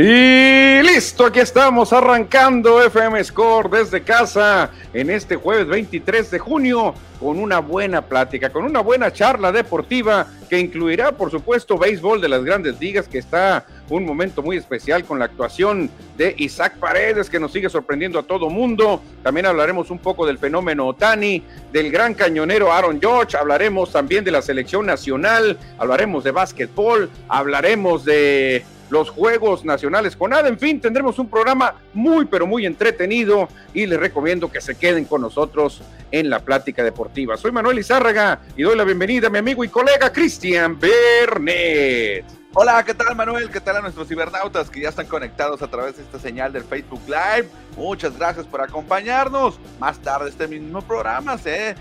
Y 0.00 0.80
listo, 0.82 1.26
aquí 1.26 1.40
estamos 1.40 1.92
arrancando 1.92 2.80
FM 2.80 3.24
Score 3.24 3.68
desde 3.68 4.00
casa 4.00 4.70
en 4.94 5.10
este 5.10 5.34
jueves 5.34 5.66
23 5.66 6.30
de 6.30 6.38
junio 6.38 6.94
con 7.18 7.36
una 7.40 7.58
buena 7.58 8.02
plática, 8.02 8.50
con 8.50 8.62
una 8.62 8.78
buena 8.78 9.12
charla 9.12 9.50
deportiva 9.50 10.28
que 10.48 10.60
incluirá, 10.60 11.10
por 11.10 11.32
supuesto, 11.32 11.76
béisbol 11.76 12.20
de 12.20 12.28
las 12.28 12.44
grandes 12.44 12.78
ligas, 12.78 13.08
que 13.08 13.18
está 13.18 13.66
un 13.90 14.04
momento 14.04 14.40
muy 14.40 14.56
especial 14.56 15.02
con 15.04 15.18
la 15.18 15.24
actuación 15.24 15.90
de 16.16 16.32
Isaac 16.38 16.76
Paredes, 16.78 17.28
que 17.28 17.40
nos 17.40 17.52
sigue 17.52 17.68
sorprendiendo 17.68 18.20
a 18.20 18.22
todo 18.22 18.48
mundo. 18.50 19.02
También 19.24 19.46
hablaremos 19.46 19.90
un 19.90 19.98
poco 19.98 20.24
del 20.26 20.38
fenómeno 20.38 20.86
Otani, 20.86 21.42
del 21.72 21.90
gran 21.90 22.14
cañonero 22.14 22.70
Aaron 22.72 23.00
George, 23.00 23.36
hablaremos 23.36 23.90
también 23.90 24.22
de 24.22 24.30
la 24.30 24.42
selección 24.42 24.86
nacional, 24.86 25.58
hablaremos 25.76 26.22
de 26.22 26.30
básquetbol, 26.30 27.10
hablaremos 27.28 28.04
de 28.04 28.64
los 28.90 29.10
Juegos 29.10 29.64
Nacionales 29.64 30.16
con 30.16 30.30
nada. 30.30 30.48
En 30.48 30.58
fin, 30.58 30.80
tendremos 30.80 31.18
un 31.18 31.28
programa 31.28 31.74
muy, 31.94 32.24
pero 32.26 32.46
muy 32.46 32.66
entretenido 32.66 33.48
y 33.74 33.86
les 33.86 33.98
recomiendo 33.98 34.50
que 34.50 34.60
se 34.60 34.76
queden 34.76 35.04
con 35.04 35.20
nosotros 35.20 35.82
en 36.10 36.30
la 36.30 36.40
plática 36.40 36.82
deportiva. 36.82 37.36
Soy 37.36 37.52
Manuel 37.52 37.78
Izárraga 37.78 38.40
y 38.56 38.62
doy 38.62 38.76
la 38.76 38.84
bienvenida 38.84 39.28
a 39.28 39.30
mi 39.30 39.38
amigo 39.38 39.64
y 39.64 39.68
colega 39.68 40.12
Cristian 40.12 40.78
Bernet. 40.78 42.24
Hola, 42.54 42.82
¿qué 42.82 42.94
tal 42.94 43.14
Manuel? 43.14 43.50
¿Qué 43.50 43.60
tal 43.60 43.76
a 43.76 43.80
nuestros 43.82 44.08
cibernautas 44.08 44.70
que 44.70 44.80
ya 44.80 44.88
están 44.88 45.06
conectados 45.06 45.60
a 45.62 45.68
través 45.68 45.96
de 45.96 46.02
esta 46.02 46.18
señal 46.18 46.52
del 46.52 46.64
Facebook 46.64 47.02
Live? 47.06 47.48
Muchas 47.76 48.16
gracias 48.16 48.46
por 48.46 48.62
acompañarnos. 48.62 49.60
Más 49.78 49.98
tarde 49.98 50.30
este 50.30 50.48
mismo 50.48 50.80
programa 50.80 51.36
se 51.36 51.76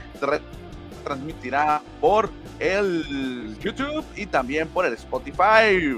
transmitirá 1.03 1.81
por 2.01 2.29
el 2.59 3.57
YouTube 3.59 4.03
y 4.15 4.25
también 4.25 4.67
por 4.67 4.85
el 4.85 4.93
Spotify. 4.93 5.97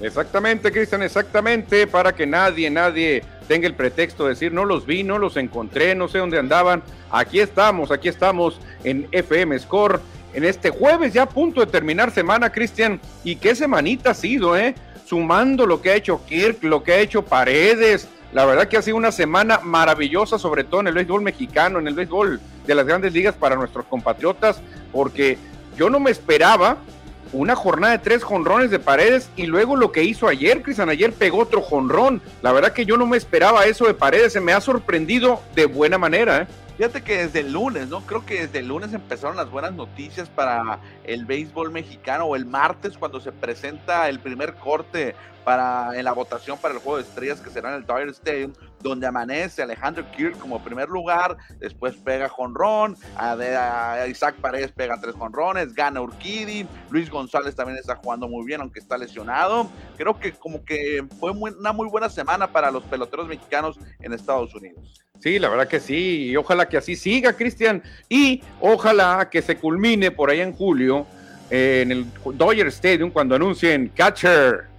Exactamente, 0.00 0.72
Cristian, 0.72 1.02
exactamente, 1.02 1.86
para 1.86 2.12
que 2.14 2.26
nadie, 2.26 2.68
nadie 2.68 3.22
tenga 3.46 3.66
el 3.66 3.74
pretexto 3.74 4.24
de 4.24 4.30
decir 4.30 4.52
no 4.52 4.64
los 4.64 4.86
vi, 4.86 5.02
no 5.02 5.18
los 5.18 5.36
encontré, 5.36 5.94
no 5.94 6.08
sé 6.08 6.18
dónde 6.18 6.38
andaban. 6.38 6.82
Aquí 7.10 7.40
estamos, 7.40 7.90
aquí 7.90 8.08
estamos 8.08 8.60
en 8.82 9.06
FM 9.12 9.58
Score, 9.58 10.00
en 10.32 10.44
este 10.44 10.70
jueves 10.70 11.12
ya 11.12 11.22
a 11.22 11.28
punto 11.28 11.60
de 11.60 11.66
terminar 11.66 12.10
semana, 12.10 12.50
Cristian. 12.50 13.00
Y 13.22 13.36
qué 13.36 13.54
semanita 13.54 14.10
ha 14.10 14.14
sido, 14.14 14.56
¿eh? 14.56 14.74
Sumando 15.04 15.66
lo 15.66 15.80
que 15.80 15.90
ha 15.90 15.94
hecho 15.94 16.24
Kirk, 16.26 16.64
lo 16.64 16.82
que 16.82 16.92
ha 16.92 16.98
hecho 16.98 17.22
Paredes. 17.22 18.08
La 18.32 18.44
verdad 18.44 18.66
que 18.66 18.76
ha 18.76 18.82
sido 18.82 18.96
una 18.96 19.12
semana 19.12 19.60
maravillosa, 19.62 20.38
sobre 20.38 20.64
todo 20.64 20.80
en 20.80 20.88
el 20.88 20.94
béisbol 20.94 21.22
mexicano, 21.22 21.78
en 21.78 21.86
el 21.86 21.94
béisbol 21.94 22.40
de 22.66 22.74
las 22.74 22.84
grandes 22.84 23.12
ligas 23.12 23.36
para 23.36 23.54
nuestros 23.54 23.84
compatriotas, 23.86 24.60
porque 24.92 25.38
yo 25.76 25.88
no 25.88 26.00
me 26.00 26.10
esperaba 26.10 26.78
una 27.34 27.56
jornada 27.56 27.94
de 27.94 27.98
tres 27.98 28.22
jonrones 28.22 28.70
de 28.70 28.78
Paredes 28.78 29.28
y 29.36 29.46
luego 29.46 29.76
lo 29.76 29.92
que 29.92 30.04
hizo 30.04 30.28
ayer, 30.28 30.62
Cristian, 30.62 30.88
ayer 30.88 31.12
pegó 31.12 31.38
otro 31.38 31.60
jonrón. 31.60 32.22
La 32.42 32.52
verdad 32.52 32.72
que 32.72 32.86
yo 32.86 32.96
no 32.96 33.06
me 33.06 33.16
esperaba 33.16 33.66
eso 33.66 33.86
de 33.86 33.94
Paredes, 33.94 34.32
se 34.32 34.40
me 34.40 34.52
ha 34.52 34.60
sorprendido 34.60 35.40
de 35.54 35.66
buena 35.66 35.98
manera. 35.98 36.42
¿eh? 36.42 36.46
Fíjate 36.76 37.02
que 37.02 37.18
desde 37.18 37.40
el 37.40 37.52
lunes, 37.52 37.88
¿no? 37.88 38.00
Creo 38.02 38.24
que 38.24 38.42
desde 38.42 38.60
el 38.60 38.68
lunes 38.68 38.92
empezaron 38.92 39.36
las 39.36 39.50
buenas 39.50 39.72
noticias 39.72 40.28
para 40.28 40.78
el 41.04 41.24
béisbol 41.24 41.70
mexicano 41.70 42.24
o 42.24 42.36
el 42.36 42.46
martes 42.46 42.96
cuando 42.96 43.20
se 43.20 43.32
presenta 43.32 44.08
el 44.08 44.20
primer 44.20 44.54
corte 44.54 45.14
para 45.44 45.96
en 45.96 46.04
la 46.04 46.12
votación 46.12 46.56
para 46.58 46.74
el 46.74 46.80
juego 46.80 46.96
de 46.96 47.04
estrellas 47.04 47.40
que 47.40 47.50
será 47.50 47.70
en 47.70 47.76
el 47.76 47.86
Dodger 47.86 48.08
Stadium, 48.08 48.52
donde 48.84 49.06
amanece 49.06 49.62
Alejandro 49.62 50.04
Kirk 50.12 50.38
como 50.38 50.62
primer 50.62 50.88
lugar, 50.88 51.36
después 51.58 51.96
pega 51.96 52.28
jonrón, 52.28 52.96
Isaac 54.08 54.36
Paredes 54.40 54.70
pega 54.72 55.00
tres 55.00 55.14
jonrones, 55.14 55.74
gana 55.74 56.02
Urquidi, 56.02 56.66
Luis 56.90 57.10
González 57.10 57.56
también 57.56 57.78
está 57.78 57.96
jugando 57.96 58.28
muy 58.28 58.44
bien, 58.44 58.60
aunque 58.60 58.80
está 58.80 58.98
lesionado. 58.98 59.68
Creo 59.96 60.20
que 60.20 60.32
como 60.32 60.64
que 60.64 61.04
fue 61.18 61.30
una 61.30 61.72
muy 61.72 61.88
buena 61.88 62.10
semana 62.10 62.52
para 62.52 62.70
los 62.70 62.84
peloteros 62.84 63.26
mexicanos 63.26 63.78
en 64.00 64.12
Estados 64.12 64.54
Unidos. 64.54 65.02
Sí, 65.18 65.38
la 65.38 65.48
verdad 65.48 65.66
que 65.66 65.80
sí, 65.80 66.26
y 66.26 66.36
ojalá 66.36 66.68
que 66.68 66.76
así 66.76 66.94
siga, 66.94 67.32
Cristian, 67.32 67.82
y 68.10 68.42
ojalá 68.60 69.30
que 69.30 69.40
se 69.40 69.56
culmine 69.56 70.10
por 70.10 70.28
ahí 70.28 70.40
en 70.40 70.52
julio 70.52 71.06
eh, 71.50 71.80
en 71.82 71.92
el 71.92 72.06
Dodger 72.34 72.66
Stadium 72.66 73.10
cuando 73.10 73.34
anuncien 73.34 73.88
catcher 73.88 74.73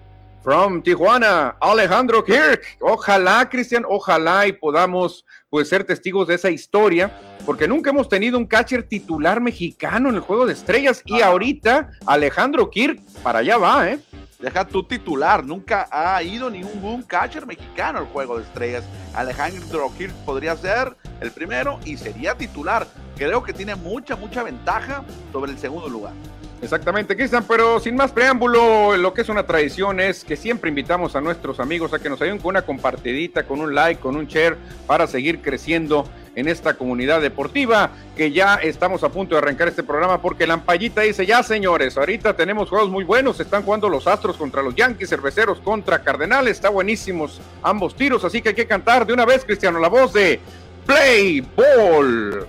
from 0.46 0.84
Tijuana, 0.84 1.58
Alejandro 1.60 2.24
Kirk. 2.24 2.62
Ojalá, 2.80 3.50
Cristian, 3.50 3.84
ojalá 3.90 4.46
y 4.46 4.54
podamos 4.54 5.26
pues 5.50 5.68
ser 5.68 5.84
testigos 5.84 6.28
de 6.28 6.36
esa 6.36 6.52
historia, 6.52 7.12
porque 7.48 7.68
nunca 7.68 7.90
hemos 7.90 8.08
tenido 8.08 8.38
un 8.38 8.46
catcher 8.46 8.84
titular 8.84 9.42
mexicano 9.42 10.10
en 10.10 10.16
el 10.16 10.22
juego 10.22 10.46
de 10.46 10.54
estrellas 10.54 11.02
y 11.04 11.22
ahorita 11.22 11.90
Alejandro 12.06 12.70
Kirk 12.70 13.02
para 13.24 13.40
allá 13.40 13.58
va, 13.58 13.90
¿eh? 13.90 14.00
Deja 14.38 14.68
tu 14.68 14.84
titular, 14.84 15.44
nunca 15.44 15.88
ha 15.90 16.22
ido 16.22 16.52
ningún 16.52 17.02
catcher 17.02 17.48
mexicano 17.48 17.98
al 17.98 18.06
juego 18.06 18.38
de 18.38 18.44
estrellas. 18.44 18.84
Alejandro 19.16 19.92
Kirk 19.98 20.14
podría 20.26 20.56
ser 20.56 20.96
el 21.22 21.32
primero 21.32 21.80
y 21.86 21.98
sería 21.98 22.36
titular. 22.36 22.86
Creo 23.18 23.42
que 23.42 23.52
tiene 23.52 23.74
mucha, 23.74 24.16
mucha 24.16 24.44
ventaja 24.44 25.04
sobre 25.32 25.54
el 25.54 25.58
segundo 25.58 25.90
lugar. 25.90 26.14
Exactamente, 26.62 27.16
Cristian, 27.16 27.44
pero 27.48 27.80
sin 27.80 27.96
más 27.96 28.12
preámbulo, 28.12 28.98
lo 28.98 29.14
que 29.14 29.22
es 29.22 29.30
una 29.30 29.46
tradición 29.46 30.00
es 30.00 30.24
que 30.24 30.36
siempre 30.36 30.70
invitamos 30.70 31.16
a 31.16 31.22
nuestros 31.22 31.60
amigos 31.60 31.94
a 31.94 32.00
que 32.00 32.10
nos 32.10 32.22
ayuden 32.22 32.40
con 32.40 32.50
una 32.50 32.64
compartidita, 32.64 33.44
con 33.44 33.60
un 33.60 33.76
like, 33.76 34.02
con 34.02 34.16
un 34.16 34.26
share, 34.26 34.58
para 34.88 35.06
seguir 35.06 35.42
creciendo 35.42 36.10
en 36.36 36.48
esta 36.48 36.74
comunidad 36.74 37.22
deportiva, 37.22 37.92
que 38.16 38.32
ya 38.32 38.56
estamos 38.56 39.04
a 39.04 39.10
punto 39.10 39.36
de 39.36 39.40
arrancar 39.40 39.68
este 39.68 39.84
programa 39.84 40.22
porque 40.22 40.48
Lampallita 40.48 41.02
dice, 41.02 41.26
ya 41.26 41.44
señores, 41.44 41.98
ahorita 41.98 42.36
tenemos 42.36 42.70
juegos 42.70 42.90
muy 42.90 43.04
buenos, 43.04 43.40
están 43.40 43.64
jugando 43.64 43.90
los 43.90 44.08
Astros 44.08 44.38
contra 44.38 44.62
los 44.62 44.76
Yankees, 44.76 45.10
Cerveceros 45.10 45.60
contra 45.60 46.00
Cardenales, 46.04 46.54
está 46.54 46.70
buenísimos 46.70 47.42
ambos 47.64 47.96
tiros, 47.96 48.24
así 48.26 48.42
que 48.42 48.50
hay 48.50 48.56
que 48.56 48.68
cantar 48.68 49.06
de 49.06 49.14
una 49.14 49.26
vez, 49.26 49.46
Cristiano, 49.46 49.80
la 49.80 49.90
voz 49.90 50.14
de 50.14 50.40
Play 50.86 51.42
Ball. 51.42 52.48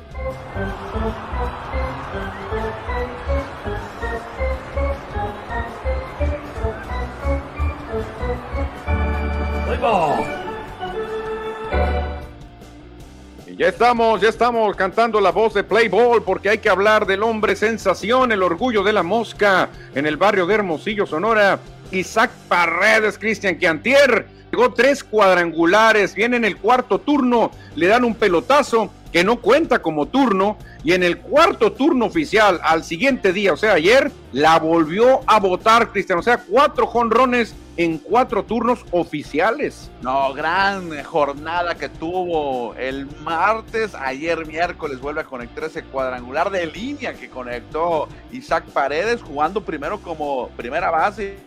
Y 13.47 13.57
ya 13.57 13.69
estamos, 13.69 14.21
ya 14.21 14.29
estamos 14.29 14.75
cantando 14.75 15.21
la 15.21 15.31
voz 15.31 15.55
de 15.55 15.65
Play 15.65 15.89
Ball 15.89 16.23
porque 16.23 16.51
hay 16.51 16.59
que 16.59 16.69
hablar 16.69 17.07
del 17.07 17.23
hombre 17.23 17.57
sensación, 17.57 18.33
el 18.33 18.43
orgullo 18.43 18.83
de 18.83 18.93
la 18.93 19.03
mosca 19.03 19.69
en 19.95 20.07
el 20.07 20.17
barrio 20.17 20.47
de 20.47 20.55
Hermosillo, 20.55 21.07
Sonora. 21.07 21.59
Isaac 21.93 22.31
Paredes, 22.49 23.19
Cristian 23.19 23.59
Quiantier, 23.59 24.27
llegó 24.51 24.73
tres 24.73 25.05
cuadrangulares, 25.05 26.15
viene 26.15 26.37
en 26.37 26.45
el 26.45 26.57
cuarto 26.57 26.99
turno, 26.99 27.51
le 27.75 27.87
dan 27.87 28.05
un 28.05 28.15
pelotazo 28.15 28.91
que 29.13 29.25
no 29.25 29.41
cuenta 29.41 29.81
como 29.81 30.07
turno 30.07 30.59
y 30.83 30.93
en 30.93 31.03
el 31.03 31.19
cuarto 31.19 31.73
turno 31.73 32.07
oficial 32.07 32.61
al 32.63 32.83
siguiente 32.85 33.33
día, 33.33 33.53
o 33.53 33.57
sea, 33.57 33.75
ayer, 33.75 34.11
la 34.33 34.59
volvió 34.59 35.21
a 35.27 35.39
votar 35.39 35.93
Cristian, 35.93 36.19
o 36.19 36.23
sea, 36.23 36.39
cuatro 36.39 36.87
jonrones 36.87 37.55
en 37.77 37.99
cuatro 37.99 38.45
turnos 38.45 38.85
oficiales. 38.91 39.91
No, 40.03 40.33
gran 40.33 41.03
jornada 41.05 41.75
que 41.75 41.89
tuvo 41.89 42.75
el 42.75 43.07
martes, 43.23 43.95
ayer 43.95 44.47
miércoles 44.47 45.01
vuelve 45.01 45.21
a 45.21 45.25
conectar 45.25 45.65
ese 45.65 45.83
cuadrangular 45.85 46.51
de 46.51 46.67
línea 46.67 47.15
que 47.15 47.29
conectó 47.29 48.09
Isaac 48.33 48.65
Paredes 48.73 49.23
jugando 49.23 49.63
primero 49.63 50.01
como 50.01 50.49
primera 50.51 50.91
base 50.91 51.39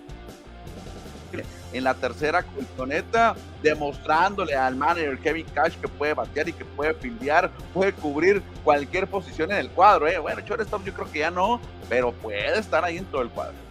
en 1.71 1.83
la 1.83 1.93
tercera 1.93 2.43
colchoneta, 2.43 3.35
demostrándole 3.61 4.55
al 4.55 4.75
manager 4.75 5.19
Kevin 5.19 5.45
Cash 5.53 5.75
que 5.75 5.87
puede 5.87 6.13
batear 6.13 6.49
y 6.49 6.53
que 6.53 6.65
puede 6.65 6.93
fildear, 6.95 7.51
puede 7.73 7.93
cubrir 7.93 8.41
cualquier 8.63 9.07
posición 9.07 9.51
en 9.51 9.57
el 9.57 9.69
cuadro. 9.69 10.07
¿eh? 10.07 10.17
Bueno, 10.17 10.41
shortstop 10.41 10.83
yo 10.83 10.93
creo 10.93 11.11
que 11.11 11.19
ya 11.19 11.31
no, 11.31 11.59
pero 11.87 12.11
puede 12.11 12.57
estar 12.57 12.83
ahí 12.83 12.97
en 12.97 13.05
todo 13.05 13.21
el 13.21 13.29
cuadro. 13.29 13.68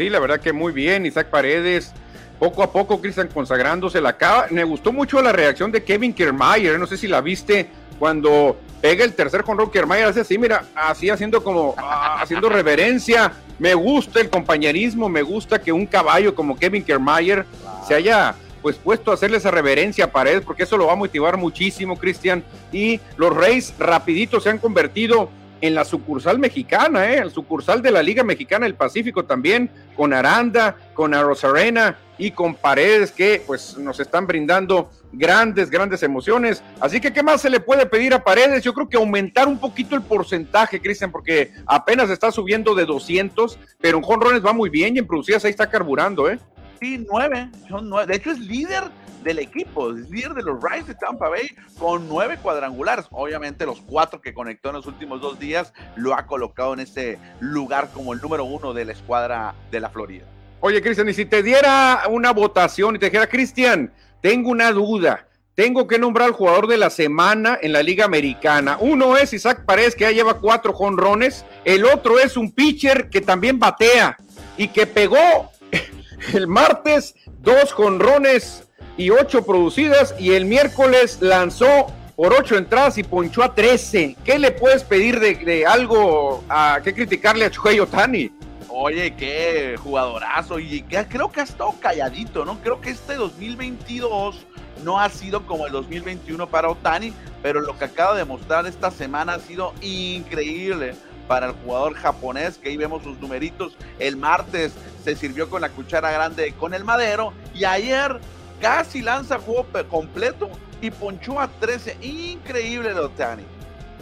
Sí, 0.00 0.08
la 0.08 0.18
verdad 0.18 0.40
que 0.40 0.54
muy 0.54 0.72
bien, 0.72 1.04
Isaac 1.04 1.26
Paredes. 1.26 1.92
Poco 2.38 2.62
a 2.62 2.72
poco, 2.72 3.02
Cristian, 3.02 3.28
consagrándose 3.28 4.00
la 4.00 4.16
cava. 4.16 4.46
Me 4.48 4.64
gustó 4.64 4.94
mucho 4.94 5.20
la 5.20 5.30
reacción 5.30 5.70
de 5.70 5.84
Kevin 5.84 6.14
Kiermaier. 6.14 6.78
No 6.78 6.86
sé 6.86 6.96
si 6.96 7.06
la 7.06 7.20
viste 7.20 7.68
cuando 7.98 8.56
pega 8.80 9.04
el 9.04 9.12
tercer 9.12 9.44
con 9.44 9.58
Kiermaier. 9.70 10.06
Hace 10.06 10.20
así, 10.20 10.38
mira, 10.38 10.64
así 10.74 11.10
haciendo 11.10 11.44
como, 11.44 11.74
haciendo 11.76 12.48
reverencia. 12.48 13.30
Me 13.58 13.74
gusta 13.74 14.22
el 14.22 14.30
compañerismo. 14.30 15.10
Me 15.10 15.20
gusta 15.20 15.60
que 15.60 15.70
un 15.70 15.84
caballo 15.84 16.34
como 16.34 16.56
Kevin 16.56 16.82
Kiermaier 16.82 17.44
se 17.86 17.94
haya 17.94 18.34
pues 18.62 18.76
puesto 18.76 19.10
a 19.10 19.14
hacerle 19.14 19.36
esa 19.36 19.50
reverencia 19.50 20.06
a 20.06 20.12
Paredes, 20.12 20.40
porque 20.46 20.62
eso 20.62 20.78
lo 20.78 20.86
va 20.86 20.94
a 20.94 20.96
motivar 20.96 21.36
muchísimo, 21.36 21.98
Cristian. 21.98 22.42
Y 22.72 23.00
los 23.18 23.36
Reyes 23.36 23.74
rapidito 23.78 24.40
se 24.40 24.48
han 24.48 24.56
convertido 24.56 25.28
en 25.60 25.74
la 25.74 25.84
sucursal 25.84 26.38
mexicana, 26.38 27.10
¿eh? 27.10 27.18
el 27.18 27.30
sucursal 27.30 27.82
de 27.82 27.90
la 27.90 28.02
Liga 28.02 28.24
Mexicana 28.24 28.66
del 28.66 28.74
Pacífico 28.74 29.24
también, 29.24 29.70
con 29.96 30.12
Aranda, 30.12 30.76
con 30.94 31.14
Arena 31.14 31.98
y 32.18 32.30
con 32.30 32.54
Paredes, 32.54 33.12
que 33.12 33.42
pues 33.46 33.76
nos 33.78 34.00
están 34.00 34.26
brindando 34.26 34.90
grandes, 35.12 35.70
grandes 35.70 36.02
emociones. 36.02 36.62
Así 36.80 37.00
que, 37.00 37.12
¿qué 37.12 37.22
más 37.22 37.40
se 37.40 37.50
le 37.50 37.60
puede 37.60 37.86
pedir 37.86 38.14
a 38.14 38.22
Paredes? 38.22 38.62
Yo 38.62 38.72
creo 38.74 38.88
que 38.88 38.96
aumentar 38.96 39.48
un 39.48 39.58
poquito 39.58 39.94
el 39.94 40.02
porcentaje, 40.02 40.80
Cristian, 40.80 41.10
porque 41.10 41.52
apenas 41.66 42.10
está 42.10 42.30
subiendo 42.30 42.74
de 42.74 42.84
200, 42.84 43.58
pero 43.80 43.98
en 43.98 44.04
jonrones 44.04 44.44
va 44.44 44.52
muy 44.52 44.70
bien 44.70 44.96
y 44.96 44.98
en 45.00 45.06
producidas 45.06 45.44
ahí 45.44 45.50
está 45.50 45.68
carburando, 45.68 46.28
¿eh? 46.30 46.38
Sí, 46.80 47.04
nueve, 47.10 47.50
son 47.68 47.90
nueve. 47.90 48.06
De 48.06 48.16
hecho, 48.16 48.30
es 48.30 48.38
líder 48.38 48.84
del 49.22 49.38
equipo, 49.38 49.90
líder 49.90 50.34
de 50.34 50.42
los 50.42 50.62
Rays 50.62 50.86
de 50.86 50.94
Tampa 50.94 51.28
Bay 51.28 51.48
con 51.78 52.08
nueve 52.08 52.38
cuadrangulares. 52.42 53.06
Obviamente, 53.10 53.66
los 53.66 53.80
cuatro 53.80 54.20
que 54.20 54.34
conectó 54.34 54.70
en 54.70 54.76
los 54.76 54.86
últimos 54.86 55.20
dos 55.20 55.38
días 55.38 55.72
lo 55.96 56.14
ha 56.14 56.26
colocado 56.26 56.74
en 56.74 56.80
ese 56.80 57.18
lugar 57.40 57.90
como 57.92 58.12
el 58.12 58.20
número 58.20 58.44
uno 58.44 58.72
de 58.72 58.84
la 58.84 58.92
escuadra 58.92 59.54
de 59.70 59.80
la 59.80 59.90
Florida. 59.90 60.24
Oye, 60.60 60.82
Cristian, 60.82 61.08
y 61.08 61.14
si 61.14 61.24
te 61.24 61.42
diera 61.42 62.02
una 62.10 62.32
votación 62.32 62.96
y 62.96 62.98
te 62.98 63.06
dijera, 63.06 63.28
Cristian, 63.28 63.92
tengo 64.20 64.50
una 64.50 64.72
duda. 64.72 65.26
Tengo 65.54 65.86
que 65.86 65.98
nombrar 65.98 66.28
al 66.28 66.34
jugador 66.34 66.68
de 66.68 66.76
la 66.76 66.90
semana 66.90 67.58
en 67.60 67.72
la 67.72 67.82
Liga 67.82 68.04
Americana. 68.04 68.78
Uno 68.80 69.16
es 69.16 69.32
Isaac 69.32 69.64
Paredes, 69.64 69.94
que 69.94 70.04
ya 70.04 70.10
lleva 70.10 70.38
cuatro 70.40 70.72
jonrones. 70.72 71.44
El 71.64 71.84
otro 71.84 72.18
es 72.18 72.36
un 72.36 72.52
pitcher 72.52 73.10
que 73.10 73.20
también 73.20 73.58
batea 73.58 74.16
y 74.56 74.68
que 74.68 74.86
pegó 74.86 75.50
el 76.34 76.46
martes 76.46 77.14
dos 77.40 77.72
jonrones 77.72 78.64
y 79.00 79.08
ocho 79.08 79.42
producidas. 79.44 80.14
Y 80.18 80.32
el 80.32 80.44
miércoles 80.44 81.18
lanzó 81.20 81.86
por 82.16 82.34
ocho 82.34 82.56
entradas 82.56 82.98
y 82.98 83.02
ponchó 83.02 83.42
a 83.42 83.54
trece. 83.54 84.14
¿Qué 84.24 84.38
le 84.38 84.50
puedes 84.50 84.84
pedir 84.84 85.18
de, 85.18 85.64
algo 85.66 86.44
a 86.50 86.80
qué 86.84 86.92
criticarle 86.92 87.46
a 87.46 87.50
Chuey 87.50 87.80
Otani? 87.80 88.30
Oye, 88.68 89.14
qué 89.16 89.76
jugadorazo. 89.82 90.58
Y 90.58 90.82
creo 90.82 91.32
que 91.32 91.40
ha 91.40 91.44
estado 91.44 91.74
calladito, 91.80 92.44
¿no? 92.44 92.60
Creo 92.60 92.80
que 92.80 92.90
este 92.90 93.14
2022 93.14 94.46
no 94.84 95.00
ha 95.00 95.08
sido 95.08 95.46
como 95.46 95.66
el 95.66 95.72
2021 95.72 96.46
para 96.48 96.68
Otani, 96.68 97.12
pero 97.42 97.62
lo 97.62 97.78
que 97.78 97.86
acaba 97.86 98.14
de 98.14 98.26
mostrar 98.26 98.66
esta 98.66 98.90
semana 98.90 99.34
ha 99.34 99.40
sido 99.40 99.72
increíble 99.80 100.94
para 101.26 101.46
el 101.46 101.52
jugador 101.52 101.94
japonés, 101.94 102.58
que 102.58 102.68
ahí 102.68 102.76
vemos 102.76 103.02
sus 103.02 103.18
numeritos. 103.18 103.76
El 103.98 104.16
martes 104.16 104.72
se 105.04 105.16
sirvió 105.16 105.48
con 105.48 105.62
la 105.62 105.70
cuchara 105.70 106.10
grande 106.10 106.52
con 106.52 106.74
el 106.74 106.84
madero 106.84 107.32
y 107.54 107.64
ayer 107.64 108.20
casi 108.60 109.02
lanza 109.02 109.38
juego 109.38 109.66
completo 109.88 110.50
y 110.80 110.90
ponchó 110.90 111.40
a 111.40 111.48
13. 111.48 111.96
Increíble 112.02 112.92
Otani. 112.94 113.42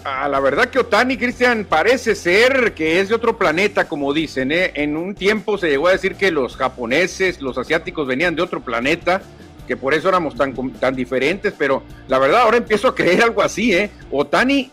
Ah, 0.04 0.28
la 0.28 0.38
verdad 0.40 0.68
que 0.68 0.78
Otani, 0.78 1.16
Cristian, 1.16 1.64
parece 1.64 2.14
ser 2.14 2.72
que 2.72 3.00
es 3.00 3.08
de 3.08 3.14
otro 3.14 3.36
planeta, 3.36 3.88
como 3.88 4.12
dicen. 4.12 4.52
¿eh? 4.52 4.72
En 4.74 4.96
un 4.96 5.14
tiempo 5.14 5.58
se 5.58 5.68
llegó 5.68 5.88
a 5.88 5.92
decir 5.92 6.14
que 6.14 6.30
los 6.30 6.56
japoneses, 6.56 7.42
los 7.42 7.58
asiáticos 7.58 8.06
venían 8.06 8.36
de 8.36 8.42
otro 8.42 8.60
planeta 8.60 9.20
que 9.66 9.76
por 9.76 9.92
eso 9.92 10.08
éramos 10.08 10.34
tan, 10.34 10.54
tan 10.80 10.96
diferentes, 10.96 11.52
pero 11.56 11.82
la 12.08 12.18
verdad 12.18 12.40
ahora 12.40 12.56
empiezo 12.56 12.88
a 12.88 12.94
creer 12.94 13.22
algo 13.22 13.42
así, 13.42 13.74
¿eh? 13.74 13.90
Otani, 14.10 14.70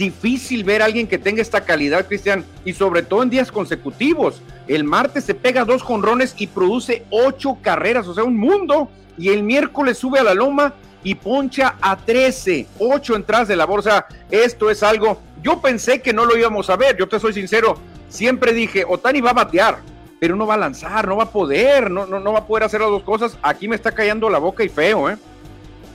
difícil 0.00 0.64
ver 0.64 0.80
a 0.80 0.86
alguien 0.86 1.06
que 1.06 1.18
tenga 1.18 1.42
esta 1.42 1.60
calidad, 1.60 2.06
Cristian, 2.08 2.44
y 2.64 2.72
sobre 2.72 3.02
todo 3.02 3.22
en 3.22 3.30
días 3.30 3.52
consecutivos. 3.52 4.40
El 4.66 4.82
martes 4.82 5.24
se 5.24 5.34
pega 5.34 5.64
dos 5.64 5.82
jonrones 5.82 6.34
y 6.38 6.46
produce 6.46 7.04
ocho 7.10 7.58
carreras, 7.60 8.08
o 8.08 8.14
sea, 8.14 8.24
un 8.24 8.38
mundo, 8.38 8.88
y 9.18 9.28
el 9.28 9.42
miércoles 9.42 9.98
sube 9.98 10.18
a 10.18 10.24
la 10.24 10.34
loma 10.34 10.74
y 11.04 11.14
poncha 11.14 11.76
a 11.82 11.96
13, 11.96 12.66
ocho 12.78 13.14
entradas 13.14 13.48
de 13.48 13.56
la 13.56 13.66
bolsa. 13.66 14.06
Esto 14.30 14.70
es 14.70 14.82
algo, 14.82 15.20
yo 15.42 15.60
pensé 15.60 16.00
que 16.00 16.14
no 16.14 16.24
lo 16.24 16.36
íbamos 16.36 16.70
a 16.70 16.76
ver, 16.76 16.96
yo 16.96 17.06
te 17.06 17.20
soy 17.20 17.34
sincero, 17.34 17.76
siempre 18.08 18.54
dije, 18.54 18.84
Otani 18.88 19.20
va 19.20 19.30
a 19.30 19.34
batear, 19.34 19.80
pero 20.18 20.34
no 20.34 20.46
va 20.46 20.54
a 20.54 20.58
lanzar, 20.58 21.06
no 21.06 21.16
va 21.16 21.24
a 21.24 21.30
poder, 21.30 21.90
no, 21.90 22.06
no, 22.06 22.20
no 22.20 22.32
va 22.32 22.40
a 22.40 22.46
poder 22.46 22.64
hacer 22.64 22.80
las 22.80 22.90
dos 22.90 23.02
cosas. 23.02 23.36
Aquí 23.42 23.68
me 23.68 23.76
está 23.76 23.92
callando 23.92 24.30
la 24.30 24.38
boca 24.38 24.64
y 24.64 24.68
feo, 24.68 25.10
¿eh? 25.10 25.16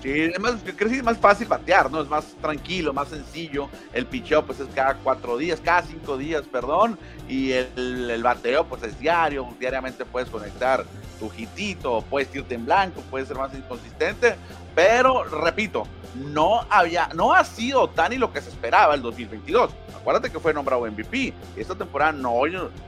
Sí, 0.05 0.21
es 0.21 0.39
más, 0.39 0.53
es 0.63 1.03
más 1.03 1.17
fácil 1.17 1.47
batear, 1.47 1.89
¿no? 1.89 1.99
Es 1.99 2.07
más 2.07 2.25
tranquilo, 2.39 2.93
más 2.93 3.07
sencillo. 3.07 3.69
El 3.91 4.05
picheo, 4.05 4.45
pues 4.45 4.59
es 4.59 4.67
cada 4.75 4.93
cuatro 4.97 5.35
días, 5.35 5.59
cada 5.59 5.81
cinco 5.81 6.15
días, 6.15 6.43
perdón. 6.43 6.99
Y 7.27 7.53
el, 7.53 8.11
el 8.11 8.21
bateo, 8.21 8.65
pues 8.67 8.83
es 8.83 8.99
diario. 8.99 9.47
Diariamente 9.59 10.05
puedes 10.05 10.29
conectar 10.29 10.85
tu 11.19 11.31
hitito, 11.35 12.03
puedes 12.07 12.33
irte 12.35 12.53
en 12.53 12.65
blanco, 12.65 13.01
puedes 13.09 13.27
ser 13.27 13.37
más 13.37 13.51
inconsistente. 13.55 14.35
Pero, 14.75 15.23
repito, 15.23 15.87
no 16.13 16.67
había, 16.69 17.09
no 17.15 17.33
ha 17.33 17.43
sido 17.43 17.89
tan 17.89 18.13
y 18.13 18.17
lo 18.17 18.31
que 18.31 18.41
se 18.41 18.49
esperaba 18.49 18.93
el 18.93 19.01
2022. 19.01 19.71
Acuérdate 19.95 20.31
que 20.31 20.39
fue 20.39 20.53
nombrado 20.53 20.85
MVP. 20.85 21.33
Esta 21.55 21.73
temporada 21.73 22.11
no 22.11 22.43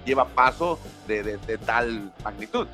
lleva 0.06 0.28
paso 0.28 0.78
de, 1.08 1.40
tal 1.66 2.12
magnitud. 2.24 2.68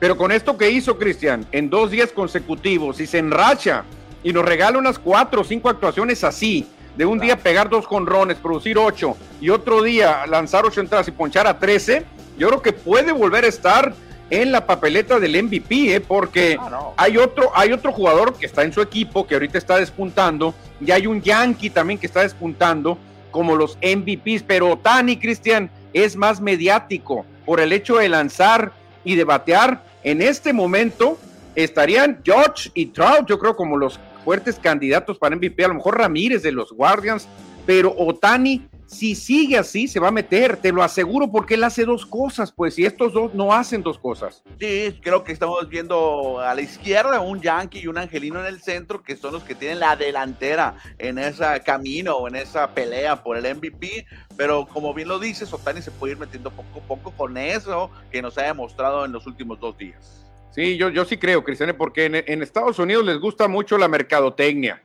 Pero 0.00 0.16
con 0.16 0.32
esto 0.32 0.56
que 0.56 0.70
hizo 0.70 0.98
Cristian 0.98 1.46
en 1.52 1.70
dos 1.70 1.90
días 1.90 2.10
consecutivos 2.10 3.00
y 3.00 3.06
se 3.06 3.18
enracha 3.18 3.84
y 4.24 4.32
nos 4.32 4.44
regala 4.44 4.78
unas 4.78 4.98
cuatro 4.98 5.42
o 5.42 5.44
cinco 5.44 5.68
actuaciones 5.68 6.24
así, 6.24 6.66
de 6.96 7.04
un 7.04 7.20
día 7.20 7.36
pegar 7.36 7.68
dos 7.68 7.86
conrones, 7.86 8.38
producir 8.38 8.78
ocho 8.78 9.16
y 9.40 9.50
otro 9.50 9.82
día 9.82 10.26
lanzar 10.26 10.64
ocho 10.64 10.80
entradas 10.80 11.06
y 11.08 11.12
ponchar 11.12 11.46
a 11.46 11.58
trece, 11.58 12.04
yo 12.38 12.48
creo 12.48 12.62
que 12.62 12.72
puede 12.72 13.12
volver 13.12 13.44
a 13.44 13.48
estar 13.48 13.94
en 14.30 14.52
la 14.52 14.64
papeleta 14.64 15.18
del 15.18 15.42
MVP, 15.42 15.94
¿eh? 15.94 16.00
porque 16.00 16.58
hay, 16.96 17.16
otro, 17.16 17.50
hay 17.54 17.72
otro 17.72 17.92
jugador 17.92 18.34
que 18.34 18.46
está 18.46 18.62
en 18.62 18.72
su 18.72 18.80
equipo 18.80 19.26
que 19.26 19.34
ahorita 19.34 19.58
está 19.58 19.76
despuntando 19.76 20.54
y 20.80 20.90
hay 20.92 21.06
un 21.06 21.20
Yankee 21.20 21.68
también 21.68 21.98
que 21.98 22.06
está 22.06 22.22
despuntando 22.22 22.96
como 23.30 23.54
los 23.56 23.76
MVPs, 23.82 24.44
pero 24.46 24.78
Tani 24.78 25.16
Cristian 25.16 25.70
es 25.92 26.16
más 26.16 26.40
mediático 26.40 27.24
por 27.44 27.60
el 27.60 27.72
hecho 27.72 27.96
de 27.96 28.08
lanzar 28.08 28.72
y 29.04 29.16
de 29.16 29.24
batear. 29.24 29.82
En 30.02 30.22
este 30.22 30.52
momento 30.52 31.18
estarían 31.54 32.20
George 32.24 32.70
y 32.74 32.86
Trout, 32.86 33.28
yo 33.28 33.38
creo, 33.38 33.54
como 33.54 33.76
los 33.76 34.00
fuertes 34.24 34.58
candidatos 34.58 35.18
para 35.18 35.36
MVP, 35.36 35.64
a 35.64 35.68
lo 35.68 35.74
mejor 35.74 35.98
Ramírez 35.98 36.42
de 36.42 36.52
los 36.52 36.72
Guardians, 36.72 37.28
pero 37.66 37.94
Otani 37.96 38.66
si 38.90 39.14
sigue 39.14 39.56
así, 39.56 39.86
se 39.86 40.00
va 40.00 40.08
a 40.08 40.10
meter, 40.12 40.56
te 40.56 40.72
lo 40.72 40.82
aseguro, 40.82 41.30
porque 41.30 41.54
él 41.54 41.62
hace 41.62 41.84
dos 41.84 42.04
cosas, 42.04 42.50
pues, 42.50 42.76
y 42.76 42.84
estos 42.84 43.12
dos 43.12 43.32
no 43.34 43.52
hacen 43.52 43.82
dos 43.82 43.98
cosas. 43.98 44.42
Sí, 44.58 44.98
creo 45.00 45.22
que 45.22 45.30
estamos 45.30 45.68
viendo 45.68 46.40
a 46.40 46.52
la 46.54 46.60
izquierda 46.60 47.20
un 47.20 47.40
Yankee 47.40 47.80
y 47.80 47.86
un 47.86 47.98
Angelino 47.98 48.40
en 48.40 48.46
el 48.46 48.60
centro, 48.60 49.02
que 49.02 49.16
son 49.16 49.32
los 49.32 49.44
que 49.44 49.54
tienen 49.54 49.78
la 49.78 49.94
delantera 49.94 50.74
en 50.98 51.18
ese 51.18 51.44
camino 51.64 52.16
o 52.16 52.26
en 52.26 52.34
esa 52.34 52.74
pelea 52.74 53.22
por 53.22 53.36
el 53.36 53.54
MVP, 53.54 54.06
pero 54.36 54.66
como 54.66 54.92
bien 54.92 55.06
lo 55.06 55.20
dices, 55.20 55.52
Otani 55.52 55.82
se 55.82 55.92
puede 55.92 56.14
ir 56.14 56.18
metiendo 56.18 56.50
poco 56.50 56.80
a 56.80 56.86
poco 56.86 57.12
con 57.12 57.36
eso 57.36 57.92
que 58.10 58.20
nos 58.20 58.36
ha 58.38 58.42
demostrado 58.42 59.04
en 59.04 59.12
los 59.12 59.24
últimos 59.24 59.60
dos 59.60 59.78
días. 59.78 60.26
Sí, 60.50 60.76
yo, 60.76 60.88
yo 60.88 61.04
sí 61.04 61.16
creo, 61.16 61.44
Cristiane, 61.44 61.74
porque 61.74 62.06
en 62.06 62.42
Estados 62.42 62.80
Unidos 62.80 63.04
les 63.04 63.20
gusta 63.20 63.46
mucho 63.46 63.78
la 63.78 63.86
mercadotecnia 63.86 64.82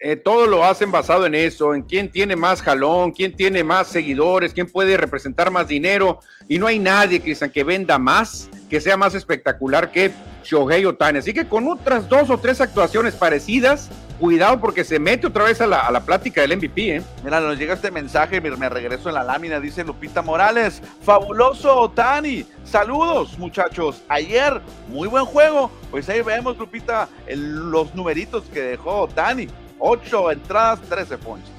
eh, 0.00 0.14
todo 0.14 0.46
lo 0.46 0.64
hacen 0.64 0.92
basado 0.92 1.26
en 1.26 1.34
eso, 1.34 1.74
en 1.74 1.82
quién 1.82 2.08
tiene 2.08 2.36
más 2.36 2.62
jalón, 2.62 3.10
quién 3.10 3.34
tiene 3.34 3.64
más 3.64 3.88
seguidores, 3.88 4.54
quién 4.54 4.70
puede 4.70 4.96
representar 4.96 5.50
más 5.50 5.66
dinero. 5.66 6.20
Y 6.46 6.58
no 6.58 6.68
hay 6.68 6.78
nadie, 6.78 7.20
Cristian, 7.20 7.50
que 7.50 7.64
venda 7.64 7.98
más, 7.98 8.48
que 8.70 8.80
sea 8.80 8.96
más 8.96 9.16
espectacular 9.16 9.90
que 9.90 10.12
Shohei 10.44 10.84
Otani. 10.84 11.18
Así 11.18 11.32
que 11.32 11.48
con 11.48 11.66
otras 11.66 12.08
dos 12.08 12.30
o 12.30 12.38
tres 12.38 12.60
actuaciones 12.60 13.14
parecidas, 13.16 13.90
cuidado 14.20 14.60
porque 14.60 14.84
se 14.84 15.00
mete 15.00 15.26
otra 15.26 15.44
vez 15.44 15.60
a 15.60 15.66
la, 15.66 16.00
plática 16.06 16.42
del 16.42 16.56
MVP. 16.56 16.96
¿eh? 16.96 17.02
Mira, 17.24 17.40
nos 17.40 17.58
llega 17.58 17.74
este 17.74 17.90
mensaje, 17.90 18.40
me 18.40 18.68
regreso 18.68 19.08
en 19.08 19.16
la 19.16 19.24
lámina, 19.24 19.58
dice 19.58 19.82
Lupita 19.82 20.22
Morales. 20.22 20.80
Fabuloso 21.02 21.76
Otani. 21.76 22.46
Saludos, 22.62 23.36
muchachos. 23.36 24.02
Ayer, 24.08 24.60
muy 24.86 25.08
buen 25.08 25.24
juego. 25.24 25.72
Pues 25.90 26.08
ahí 26.08 26.22
vemos, 26.22 26.56
Lupita, 26.56 27.08
los 27.26 27.96
numeritos 27.96 28.44
que 28.44 28.60
dejó 28.60 29.02
Otani. 29.02 29.48
8 29.78 30.32
entradas, 30.32 30.80
13 30.88 31.18
ponches. 31.18 31.58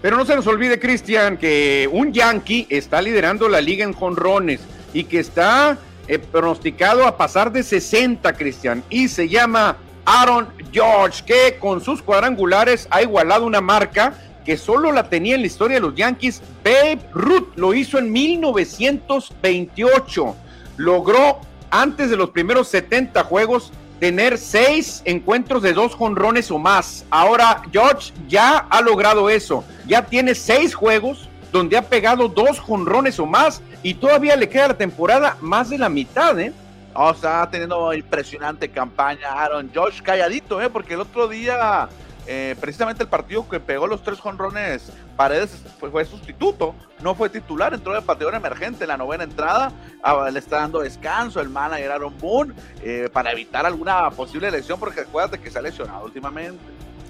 Pero 0.00 0.16
no 0.16 0.24
se 0.24 0.36
nos 0.36 0.46
olvide, 0.46 0.78
Cristian, 0.78 1.36
que 1.36 1.88
un 1.90 2.12
Yankee 2.12 2.68
está 2.70 3.02
liderando 3.02 3.48
la 3.48 3.60
liga 3.60 3.84
en 3.84 3.92
jonrones 3.92 4.60
y 4.92 5.02
que 5.04 5.18
está 5.18 5.78
eh, 6.06 6.18
pronosticado 6.18 7.06
a 7.06 7.16
pasar 7.16 7.50
de 7.52 7.62
60, 7.62 8.32
Cristian, 8.34 8.82
y 8.88 9.08
se 9.08 9.28
llama 9.28 9.76
Aaron 10.04 10.48
George, 10.72 11.24
que 11.26 11.58
con 11.58 11.82
sus 11.82 12.00
cuadrangulares 12.00 12.86
ha 12.90 13.02
igualado 13.02 13.44
una 13.44 13.60
marca 13.60 14.14
que 14.44 14.56
solo 14.56 14.92
la 14.92 15.10
tenía 15.10 15.34
en 15.34 15.42
la 15.42 15.46
historia 15.46 15.74
de 15.74 15.82
los 15.82 15.94
Yankees. 15.94 16.40
Babe 16.64 17.00
Ruth 17.12 17.48
lo 17.56 17.74
hizo 17.74 17.98
en 17.98 18.10
1928. 18.10 20.34
Logró 20.78 21.40
antes 21.70 22.08
de 22.08 22.16
los 22.16 22.30
primeros 22.30 22.68
70 22.68 23.24
juegos 23.24 23.72
tener 24.00 24.38
seis 24.38 25.02
encuentros 25.04 25.62
de 25.62 25.72
dos 25.72 25.94
jonrones 25.94 26.50
o 26.50 26.58
más. 26.58 27.04
Ahora 27.10 27.62
George 27.72 28.12
ya 28.28 28.58
ha 28.70 28.80
logrado 28.80 29.28
eso. 29.28 29.64
Ya 29.86 30.02
tiene 30.02 30.34
seis 30.34 30.74
juegos 30.74 31.28
donde 31.52 31.76
ha 31.76 31.82
pegado 31.82 32.28
dos 32.28 32.58
jonrones 32.60 33.18
o 33.18 33.26
más 33.26 33.62
y 33.82 33.94
todavía 33.94 34.36
le 34.36 34.48
queda 34.48 34.68
la 34.68 34.76
temporada 34.76 35.36
más 35.40 35.70
de 35.70 35.78
la 35.78 35.88
mitad, 35.88 36.38
¿eh? 36.38 36.52
O 36.94 37.14
sea, 37.14 37.48
teniendo 37.50 37.92
impresionante 37.94 38.68
campaña 38.68 39.28
Aaron 39.32 39.70
George 39.72 40.02
calladito, 40.02 40.60
¿eh? 40.60 40.68
Porque 40.68 40.94
el 40.94 41.00
otro 41.00 41.28
día 41.28 41.88
eh, 42.26 42.54
precisamente 42.60 43.02
el 43.02 43.08
partido 43.08 43.48
que 43.48 43.58
pegó 43.58 43.86
los 43.86 44.02
tres 44.02 44.20
jonrones, 44.20 44.92
Paredes 45.18 45.50
fue, 45.80 46.04
sustituto, 46.04 46.76
no 47.02 47.12
fue 47.16 47.28
titular, 47.28 47.74
entró 47.74 47.92
de 47.92 48.02
pateador 48.02 48.36
emergente 48.36 48.84
en 48.84 48.88
la 48.88 48.96
novena 48.96 49.24
entrada, 49.24 49.72
ah, 50.00 50.30
le 50.32 50.38
está 50.38 50.58
dando 50.58 50.78
descanso 50.78 51.40
el 51.40 51.48
manager 51.48 51.90
Aaron 51.90 52.16
Boone 52.18 52.54
eh, 52.84 53.08
para 53.12 53.32
evitar 53.32 53.66
alguna 53.66 54.08
posible 54.12 54.48
lesión, 54.48 54.78
porque 54.78 55.00
acuérdate 55.00 55.40
que 55.40 55.50
se 55.50 55.58
ha 55.58 55.62
lesionado 55.62 56.04
últimamente. 56.04 56.62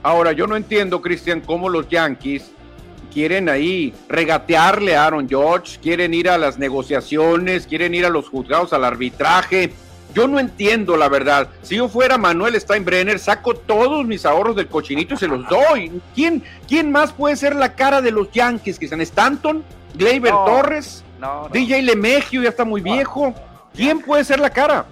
Ahora, 0.03 0.33
yo 0.33 0.47
no 0.47 0.57
entiendo, 0.57 1.03
Cristian, 1.03 1.43
cómo 1.43 1.69
los 1.69 1.87
Yankees 1.91 2.51
quieren 3.13 3.51
ahí 3.51 3.93
regatearle 4.09 4.97
a 4.97 5.05
Aaron 5.05 5.29
George, 5.29 5.79
quieren 5.79 6.15
ir 6.15 6.31
a 6.31 6.39
las 6.39 6.59
negociaciones, 6.59 7.67
quieren 7.67 7.95
ir 7.95 8.07
a 8.07 8.09
los 8.09 8.31
juzgados, 8.31 8.73
al 8.73 8.85
arbitraje 8.85 9.75
Yo 10.19 10.27
no 10.27 10.41
entiendo 10.41 10.97
la 10.97 11.09
verdad. 11.09 11.49
Si 11.63 11.77
yo 11.77 11.89
fuera 11.89 12.19
Manuel 12.19 12.61
Steinbrenner, 12.61 13.21
saco 13.21 13.55
todos 13.55 14.05
mis 14.05 14.27
ahorros 14.27 14.57
del 14.57 14.67
cochinito 14.67 15.15
y 15.15 15.17
se 15.17 15.29
los 15.29 15.49
doy. 15.49 16.03
¿Quién, 16.13 16.43
quién 16.67 16.91
más 16.91 17.13
puede 17.13 17.37
ser 17.37 17.55
la 17.55 17.77
cara 17.77 18.03
de 18.03 18.11
los 18.11 18.29
Yankees? 18.33 18.81
¿Que 18.81 18.89
sean 18.89 19.01
Stanton? 19.01 19.63
¿Gleyber 19.95 20.33
Torres? 20.33 21.05
No, 21.21 21.49
DJ 21.53 21.83
Lemegio 21.83 22.43
ya 22.43 22.49
está 22.49 22.65
muy 22.65 22.81
viejo. 22.81 23.33
¿Quién 23.73 24.01
puede 24.01 24.25
ser 24.25 24.41
la 24.41 24.51
cara? 24.51 24.87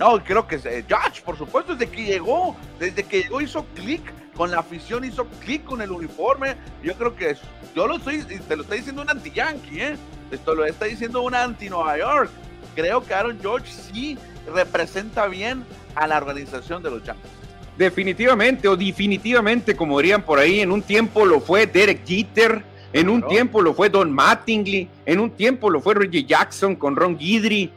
No, 0.00 0.24
creo 0.24 0.46
que 0.46 0.54
es 0.54 0.64
eh, 0.64 0.82
Josh, 0.88 1.20
por 1.20 1.36
supuesto, 1.36 1.76
desde 1.76 1.92
que 1.92 2.02
llegó, 2.02 2.56
desde 2.78 3.04
que 3.04 3.20
llegó 3.24 3.42
hizo 3.42 3.66
clic 3.74 4.00
con 4.34 4.50
la 4.50 4.60
afición, 4.60 5.04
hizo 5.04 5.26
clic 5.44 5.62
con 5.64 5.82
el 5.82 5.90
uniforme. 5.90 6.56
Yo 6.82 6.94
creo 6.94 7.14
que 7.14 7.36
yo 7.76 7.86
lo 7.86 7.96
estoy, 7.96 8.22
te 8.22 8.56
lo 8.56 8.62
está 8.62 8.76
diciendo 8.76 9.02
un 9.02 9.10
anti-Yankee, 9.10 9.82
¿eh? 9.82 9.96
Esto 10.30 10.54
lo 10.54 10.64
está 10.64 10.86
diciendo 10.86 11.20
un 11.20 11.34
anti-Nueva 11.34 11.98
York. 11.98 12.30
Creo 12.74 13.04
que 13.04 13.14
Aaron 13.14 13.38
George 13.40 13.72
sí 13.72 14.18
representa 14.52 15.26
bien 15.26 15.64
a 15.94 16.06
la 16.06 16.18
organización 16.18 16.82
de 16.82 16.90
los 16.90 17.04
Yankees. 17.04 17.30
Definitivamente, 17.76 18.68
o 18.68 18.76
definitivamente, 18.76 19.74
como 19.74 19.98
dirían 19.98 20.22
por 20.22 20.38
ahí, 20.38 20.60
en 20.60 20.70
un 20.70 20.82
tiempo 20.82 21.24
lo 21.24 21.40
fue 21.40 21.66
Derek 21.66 22.06
Jeter, 22.06 22.62
en 22.92 23.08
un 23.08 23.26
tiempo 23.26 23.60
lo 23.60 23.74
fue 23.74 23.88
Don 23.88 24.12
Mattingly, 24.12 24.88
en 25.04 25.18
un 25.18 25.30
tiempo 25.30 25.68
lo 25.68 25.80
fue 25.80 25.94
Reggie 25.94 26.24
Jackson 26.24 26.76
con 26.76 26.94
Ron 26.94 27.18
Guidry, 27.18 27.72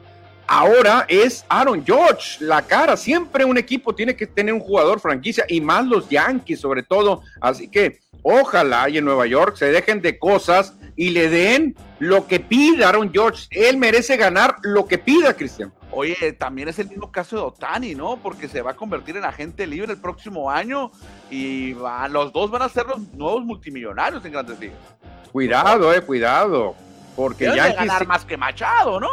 ahora 0.45 1.05
es 1.09 1.43
Aaron 1.49 1.83
George, 1.83 2.43
la 2.43 2.61
cara. 2.61 2.95
Siempre 2.95 3.43
un 3.43 3.57
equipo 3.57 3.93
tiene 3.95 4.15
que 4.15 4.27
tener 4.27 4.53
un 4.53 4.59
jugador 4.59 4.99
franquicia 4.99 5.45
y 5.47 5.59
más 5.59 5.85
los 5.85 6.07
Yankees 6.09 6.59
sobre 6.59 6.83
todo. 6.83 7.21
Así 7.41 7.67
que 7.67 7.99
ojalá 8.21 8.89
y 8.89 8.97
en 8.97 9.05
Nueva 9.05 9.25
York 9.25 9.57
se 9.57 9.71
dejen 9.71 10.01
de 10.01 10.19
cosas 10.19 10.75
y 10.97 11.11
le 11.11 11.29
den 11.29 11.75
lo 11.99 12.27
que 12.27 12.41
pida 12.41 12.89
Aaron 12.89 13.13
George. 13.13 13.47
Él 13.51 13.77
merece 13.77 14.17
ganar 14.17 14.57
lo 14.63 14.85
que 14.87 14.97
pida, 14.97 15.33
Cristian. 15.33 15.71
Oye, 15.91 16.33
también 16.33 16.67
es 16.67 16.79
el 16.79 16.89
mismo 16.89 17.11
caso 17.11 17.37
de 17.37 17.41
Otani, 17.43 17.95
¿no? 17.95 18.17
Porque 18.17 18.49
se 18.49 18.61
va 18.61 18.71
a 18.71 18.75
convertir 18.75 19.15
en 19.15 19.23
agente 19.23 19.65
libre 19.65 19.93
el 19.93 20.01
próximo 20.01 20.51
año 20.51 20.91
y 21.31 21.73
los 22.09 22.33
dos 22.33 22.51
van 22.51 22.63
a 22.63 22.69
ser 22.69 22.87
los 22.87 22.99
nuevos 23.13 23.45
multimillonarios 23.45 24.25
en 24.25 24.31
Grandes 24.33 24.59
Ligas. 24.59 24.77
Cuidado, 25.31 25.93
eh, 25.93 26.01
cuidado. 26.01 26.75
Porque 27.15 27.45
ya 27.45 27.73
ganar 27.73 28.05
más 28.05 28.25
que 28.25 28.35
Machado, 28.35 28.99
¿no? 28.99 29.09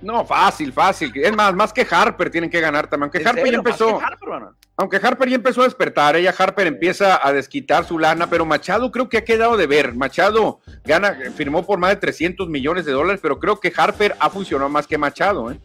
No, 0.00 0.24
fácil, 0.24 0.72
fácil. 0.72 1.12
Es 1.16 1.34
más, 1.34 1.54
más 1.54 1.72
que 1.72 1.86
Harper 1.88 2.30
tienen 2.30 2.48
que 2.48 2.60
ganar 2.60 2.88
también. 2.88 3.10
Aunque 3.12 3.28
Harper 3.28 3.50
ya 3.50 3.58
empezó. 3.58 4.00
aunque 4.76 4.96
Harper 4.96 5.28
ya 5.28 5.36
empezó 5.36 5.62
a 5.62 5.64
despertar, 5.64 6.16
ella 6.16 6.34
Harper 6.36 6.68
empieza 6.68 7.26
a 7.26 7.32
desquitar 7.32 7.84
su 7.84 7.98
lana, 7.98 8.28
pero 8.30 8.46
Machado 8.46 8.92
creo 8.92 9.08
que 9.08 9.18
ha 9.18 9.24
quedado 9.24 9.56
de 9.56 9.66
ver. 9.66 9.94
Machado 9.94 10.60
gana, 10.84 11.16
firmó 11.34 11.66
por 11.66 11.78
más 11.78 11.90
de 11.90 11.96
300 11.96 12.48
millones 12.48 12.84
de 12.84 12.92
dólares, 12.92 13.20
pero 13.22 13.40
creo 13.40 13.58
que 13.58 13.72
Harper 13.76 14.14
ha 14.20 14.30
funcionado 14.30 14.70
más 14.70 14.86
que 14.86 14.98
Machado, 14.98 15.50
¿eh? 15.50 15.58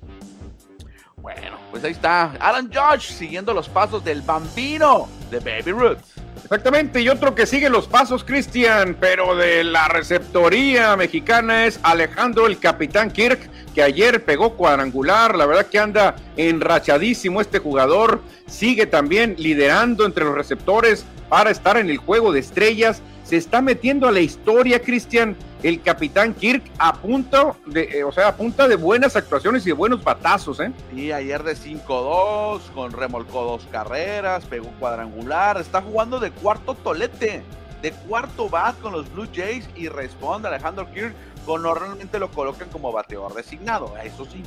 Bueno, 1.18 1.58
pues 1.72 1.84
ahí 1.84 1.92
está. 1.92 2.32
Alan 2.40 2.70
Judge 2.74 3.14
siguiendo 3.14 3.54
los 3.54 3.70
pasos 3.70 4.04
del 4.04 4.22
bambino 4.22 5.08
de 5.32 5.40
Baby 5.40 5.72
Ruth. 5.72 6.13
Exactamente, 6.54 7.02
y 7.02 7.10
otro 7.10 7.34
que 7.34 7.48
sigue 7.48 7.68
los 7.68 7.88
pasos, 7.88 8.24
Cristian, 8.24 8.96
pero 9.00 9.36
de 9.36 9.64
la 9.64 9.88
receptoría 9.88 10.96
mexicana 10.96 11.66
es 11.66 11.80
Alejandro 11.82 12.46
el 12.46 12.60
Capitán 12.60 13.10
Kirk, 13.10 13.50
que 13.74 13.82
ayer 13.82 14.24
pegó 14.24 14.54
cuadrangular, 14.54 15.36
la 15.36 15.48
verdad 15.48 15.66
que 15.66 15.80
anda 15.80 16.16
enrachadísimo 16.38 17.42
este 17.42 17.58
jugador, 17.58 18.22
sigue 18.46 18.86
también 18.86 19.34
liderando 19.40 20.06
entre 20.06 20.26
los 20.26 20.36
receptores 20.36 21.08
para 21.30 21.52
estar 21.52 21.78
en 21.78 21.90
el 21.90 21.98
juego 21.98 22.32
de 22.32 22.40
estrellas, 22.40 23.02
se 23.24 23.38
está 23.38 23.62
metiendo 23.62 24.08
a 24.08 24.12
la 24.12 24.20
historia, 24.20 24.82
Cristian, 24.82 25.36
el 25.64 25.82
capitán 25.82 26.34
Kirk 26.34 26.64
a 26.78 26.94
punto 26.94 27.56
de, 27.66 27.84
eh, 27.84 28.04
o 28.04 28.12
sea, 28.12 28.28
a 28.28 28.36
punta 28.36 28.68
de 28.68 28.76
buenas 28.76 29.16
actuaciones 29.16 29.64
y 29.64 29.68
de 29.68 29.74
buenos 29.74 30.04
batazos, 30.04 30.60
¿eh? 30.60 30.72
Y 30.94 31.12
ayer 31.12 31.42
de 31.42 31.56
5-2, 31.56 32.60
con 32.74 32.92
remolcó 32.92 33.44
dos 33.44 33.66
carreras, 33.72 34.44
pegó 34.46 34.68
cuadrangular, 34.80 35.58
está 35.58 35.82
jugando 35.82 36.20
de 36.20 36.32
cuarto 36.32 36.76
tolete, 36.76 37.44
de 37.82 37.92
cuarto 37.92 38.50
bat 38.50 38.80
con 38.82 38.92
los 38.92 39.12
Blue 39.14 39.28
Jays 39.34 39.70
y 39.76 39.88
responde 39.88 40.50
Alejandro 40.50 40.92
Kirk, 40.92 41.16
con 41.46 41.62
normalmente 41.64 42.20
lo 42.20 42.30
colocan 42.30 42.70
como 42.70 42.92
bateador 42.92 43.34
designado, 43.34 43.94
eso 44.04 44.26
sí. 44.26 44.44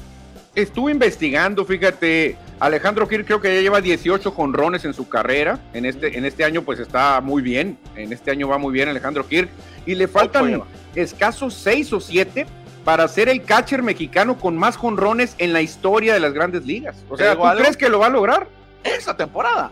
Estuve 0.56 0.90
investigando, 0.90 1.66
fíjate, 1.66 2.38
Alejandro 2.58 3.06
Kirk 3.06 3.26
creo 3.26 3.42
que 3.42 3.54
ya 3.54 3.60
lleva 3.60 3.82
18 3.82 4.30
jonrones 4.30 4.86
en 4.86 4.94
su 4.94 5.06
carrera. 5.06 5.60
En 5.75 5.84
este, 5.84 6.16
en 6.16 6.25
este 6.25 6.44
año 6.44 6.62
pues 6.62 6.80
está 6.80 7.20
muy 7.20 7.42
bien. 7.42 7.78
En 7.94 8.10
este 8.10 8.30
año 8.30 8.48
va 8.48 8.56
muy 8.56 8.72
bien 8.72 8.88
Alejandro 8.88 9.26
Kirk. 9.28 9.50
Y 9.84 9.94
le 9.94 10.08
faltan 10.08 10.62
escasos 10.94 11.52
6 11.54 11.92
o 11.92 12.00
7 12.00 12.46
para 12.86 13.06
ser 13.06 13.28
el 13.28 13.42
catcher 13.42 13.82
mexicano 13.82 14.38
con 14.38 14.56
más 14.56 14.78
jonrones 14.78 15.34
en 15.36 15.52
la 15.52 15.60
historia 15.60 16.14
de 16.14 16.20
las 16.20 16.32
grandes 16.32 16.64
ligas. 16.64 16.96
O 17.10 17.18
sea, 17.18 17.36
¿tú 17.36 17.42
crees 17.58 17.76
que 17.76 17.90
lo 17.90 17.98
va 17.98 18.06
a 18.06 18.10
lograr? 18.10 18.48
Esta 18.82 19.14
temporada. 19.14 19.70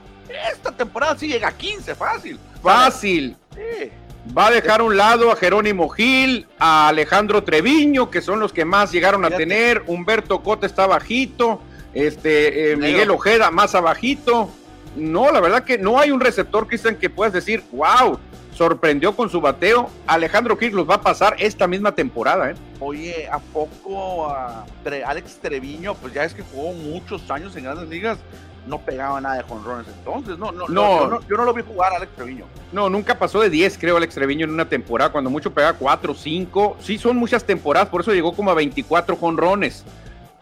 Esta 0.53 0.71
temporada 0.71 1.17
sí 1.17 1.29
llega 1.29 1.49
a 1.49 1.53
15, 1.53 1.95
fácil. 1.95 2.39
Fácil. 2.63 3.37
Sí. 3.55 3.91
Va 4.37 4.47
a 4.47 4.51
dejar 4.51 4.81
a 4.81 4.85
un 4.85 4.97
lado 4.97 5.31
a 5.31 5.37
Jerónimo 5.37 5.89
Gil, 5.91 6.47
a 6.59 6.89
Alejandro 6.89 7.45
Treviño, 7.45 8.11
que 8.11 8.23
son 8.23 8.41
los 8.41 8.53
que 8.53 8.65
más 8.65 8.91
llegaron 8.91 9.25
a 9.25 9.31
tener. 9.31 9.85
Humberto 9.87 10.43
Cota 10.43 10.67
está 10.67 10.87
bajito. 10.87 11.61
Este, 11.93 12.73
eh, 12.73 12.77
Miguel 12.77 13.11
Ojeda 13.11 13.51
más 13.51 13.75
abajito. 13.75 14.49
No, 14.97 15.31
la 15.31 15.41
verdad 15.41 15.65
que 15.65 15.77
no 15.77 15.99
hay 15.99 16.11
un 16.11 16.21
receptor, 16.21 16.67
Cristian, 16.67 16.97
que 16.97 17.11
puedas 17.11 17.33
decir, 17.33 17.63
wow, 17.73 18.19
sorprendió 18.55 19.15
con 19.15 19.29
su 19.29 19.41
bateo. 19.41 19.91
Alejandro 20.07 20.57
Gil 20.57 20.75
los 20.75 20.89
va 20.89 20.95
a 20.95 21.01
pasar 21.01 21.37
esta 21.39 21.67
misma 21.67 21.95
temporada. 21.95 22.51
¿eh? 22.51 22.55
Oye, 22.81 23.29
¿a 23.31 23.39
poco 23.39 24.29
a 24.29 24.65
Alex 25.07 25.39
Treviño, 25.41 25.95
pues 25.95 26.15
ya 26.15 26.25
es 26.25 26.33
que 26.33 26.43
jugó 26.43 26.73
muchos 26.73 27.31
años 27.31 27.55
en 27.57 27.65
grandes 27.65 27.89
ligas, 27.89 28.19
no 28.67 28.79
pegaba 28.79 29.21
nada 29.21 29.37
de 29.37 29.43
jonrones 29.43 29.87
entonces. 29.89 30.39
No, 30.39 30.53
no, 30.53 30.67
no, 30.69 31.21
yo 31.29 31.37
no, 31.37 31.45
lo 31.45 31.53
vi 31.53 31.63
jugar 31.63 31.93
a 31.93 31.97
Alex 31.97 32.13
Treviño. 32.15 32.47
No, 32.73 32.89
nunca 32.89 33.19
pasó 33.19 33.41
de 33.41 33.51
10, 33.51 33.79
creo, 33.79 33.97
Alex 33.97 34.15
Treviño 34.15 34.45
en 34.45 34.53
una 34.53 34.69
temporada. 34.69 35.13
Cuando 35.13 35.31
mucho 35.31 35.53
pega 35.53 35.75
4, 35.75 36.15
5. 36.15 36.77
Sí, 36.81 36.99
son 36.99 37.17
muchas 37.17 37.45
temporadas, 37.45 37.89
por 37.89 38.01
eso 38.01 38.13
llegó 38.13 38.35
como 38.35 38.51
a 38.51 38.55
24 38.55 39.17
jonrones. 39.17 39.85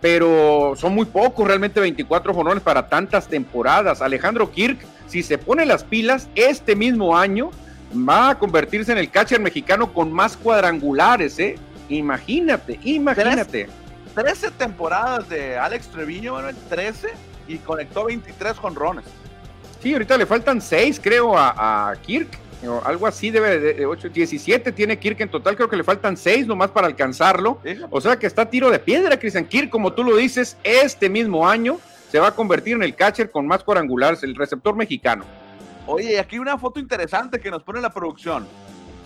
Pero 0.01 0.75
son 0.77 0.95
muy 0.95 1.05
pocos, 1.05 1.47
realmente 1.47 1.79
24 1.81 2.35
jonrones 2.35 2.63
para 2.63 2.89
tantas 2.89 3.29
temporadas. 3.29 4.03
Alejandro 4.03 4.51
Kirk, 4.51 4.79
si 5.07 5.23
se 5.23 5.39
pone 5.39 5.65
las 5.65 5.85
pilas, 5.85 6.29
este 6.35 6.75
mismo 6.75 7.17
año 7.17 7.51
va 7.97 8.31
a 8.31 8.39
convertirse 8.39 8.93
en 8.93 8.99
el 8.99 9.11
catcher 9.11 9.41
mexicano 9.41 9.93
con 9.93 10.13
más 10.13 10.37
cuadrangulares, 10.37 11.39
¿eh? 11.39 11.57
Imagínate, 11.89 12.81
imagínate. 12.83 13.69
13 14.15 14.51
temporadas 14.53 15.29
de 15.29 15.57
Alex 15.57 15.89
Treviño, 15.89 16.35
Manuel, 16.35 16.57
13 16.69 17.11
y 17.49 17.59
conectó 17.59 18.05
23 18.05 18.57
jonrones. 18.57 19.05
Sí, 19.83 19.93
ahorita 19.93 20.17
le 20.17 20.27
faltan 20.27 20.61
6, 20.61 21.01
creo, 21.03 21.37
a, 21.37 21.95
Kirk. 22.03 22.39
O 22.65 22.81
algo 22.85 23.09
así 23.09 23.31
debe 23.31 23.59
de, 23.59 23.87
8, 23.87 24.11
17 24.11 24.71
tiene 24.71 24.97
Kirk 24.97 25.21
en 25.21 25.29
total, 25.29 25.57
creo 25.57 25.69
que 25.69 25.77
le 25.77 25.83
faltan 25.83 26.17
6 26.17 26.47
nomás 26.47 26.71
para 26.71 26.87
alcanzarlo. 26.87 27.59
O 27.91 28.01
sea 28.01 28.17
que 28.17 28.29
está 28.29 28.49
tiro 28.49 28.71
de 28.71 28.79
piedra, 28.79 29.19
Christian 29.19 29.47
Kirk, 29.47 29.69
como 29.69 29.93
tú 29.93 30.05
lo 30.05 30.15
dices, 30.15 30.57
este 30.63 31.09
mismo 31.09 31.49
año 31.49 31.81
se 32.13 32.21
va 32.21 32.29
a 32.29 32.35
convertir 32.37 32.77
en 32.77 32.85
el 32.85 32.95
catcher 32.95 33.31
con 33.31 33.47
más 33.47 33.65
cuadrangulares, 33.65 34.23
el 34.23 34.37
receptor 34.37 34.77
mexicano. 34.77 35.25
Oye, 35.87 36.21
aquí 36.21 36.39
una 36.39 36.57
foto 36.57 36.79
interesante 36.79 37.41
que 37.41 37.51
nos 37.51 37.65
pone 37.65 37.81
la 37.81 37.91
producción. 37.91 38.47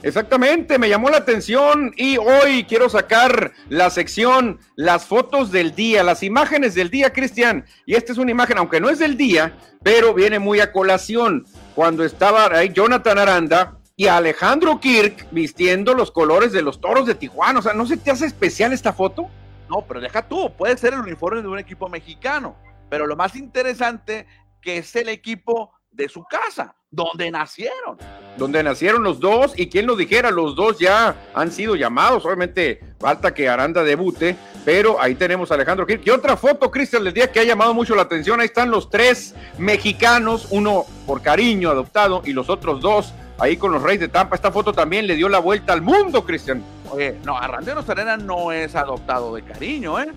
Exactamente, 0.02 0.78
me 0.78 0.88
llamó 0.88 1.10
la 1.10 1.16
atención 1.16 1.92
y 1.96 2.16
hoy 2.18 2.64
quiero 2.64 2.88
sacar 2.88 3.52
la 3.68 3.90
sección, 3.90 4.60
las 4.76 5.06
fotos 5.06 5.50
del 5.50 5.74
día, 5.74 6.04
las 6.04 6.22
imágenes 6.22 6.74
del 6.74 6.90
día, 6.90 7.12
Cristian. 7.12 7.64
Y 7.86 7.94
esta 7.94 8.12
es 8.12 8.18
una 8.18 8.30
imagen, 8.30 8.58
aunque 8.58 8.80
no 8.80 8.88
es 8.88 8.98
del 8.98 9.16
día, 9.16 9.56
pero 9.82 10.14
viene 10.14 10.38
muy 10.38 10.60
a 10.60 10.70
colación. 10.70 11.46
Cuando 11.74 12.04
estaba 12.04 12.46
ahí 12.46 12.70
Jonathan 12.72 13.18
Aranda 13.18 13.78
y 13.96 14.06
Alejandro 14.06 14.78
Kirk 14.78 15.26
vistiendo 15.30 15.94
los 15.94 16.10
colores 16.10 16.52
de 16.52 16.62
los 16.62 16.80
toros 16.80 17.06
de 17.06 17.14
Tijuana. 17.14 17.58
O 17.58 17.62
sea, 17.62 17.72
¿no 17.72 17.86
se 17.86 17.96
te 17.96 18.10
hace 18.10 18.26
especial 18.26 18.72
esta 18.72 18.92
foto? 18.92 19.28
No, 19.70 19.84
pero 19.88 20.00
deja 20.00 20.28
tú, 20.28 20.54
puede 20.54 20.76
ser 20.76 20.92
el 20.92 21.00
uniforme 21.00 21.42
de 21.42 21.48
un 21.48 21.58
equipo 21.58 21.88
mexicano. 21.88 22.56
Pero 22.90 23.06
lo 23.06 23.16
más 23.16 23.34
interesante 23.34 24.26
que 24.60 24.78
es 24.78 24.94
el 24.96 25.08
equipo 25.08 25.72
de 25.90 26.08
su 26.08 26.24
casa, 26.24 26.76
donde 26.96 27.30
nacieron. 27.30 27.98
Donde 28.38 28.62
nacieron 28.62 29.02
los 29.02 29.20
dos, 29.20 29.52
y 29.56 29.68
quien 29.68 29.86
lo 29.86 29.96
dijera, 29.96 30.30
los 30.30 30.56
dos 30.56 30.78
ya 30.78 31.14
han 31.34 31.52
sido 31.52 31.76
llamados. 31.76 32.24
Obviamente, 32.24 32.80
falta 32.98 33.34
que 33.34 33.48
Aranda 33.48 33.84
debute, 33.84 34.34
pero 34.64 35.00
ahí 35.00 35.14
tenemos 35.14 35.50
a 35.50 35.54
Alejandro 35.54 35.86
Kirk. 35.86 36.02
Y 36.04 36.10
otra 36.10 36.36
foto, 36.36 36.70
Cristian, 36.70 37.04
del 37.04 37.12
día 37.12 37.30
que 37.30 37.40
ha 37.40 37.44
llamado 37.44 37.74
mucho 37.74 37.94
la 37.94 38.02
atención. 38.02 38.40
Ahí 38.40 38.46
están 38.46 38.70
los 38.70 38.88
tres 38.88 39.34
mexicanos, 39.58 40.48
uno 40.50 40.86
por 41.06 41.20
cariño 41.20 41.70
adoptado, 41.70 42.22
y 42.24 42.32
los 42.32 42.48
otros 42.48 42.80
dos 42.80 43.12
ahí 43.38 43.58
con 43.58 43.72
los 43.72 43.82
Reyes 43.82 44.00
de 44.00 44.08
Tampa. 44.08 44.34
Esta 44.34 44.50
foto 44.50 44.72
también 44.72 45.06
le 45.06 45.16
dio 45.16 45.28
la 45.28 45.38
vuelta 45.38 45.74
al 45.74 45.82
mundo, 45.82 46.24
Cristian. 46.24 46.62
Oye, 46.90 47.16
no, 47.24 47.36
Arandero 47.36 47.82
Serena 47.82 48.16
no 48.16 48.52
es 48.52 48.74
adoptado 48.74 49.34
de 49.34 49.42
cariño, 49.42 50.00
¿eh? 50.00 50.08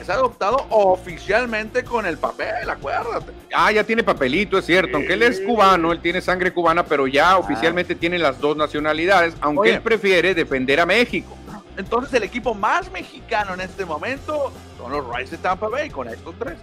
Es 0.00 0.10
adoptado 0.10 0.66
oficialmente 0.70 1.84
con 1.84 2.06
el 2.06 2.18
papel, 2.18 2.68
acuérdate. 2.68 3.32
Ah, 3.52 3.70
ya 3.72 3.84
tiene 3.84 4.02
papelito, 4.02 4.58
es 4.58 4.66
cierto. 4.66 4.96
Aunque 4.96 5.14
él 5.14 5.22
es 5.22 5.40
cubano, 5.40 5.92
él 5.92 6.00
tiene 6.00 6.20
sangre 6.20 6.52
cubana, 6.52 6.84
pero 6.84 7.06
ya 7.06 7.32
ah. 7.32 7.38
oficialmente 7.38 7.94
tiene 7.94 8.18
las 8.18 8.40
dos 8.40 8.56
nacionalidades, 8.56 9.34
aunque 9.40 9.70
él 9.70 9.80
prefiere 9.80 10.34
defender 10.34 10.80
a 10.80 10.86
México. 10.86 11.36
Entonces 11.76 12.12
el 12.14 12.24
equipo 12.24 12.54
más 12.54 12.90
mexicano 12.92 13.54
en 13.54 13.60
este 13.60 13.84
momento 13.84 14.52
son 14.76 14.92
los 14.92 15.06
Rays 15.06 15.30
de 15.30 15.38
Tampa 15.38 15.68
Bay 15.68 15.88
con 15.88 16.08
estos 16.08 16.34
tres. 16.38 16.56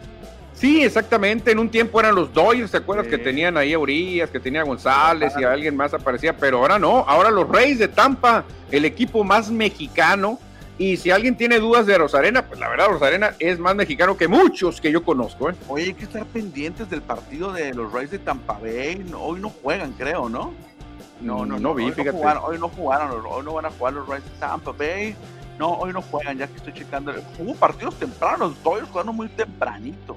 Sí, 0.53 0.84
exactamente. 0.84 1.51
En 1.51 1.60
un 1.60 1.70
tiempo 1.70 2.00
eran 2.00 2.15
los 2.15 2.34
Dodgers, 2.34 2.72
¿te 2.72 2.77
acuerdas? 2.77 3.08
Que 3.08 3.20
tenían 3.20 3.58
ahí 3.58 3.74
a 3.74 3.79
Urias, 3.79 4.29
que 4.32 4.39
tenía 4.39 4.62
a 4.62 4.63
González 4.63 5.34
y 5.39 5.44
a 5.44 5.51
alguien 5.51 5.75
más 5.75 5.94
aparecía, 5.94 6.36
pero 6.36 6.58
ahora 6.58 6.79
no. 6.79 7.06
Ahora 7.08 7.29
los 7.29 7.48
Reyes 7.48 7.77
de 7.77 7.88
Tampa, 7.88 8.44
el 8.72 8.86
equipo 8.86 9.24
más 9.24 9.51
mexicano. 9.51 10.39
Y 10.80 10.98
si 10.98 11.10
alguien 11.10 11.36
tiene 11.36 11.60
dudas 11.60 11.88
de 11.88 11.98
Rosarena, 11.98 12.46
pues 12.46 12.60
la 12.60 12.70
verdad, 12.70 12.88
Rosarena 12.90 13.34
es 13.40 13.58
más 13.58 13.76
mexicano 13.76 14.16
que 14.16 14.28
muchos 14.28 14.80
que 14.80 14.92
yo 14.92 15.04
conozco. 15.04 15.50
¿eh? 15.50 15.56
Oye, 15.68 15.86
hay 15.86 15.94
que 15.94 16.04
estar 16.04 16.24
pendientes 16.26 16.88
del 16.90 17.02
partido 17.02 17.52
de 17.52 17.74
los 17.74 17.92
Reyes 17.92 18.12
de 18.12 18.20
Tampa 18.20 18.60
Bay. 18.60 19.04
Hoy 19.18 19.40
no 19.40 19.50
juegan, 19.50 19.94
creo, 19.94 20.30
¿no? 20.30 20.54
No, 21.20 21.48
no, 21.48 21.58
no, 21.58 21.74
vi, 21.74 21.86
hoy 21.86 21.92
fíjate. 21.92 22.12
No 22.12 22.18
jugaron, 22.20 22.44
hoy 22.46 22.60
no 22.60 22.70
jugaron, 22.70 23.26
hoy 23.28 23.44
no 23.44 23.54
van 23.54 23.66
a 23.66 23.72
jugar 23.72 23.94
los 23.94 24.08
Reyes 24.08 24.24
de 24.26 24.40
Tampa 24.40 24.72
Bay. 24.72 25.16
No, 25.58 25.72
hoy 25.72 25.92
no 25.92 26.04
juegan, 26.04 26.38
ya 26.38 26.46
que 26.46 26.58
estoy 26.58 26.74
checando. 26.74 27.12
Hubo 27.40 27.56
partidos 27.56 27.96
tempranos, 27.96 28.62
Dodgers 28.64 28.90
jugando 28.90 29.14
muy 29.14 29.28
tempranito. 29.30 30.16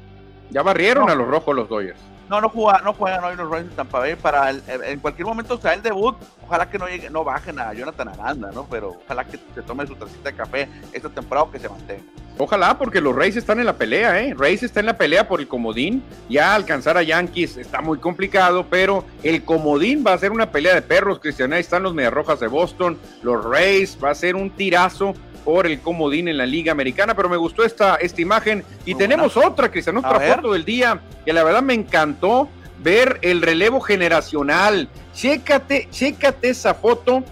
Ya 0.50 0.62
barrieron 0.62 1.08
a 1.08 1.14
los 1.14 1.26
rojos 1.26 1.56
los 1.56 1.68
Dodgers. 1.70 1.98
No, 2.30 2.40
no 2.40 2.48
juegan, 2.48 2.84
no 2.84 2.92
juegan 2.92 3.24
hoy 3.24 3.34
los 3.34 3.50
Reyes 3.50 3.70
de 3.70 3.74
Tampa 3.74 3.98
Bay 3.98 4.14
para 4.14 4.50
en 4.50 5.00
cualquier 5.00 5.26
momento 5.26 5.60
sea 5.60 5.74
el 5.74 5.82
debut. 5.82 6.14
Ojalá 6.46 6.70
que 6.70 6.78
no 6.78 6.86
llegue, 6.86 7.10
no 7.10 7.24
bajen 7.24 7.58
a 7.58 7.74
Jonathan 7.74 8.06
Aranda, 8.06 8.52
¿no? 8.54 8.68
Pero 8.70 8.98
ojalá 9.04 9.24
que 9.24 9.36
se 9.52 9.62
tome 9.62 9.84
su 9.84 9.96
tacita 9.96 10.30
de 10.30 10.36
café 10.36 10.68
esta 10.92 11.08
temporada 11.08 11.48
o 11.48 11.50
que 11.50 11.58
se 11.58 11.68
mantenga. 11.68 12.04
Ojalá, 12.38 12.78
porque 12.78 13.00
los 13.00 13.16
Reyes 13.16 13.36
están 13.36 13.58
en 13.58 13.66
la 13.66 13.72
pelea, 13.72 14.22
¿eh? 14.22 14.32
Reyes 14.38 14.62
está 14.62 14.78
en 14.78 14.86
la 14.86 14.96
pelea 14.96 15.26
por 15.26 15.40
el 15.40 15.48
comodín. 15.48 16.04
Ya 16.28 16.54
alcanzar 16.54 16.96
a 16.96 17.02
Yankees 17.02 17.56
está 17.56 17.80
muy 17.80 17.98
complicado, 17.98 18.64
pero 18.70 19.04
el 19.24 19.44
comodín 19.44 20.04
va 20.06 20.12
a 20.12 20.18
ser 20.18 20.30
una 20.30 20.52
pelea 20.52 20.76
de 20.76 20.82
perros, 20.82 21.18
Cristian. 21.18 21.52
Ahí 21.52 21.62
están 21.62 21.82
los 21.82 21.94
Mediarrojas 21.94 22.38
de 22.38 22.46
Boston, 22.46 22.96
los 23.22 23.44
Reyes, 23.44 23.98
va 24.02 24.10
a 24.10 24.14
ser 24.14 24.36
un 24.36 24.50
tirazo 24.50 25.14
por 25.44 25.66
el 25.66 25.80
comodín 25.80 26.28
en 26.28 26.38
la 26.38 26.46
Liga 26.46 26.72
Americana, 26.72 27.14
pero 27.14 27.28
me 27.28 27.36
gustó 27.36 27.64
esta, 27.64 27.96
esta 27.96 28.20
imagen. 28.20 28.64
Y 28.84 28.94
tenemos 28.94 29.36
otra, 29.36 29.70
Cristian, 29.70 29.96
otra 29.96 30.20
foto 30.20 30.52
del 30.52 30.64
día, 30.64 31.00
que 31.24 31.32
la 31.32 31.44
verdad 31.44 31.62
me 31.62 31.74
encantó 31.74 32.48
ver 32.82 33.18
el 33.22 33.42
relevo 33.42 33.80
generacional. 33.80 34.88
Chécate, 35.14 35.88
chécate 35.90 36.50
esa 36.50 36.74
foto. 36.74 37.22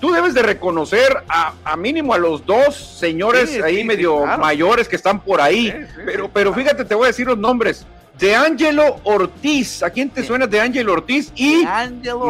Tú 0.00 0.12
debes 0.12 0.34
de 0.34 0.42
reconocer 0.42 1.24
a, 1.28 1.76
mínimo 1.76 2.14
a 2.14 2.18
los 2.18 2.46
dos 2.46 2.76
señores 2.76 3.60
ahí 3.62 3.82
medio 3.82 4.24
mayores 4.38 4.88
que 4.88 4.96
están 4.96 5.20
por 5.20 5.40
ahí. 5.40 5.74
pero, 6.06 6.30
pero 6.32 6.54
fíjate, 6.54 6.84
te 6.84 6.94
voy 6.94 7.04
a 7.04 7.08
decir 7.08 7.26
los 7.26 7.38
nombres. 7.38 7.84
De 8.18 8.34
Angelo 8.34 8.96
Ortiz, 9.04 9.82
¿a 9.84 9.90
quién 9.90 10.10
te 10.10 10.24
suena 10.24 10.48
de 10.48 10.60
Angelo 10.60 10.92
Ortiz? 10.92 11.30
Y 11.36 11.64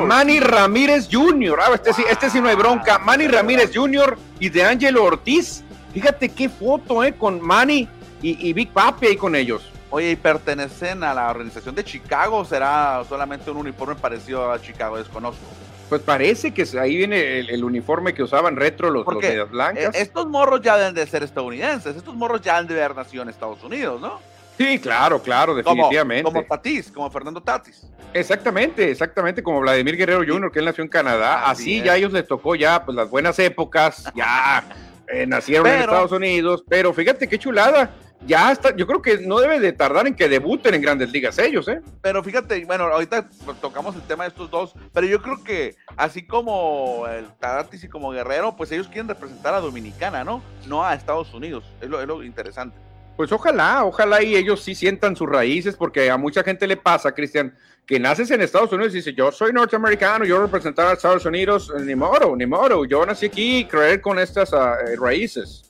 Manny 0.07 0.39
Ramírez 0.39 1.09
Jr. 1.11 1.59
Ah, 1.63 1.71
este, 1.75 1.95
sí, 1.95 2.05
este 2.11 2.29
sí 2.29 2.43
no 2.43 2.49
hay 2.49 2.57
bronca. 2.57 2.99
Manny 2.99 3.27
Ramírez 3.27 3.71
Jr. 3.75 4.19
y 4.39 4.51
de 4.51 4.65
Angelo 4.65 5.05
Ortiz. 5.05 5.65
Fíjate 5.95 6.29
qué 6.29 6.51
foto, 6.51 7.03
¿eh? 7.03 7.15
Con 7.15 7.41
Manny 7.41 7.89
y, 8.21 8.53
Big 8.53 8.71
Papi 8.71 9.07
ahí 9.07 9.17
con 9.17 9.35
ellos. 9.35 9.71
Oye, 9.89 10.11
¿y 10.11 10.17
pertenecen 10.17 11.03
a 11.03 11.15
la 11.15 11.31
organización 11.31 11.75
de 11.75 11.83
Chicago? 11.83 12.45
¿Será 12.45 13.03
solamente 13.09 13.51
un 13.51 13.57
uniforme 13.57 13.95
parecido 13.95 14.53
a 14.53 14.61
Chicago? 14.61 14.99
Desconozco. 14.99 15.41
Pues 15.89 16.03
parece 16.03 16.53
que 16.53 16.67
ahí 16.79 16.99
viene 16.99 17.39
el, 17.39 17.65
uniforme 17.65 18.13
que 18.13 18.23
usaban 18.23 18.57
retro 18.57 18.91
los, 18.91 19.07
los 19.07 19.51
blancas. 19.51 19.95
Eh, 19.95 20.03
estos 20.03 20.27
morros 20.29 20.61
ya 20.61 20.77
deben 20.77 20.93
de 20.93 21.07
ser 21.07 21.23
estadounidenses. 21.23 21.97
Estos 21.97 22.15
morros 22.15 22.43
ya 22.43 22.59
han 22.59 22.67
de 22.67 22.75
haber 22.75 22.95
nacido 22.95 23.23
en 23.23 23.31
Estados 23.31 23.63
Unidos, 23.65 23.99
¿no? 23.99 24.21
Sí, 24.59 24.81
claro, 24.81 25.23
claro, 25.23 25.55
definitivamente. 25.55 26.25
Como, 26.25 26.45
Tatis, 26.45 26.91
como 26.91 27.09
Fernando 27.11 27.41
Tatis. 27.41 27.87
Exactamente, 28.13 28.91
exactamente, 28.91 29.41
como 29.41 29.61
Vladimir 29.61 29.97
Guerrero 29.97 30.25
Jr., 30.27 30.51
que 30.51 30.59
él 30.59 30.65
nació 30.65 30.83
en 30.83 30.91
Canadá. 30.91 31.49
Así, 31.49 31.81
ya 31.81 31.93
a 31.93 31.97
ellos 31.97 32.13
les 32.13 32.27
tocó 32.27 32.57
ya 32.57 32.85
pues 32.85 32.97
las 32.97 33.09
buenas 33.09 33.39
épocas, 33.39 34.13
ya 34.17 34.65
eh, 35.07 35.27
nacieron 35.27 35.69
en 35.69 35.83
Estados 35.83 36.11
Unidos, 36.11 36.65
pero 36.69 36.93
fíjate 36.93 37.29
qué 37.29 37.39
chulada. 37.39 37.91
Ya 38.27 38.51
está, 38.51 38.75
yo 38.75 38.85
creo 38.89 39.01
que 39.01 39.19
no 39.19 39.39
debe 39.39 39.61
de 39.61 39.73
tardar 39.73 40.09
en 40.09 40.17
que 40.17 40.29
debuten 40.29 40.75
en 40.75 40.83
grandes 40.83 41.13
ligas 41.13 41.39
ellos, 41.39 41.69
¿eh? 41.69 41.81
Pero 42.03 42.25
fíjate, 42.25 42.65
bueno, 42.65 42.85
ahorita 42.87 43.29
pues, 43.45 43.61
tocamos 43.61 43.95
el 43.95 44.03
tema 44.03 44.25
de 44.25 44.31
estos 44.31 44.51
dos, 44.51 44.75
pero 44.93 45.07
yo 45.07 45.23
creo 45.23 45.45
que 45.45 45.77
así 45.97 46.27
como 46.27 47.07
el 47.07 47.27
Tatis 47.39 47.85
y 47.85 47.89
como 47.89 48.11
Guerrero, 48.11 48.57
pues 48.57 48.73
ellos 48.73 48.89
quieren 48.89 49.07
representar 49.07 49.55
a 49.55 49.61
Dominicana, 49.61 50.25
¿no? 50.25 50.43
No 50.67 50.85
a 50.85 50.95
Estados 50.95 51.33
Unidos, 51.33 51.63
es 51.81 51.89
lo, 51.89 52.01
es 52.01 52.09
lo 52.09 52.25
interesante. 52.25 52.88
Pues 53.19 53.33
ojalá, 53.33 53.85
ojalá 53.85 54.23
y 54.23 54.37
ellos 54.37 54.63
sí 54.63 54.77
sientan 54.77 55.17
sus 55.17 55.29
raíces, 55.29 55.75
porque 55.75 56.09
a 56.09 56.17
mucha 56.17 56.45
gente 56.45 56.69
le 56.69 56.77
pasa, 56.77 57.11
Cristian, 57.11 57.53
que 57.85 57.99
naces 57.99 58.31
en 58.31 58.43
Estados 58.43 58.73
Unidos 58.73 58.93
y 58.95 58.99
dice, 58.99 59.13
yo 59.13 59.33
soy 59.33 59.53
norteamericano, 59.53 60.25
yo 60.25 60.41
representar 60.41 60.87
a 60.87 60.93
Estados 60.93 61.27
Unidos, 61.27 61.73
ni 61.81 61.97
modo, 61.97 62.37
ni 62.37 62.47
modo, 62.47 62.85
yo 62.85 63.05
nací 63.05 63.27
aquí, 63.27 63.65
creer 63.65 64.01
con 64.01 64.21
estas 64.21 64.55
ah, 64.55 64.77
eh, 64.87 64.95
raíces. 64.95 65.65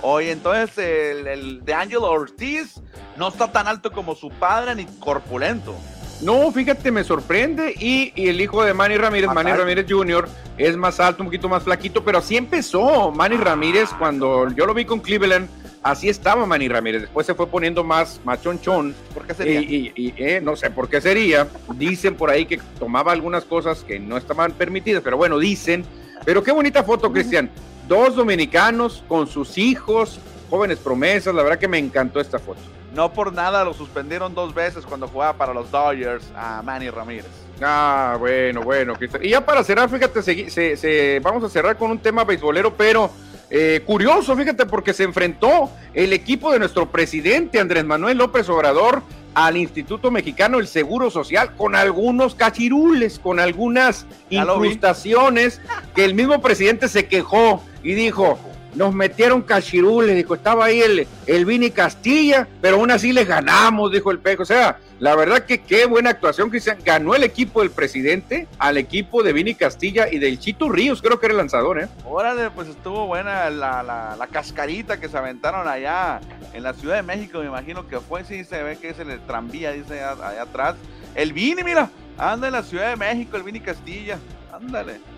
Oye, 0.00 0.30
entonces 0.30 0.78
el, 0.78 1.62
de 1.62 1.74
Angelo 1.74 2.10
Ortiz 2.10 2.80
no 3.18 3.28
está 3.28 3.52
tan 3.52 3.68
alto 3.68 3.92
como 3.92 4.14
su 4.14 4.30
padre 4.30 4.74
ni 4.74 4.86
corpulento. 4.98 5.74
No, 6.22 6.50
fíjate, 6.52 6.90
me 6.90 7.04
sorprende. 7.04 7.74
Y, 7.78 8.14
el 8.16 8.40
hijo 8.40 8.64
de 8.64 8.72
Manny 8.72 8.96
Ramírez, 8.96 9.30
Manny 9.30 9.52
Ramírez 9.52 9.84
Jr., 9.86 10.26
es 10.56 10.74
más 10.74 10.98
alto, 11.00 11.22
un 11.22 11.26
poquito 11.26 11.50
más 11.50 11.64
flaquito, 11.64 12.02
pero 12.02 12.16
así 12.16 12.38
empezó 12.38 13.10
Manny 13.10 13.36
Ramírez 13.36 13.90
cuando 13.98 14.48
yo 14.52 14.64
lo 14.64 14.72
vi 14.72 14.86
con 14.86 15.00
Cleveland 15.00 15.50
así 15.84 16.08
estaba 16.08 16.44
Manny 16.46 16.66
Ramírez. 16.66 17.02
Después 17.02 17.26
se 17.26 17.34
fue 17.34 17.46
poniendo 17.46 17.84
más 17.84 18.20
machonchón. 18.24 18.94
¿Por 19.12 19.26
qué 19.26 19.34
sería? 19.34 19.60
Y, 19.60 19.92
eh, 20.16 20.40
no 20.42 20.56
sé 20.56 20.70
por 20.70 20.88
qué 20.88 21.00
sería. 21.00 21.46
Dicen 21.76 22.16
por 22.16 22.30
ahí 22.30 22.46
que 22.46 22.58
tomaba 22.78 23.12
algunas 23.12 23.44
cosas 23.44 23.84
que 23.84 24.00
no 24.00 24.16
estaban 24.16 24.52
permitidas, 24.52 25.02
pero 25.04 25.16
bueno, 25.16 25.38
dicen. 25.38 25.84
Pero 26.24 26.42
qué 26.42 26.50
bonita 26.50 26.82
foto, 26.82 27.12
Cristian. 27.12 27.50
Dos 27.86 28.16
dominicanos 28.16 29.04
con 29.06 29.26
sus 29.26 29.58
hijos, 29.58 30.18
jóvenes 30.50 30.78
promesas. 30.78 31.34
La 31.34 31.42
verdad 31.42 31.58
que 31.58 31.68
me 31.68 31.78
encantó 31.78 32.18
esta 32.18 32.38
foto. 32.38 32.60
No 32.94 33.12
por 33.12 33.32
nada 33.32 33.64
lo 33.64 33.74
suspendieron 33.74 34.34
dos 34.34 34.54
veces 34.54 34.86
cuando 34.86 35.06
jugaba 35.06 35.34
para 35.36 35.52
los 35.52 35.70
Dodgers 35.70 36.24
a 36.34 36.62
Manny 36.62 36.88
Ramírez. 36.90 37.26
Ah, 37.60 38.16
bueno, 38.18 38.62
bueno, 38.62 38.94
Cristian. 38.94 39.24
Y 39.24 39.30
ya 39.30 39.44
para 39.44 39.62
cerrar, 39.62 39.90
fíjate, 39.90 40.22
se, 40.22 41.20
vamos 41.20 41.44
a 41.44 41.48
cerrar 41.48 41.76
con 41.76 41.90
un 41.90 41.98
tema 41.98 42.24
beisbolero, 42.24 42.74
pero 42.74 43.10
eh, 43.56 43.82
curioso, 43.86 44.36
fíjate, 44.36 44.66
porque 44.66 44.92
se 44.92 45.04
enfrentó 45.04 45.70
el 45.92 46.12
equipo 46.12 46.50
de 46.50 46.58
nuestro 46.58 46.90
presidente 46.90 47.60
Andrés 47.60 47.84
Manuel 47.84 48.18
López 48.18 48.48
Obrador 48.48 49.04
al 49.32 49.56
Instituto 49.56 50.10
Mexicano 50.10 50.58
del 50.58 50.66
Seguro 50.66 51.08
Social 51.08 51.54
con 51.54 51.76
algunos 51.76 52.34
cachirules, 52.34 53.20
con 53.20 53.38
algunas 53.38 54.06
incrustaciones 54.28 55.60
que 55.94 56.04
el 56.04 56.14
mismo 56.14 56.42
presidente 56.42 56.88
se 56.88 57.06
quejó 57.06 57.62
y 57.84 57.94
dijo, 57.94 58.40
nos 58.74 58.94
metieron 58.94 59.42
cachirules, 59.42 60.16
dijo, 60.16 60.34
estaba 60.34 60.66
ahí 60.66 60.80
el, 60.80 61.06
el 61.26 61.44
Vini 61.44 61.70
Castilla, 61.70 62.46
pero 62.60 62.76
aún 62.76 62.90
así 62.90 63.12
les 63.12 63.26
ganamos, 63.26 63.92
dijo 63.92 64.10
el 64.10 64.18
Pejo. 64.18 64.42
O 64.42 64.46
sea, 64.46 64.78
la 65.00 65.16
verdad 65.16 65.44
que 65.44 65.60
qué 65.62 65.86
buena 65.86 66.10
actuación, 66.10 66.50
Cristian. 66.50 66.78
Ganó 66.84 67.14
el 67.14 67.24
equipo 67.24 67.60
del 67.60 67.70
presidente 67.70 68.46
al 68.58 68.76
equipo 68.76 69.22
de 69.22 69.32
Vini 69.32 69.54
Castilla 69.54 70.08
y 70.10 70.18
del 70.18 70.38
Chito 70.38 70.68
Ríos, 70.68 71.02
creo 71.02 71.18
que 71.18 71.26
era 71.26 71.32
el 71.32 71.38
lanzador, 71.38 71.80
¿eh? 71.80 71.88
Órale, 72.04 72.50
pues 72.50 72.68
estuvo 72.68 73.06
buena 73.06 73.50
la, 73.50 73.82
la, 73.82 74.26
cascarita 74.30 74.98
que 74.98 75.08
se 75.08 75.16
aventaron 75.16 75.68
allá 75.68 76.20
en 76.52 76.62
la 76.62 76.72
Ciudad 76.74 76.96
de 76.96 77.02
México, 77.02 77.40
me 77.40 77.46
imagino 77.46 77.86
que 77.86 78.00
fue, 78.00 78.24
sí, 78.24 78.44
se 78.44 78.62
ve 78.62 78.76
que 78.78 78.90
es 78.90 78.98
el 78.98 79.20
tranvía, 79.20 79.72
dice 79.72 80.02
allá, 80.02 80.42
atrás. 80.42 80.76
El 81.14 81.32
Vini, 81.32 81.62
mira, 81.62 81.90
anda 82.16 82.46
en 82.46 82.52
la 82.52 82.62
Ciudad 82.62 82.90
de 82.90 82.96
México, 82.96 83.36
el 83.36 83.42
Vini 83.42 83.60
Castilla, 83.60 84.18
ándale. 84.52 85.13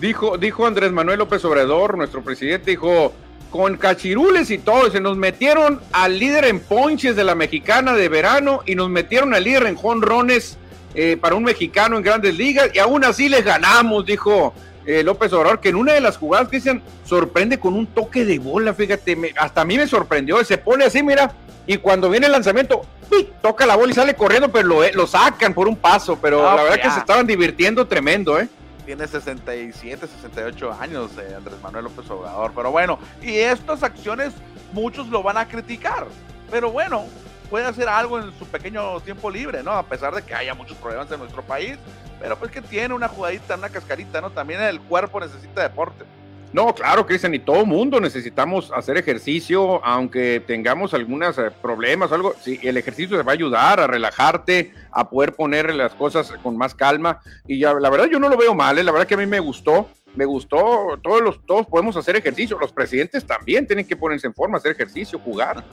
Dijo, 0.00 0.38
dijo 0.38 0.66
Andrés 0.66 0.92
Manuel 0.92 1.18
López 1.18 1.44
Obrador, 1.44 1.96
nuestro 1.96 2.22
presidente, 2.22 2.72
dijo, 2.72 3.12
con 3.50 3.76
cachirules 3.76 4.50
y 4.50 4.58
todo, 4.58 4.90
se 4.90 5.00
nos 5.00 5.16
metieron 5.16 5.80
al 5.92 6.18
líder 6.18 6.46
en 6.46 6.58
ponches 6.58 7.14
de 7.14 7.22
la 7.22 7.36
mexicana 7.36 7.94
de 7.94 8.08
verano 8.08 8.62
y 8.66 8.74
nos 8.74 8.90
metieron 8.90 9.32
al 9.32 9.44
líder 9.44 9.66
en 9.66 9.76
jonrones 9.76 10.58
eh, 10.96 11.16
para 11.16 11.36
un 11.36 11.44
mexicano 11.44 11.96
en 11.96 12.02
grandes 12.02 12.36
ligas 12.36 12.70
y 12.74 12.80
aún 12.80 13.04
así 13.04 13.28
les 13.28 13.44
ganamos, 13.44 14.04
dijo 14.04 14.52
eh, 14.86 15.04
López 15.04 15.32
Obrador, 15.32 15.60
que 15.60 15.68
en 15.68 15.76
una 15.76 15.92
de 15.92 16.00
las 16.00 16.16
jugadas, 16.16 16.48
Cristian, 16.48 16.82
sorprende 17.04 17.60
con 17.60 17.74
un 17.74 17.86
toque 17.86 18.24
de 18.24 18.40
bola, 18.40 18.74
fíjate, 18.74 19.32
hasta 19.36 19.60
a 19.60 19.64
mí 19.64 19.76
me 19.76 19.86
sorprendió, 19.86 20.42
se 20.44 20.58
pone 20.58 20.84
así, 20.84 21.02
mira, 21.04 21.32
y 21.66 21.76
cuando 21.76 22.10
viene 22.10 22.26
el 22.26 22.32
lanzamiento, 22.32 22.82
toca 23.40 23.66
la 23.66 23.76
bola 23.76 23.92
y 23.92 23.94
sale 23.94 24.14
corriendo, 24.14 24.50
pero 24.50 24.66
lo, 24.66 24.92
lo 24.92 25.06
sacan 25.06 25.54
por 25.54 25.68
un 25.68 25.76
paso, 25.76 26.18
pero 26.20 26.42
la 26.42 26.62
verdad 26.64 26.82
que 26.82 26.90
se 26.90 26.98
estaban 26.98 27.26
divirtiendo 27.26 27.86
tremendo, 27.86 28.38
¿eh? 28.38 28.48
Tiene 28.84 29.06
67, 29.06 30.06
68 30.06 30.72
años 30.72 31.12
Andrés 31.36 31.60
Manuel 31.62 31.84
López 31.84 32.08
Obrador. 32.10 32.52
Pero 32.54 32.70
bueno, 32.70 32.98
y 33.22 33.36
estas 33.36 33.82
acciones 33.82 34.34
muchos 34.72 35.08
lo 35.08 35.22
van 35.22 35.36
a 35.36 35.48
criticar. 35.48 36.06
Pero 36.50 36.70
bueno, 36.70 37.06
puede 37.50 37.66
hacer 37.66 37.88
algo 37.88 38.18
en 38.18 38.36
su 38.38 38.46
pequeño 38.46 39.00
tiempo 39.00 39.30
libre, 39.30 39.62
¿no? 39.62 39.72
A 39.72 39.84
pesar 39.84 40.14
de 40.14 40.22
que 40.22 40.34
haya 40.34 40.54
muchos 40.54 40.76
problemas 40.76 41.10
en 41.10 41.18
nuestro 41.18 41.42
país. 41.42 41.78
Pero 42.20 42.38
pues 42.38 42.50
que 42.50 42.62
tiene 42.62 42.94
una 42.94 43.08
jugadita, 43.08 43.56
una 43.56 43.68
cascarita, 43.68 44.20
¿no? 44.20 44.30
También 44.30 44.60
el 44.60 44.80
cuerpo 44.80 45.20
necesita 45.20 45.62
deporte. 45.62 46.04
No, 46.54 46.72
claro, 46.72 47.04
Cristian, 47.04 47.34
y 47.34 47.40
todo 47.40 47.66
mundo 47.66 48.00
necesitamos 48.00 48.70
hacer 48.70 48.96
ejercicio, 48.96 49.84
aunque 49.84 50.40
tengamos 50.46 50.94
algunos 50.94 51.36
eh, 51.36 51.50
problemas 51.60 52.12
o 52.12 52.14
algo. 52.14 52.34
Sí, 52.40 52.60
el 52.62 52.76
ejercicio 52.76 53.16
te 53.16 53.24
va 53.24 53.32
a 53.32 53.34
ayudar 53.34 53.80
a 53.80 53.88
relajarte, 53.88 54.72
a 54.92 55.10
poder 55.10 55.34
poner 55.34 55.74
las 55.74 55.96
cosas 55.96 56.32
con 56.44 56.56
más 56.56 56.72
calma. 56.72 57.18
Y 57.48 57.58
ya, 57.58 57.74
la 57.74 57.90
verdad, 57.90 58.06
yo 58.06 58.20
no 58.20 58.28
lo 58.28 58.36
veo 58.36 58.54
mal, 58.54 58.78
¿eh? 58.78 58.84
la 58.84 58.92
verdad 58.92 59.08
que 59.08 59.14
a 59.14 59.16
mí 59.16 59.26
me 59.26 59.40
gustó. 59.40 59.88
Me 60.14 60.26
gustó, 60.26 60.96
todos 61.02 61.20
los, 61.20 61.44
todos 61.44 61.66
podemos 61.66 61.96
hacer 61.96 62.14
ejercicio, 62.14 62.56
los 62.56 62.72
presidentes 62.72 63.26
también 63.26 63.66
tienen 63.66 63.84
que 63.84 63.96
ponerse 63.96 64.28
en 64.28 64.32
forma, 64.32 64.58
hacer 64.58 64.70
ejercicio, 64.70 65.18
jugar. 65.18 65.64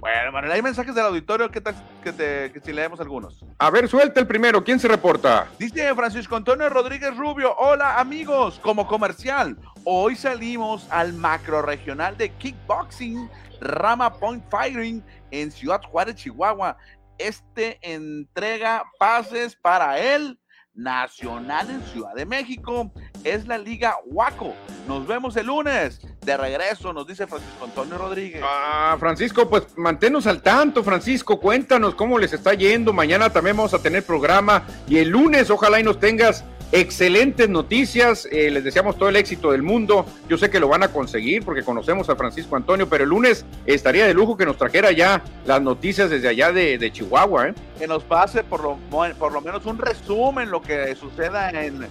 Bueno, 0.00 0.32
Manuel, 0.32 0.52
hay 0.52 0.62
mensajes 0.62 0.94
del 0.94 1.04
auditorio, 1.04 1.50
¿qué 1.50 1.60
tal 1.60 1.74
que, 2.02 2.10
te, 2.12 2.50
que 2.52 2.60
si 2.60 2.72
leemos 2.72 2.98
algunos? 3.00 3.44
A 3.58 3.68
ver, 3.68 3.86
suelta 3.86 4.18
el 4.18 4.26
primero, 4.26 4.64
¿quién 4.64 4.80
se 4.80 4.88
reporta? 4.88 5.46
Dice 5.58 5.94
Francisco 5.94 6.36
Antonio 6.36 6.70
Rodríguez 6.70 7.14
Rubio, 7.18 7.54
hola 7.58 8.00
amigos, 8.00 8.58
como 8.62 8.86
comercial, 8.86 9.58
hoy 9.84 10.16
salimos 10.16 10.86
al 10.90 11.12
macro 11.12 11.60
regional 11.60 12.16
de 12.16 12.30
kickboxing 12.30 13.28
Rama 13.60 14.14
Point 14.14 14.42
Firing 14.50 15.04
en 15.30 15.50
Ciudad 15.50 15.82
Juárez, 15.82 16.14
Chihuahua. 16.14 16.78
Este 17.18 17.78
entrega 17.82 18.82
pases 18.98 19.54
para 19.54 19.98
él 19.98 20.39
nacional 20.74 21.70
en 21.70 21.82
Ciudad 21.82 22.14
de 22.14 22.26
México. 22.26 22.92
Es 23.24 23.46
la 23.46 23.58
Liga 23.58 23.96
Huaco. 24.06 24.54
Nos 24.88 25.06
vemos 25.06 25.36
el 25.36 25.46
lunes. 25.46 26.00
De 26.20 26.36
regreso, 26.36 26.92
nos 26.92 27.06
dice 27.06 27.26
Francisco 27.26 27.64
Antonio 27.64 27.96
Rodríguez. 27.96 28.42
Ah, 28.44 28.96
Francisco, 29.00 29.48
pues 29.48 29.76
manténnos 29.76 30.26
al 30.26 30.42
tanto, 30.42 30.84
Francisco. 30.84 31.40
Cuéntanos 31.40 31.94
cómo 31.94 32.18
les 32.18 32.32
está 32.32 32.54
yendo. 32.54 32.92
Mañana 32.92 33.30
también 33.30 33.56
vamos 33.56 33.74
a 33.74 33.82
tener 33.82 34.04
programa. 34.04 34.66
Y 34.86 34.98
el 34.98 35.08
lunes, 35.08 35.50
ojalá 35.50 35.80
y 35.80 35.82
nos 35.82 35.98
tengas 35.98 36.44
excelentes 36.72 37.48
noticias. 37.48 38.26
Eh, 38.30 38.50
les 38.50 38.64
deseamos 38.64 38.96
todo 38.96 39.08
el 39.08 39.16
éxito 39.16 39.52
del 39.52 39.62
mundo. 39.62 40.06
Yo 40.28 40.38
sé 40.38 40.50
que 40.50 40.60
lo 40.60 40.68
van 40.68 40.82
a 40.82 40.88
conseguir 40.88 41.44
porque 41.44 41.62
conocemos 41.62 42.08
a 42.08 42.16
Francisco 42.16 42.56
Antonio, 42.56 42.88
pero 42.88 43.04
el 43.04 43.10
lunes 43.10 43.44
estaría 43.66 44.06
de 44.06 44.14
lujo 44.14 44.36
que 44.36 44.46
nos 44.46 44.56
trajera 44.56 44.92
ya 44.92 45.22
las 45.46 45.60
noticias 45.60 46.10
desde 46.10 46.28
allá 46.28 46.52
de, 46.52 46.90
Chihuahua. 46.92 47.48
¿eh? 47.48 47.54
Que 47.78 47.86
nos 47.86 48.02
pase 48.02 48.42
por 48.42 48.62
lo, 48.62 48.78
por 49.18 49.32
lo 49.32 49.40
menos 49.40 49.66
un 49.66 49.78
resumen 49.78 50.50
lo 50.50 50.62
que 50.62 50.94
suceda 50.94 51.50
en 51.50 51.86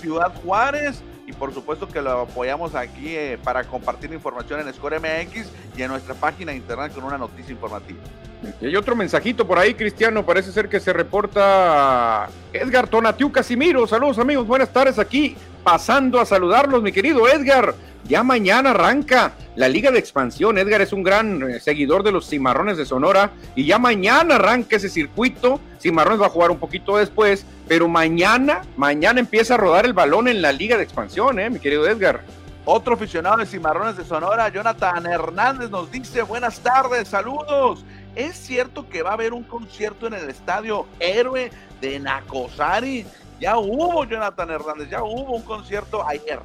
Ciudad 0.00 0.32
Juárez 0.42 1.02
y 1.30 1.32
por 1.32 1.54
supuesto 1.54 1.86
que 1.86 2.02
lo 2.02 2.22
apoyamos 2.22 2.74
aquí 2.74 3.14
eh, 3.16 3.38
para 3.42 3.64
compartir 3.64 4.12
información 4.12 4.60
en 4.60 4.74
Score 4.74 4.98
MX 4.98 5.46
y 5.76 5.82
en 5.82 5.88
nuestra 5.88 6.14
página 6.14 6.50
de 6.50 6.58
internet 6.58 6.92
con 6.92 7.04
una 7.04 7.16
noticia 7.16 7.52
informativa. 7.52 8.00
Y 8.60 8.66
hay 8.66 8.76
otro 8.76 8.96
mensajito 8.96 9.46
por 9.46 9.58
ahí, 9.58 9.74
Cristiano, 9.74 10.26
parece 10.26 10.50
ser 10.50 10.68
que 10.68 10.80
se 10.80 10.92
reporta 10.92 12.28
Edgar 12.52 12.88
Tonatiu 12.88 13.30
Casimiro. 13.30 13.86
Saludos 13.86 14.18
amigos, 14.18 14.46
buenas 14.46 14.72
tardes 14.72 14.98
aquí, 14.98 15.36
pasando 15.62 16.18
a 16.18 16.26
saludarlos, 16.26 16.82
mi 16.82 16.90
querido 16.90 17.28
Edgar. 17.28 17.74
Ya 18.10 18.24
mañana 18.24 18.70
arranca 18.70 19.34
la 19.54 19.68
Liga 19.68 19.92
de 19.92 20.00
Expansión. 20.00 20.58
Edgar 20.58 20.80
es 20.80 20.92
un 20.92 21.04
gran 21.04 21.48
eh, 21.48 21.60
seguidor 21.60 22.02
de 22.02 22.10
los 22.10 22.28
Cimarrones 22.28 22.76
de 22.76 22.84
Sonora 22.84 23.30
y 23.54 23.66
ya 23.66 23.78
mañana 23.78 24.34
arranca 24.34 24.74
ese 24.74 24.88
circuito. 24.88 25.60
Cimarrones 25.80 26.20
va 26.20 26.26
a 26.26 26.30
jugar 26.30 26.50
un 26.50 26.58
poquito 26.58 26.96
después, 26.96 27.46
pero 27.68 27.86
mañana, 27.86 28.62
mañana 28.76 29.20
empieza 29.20 29.54
a 29.54 29.58
rodar 29.58 29.84
el 29.84 29.92
balón 29.92 30.26
en 30.26 30.42
la 30.42 30.50
Liga 30.50 30.76
de 30.76 30.82
Expansión, 30.82 31.38
¿eh, 31.38 31.50
mi 31.50 31.60
querido 31.60 31.86
Edgar. 31.86 32.22
Otro 32.64 32.94
aficionado 32.94 33.36
de 33.36 33.46
Cimarrones 33.46 33.96
de 33.96 34.04
Sonora, 34.04 34.48
Jonathan 34.48 35.06
Hernández, 35.06 35.70
nos 35.70 35.88
dice 35.92 36.22
buenas 36.22 36.58
tardes, 36.58 37.06
saludos. 37.06 37.84
¿Es 38.16 38.36
cierto 38.36 38.88
que 38.88 39.02
va 39.02 39.10
a 39.10 39.14
haber 39.14 39.32
un 39.32 39.44
concierto 39.44 40.08
en 40.08 40.14
el 40.14 40.28
estadio 40.28 40.84
Héroe 40.98 41.52
de 41.80 42.00
Nacosari? 42.00 43.06
Ya 43.38 43.56
hubo, 43.56 44.04
Jonathan 44.04 44.50
Hernández, 44.50 44.90
ya 44.90 45.00
hubo 45.04 45.36
un 45.36 45.42
concierto 45.42 46.04
ayer. 46.04 46.40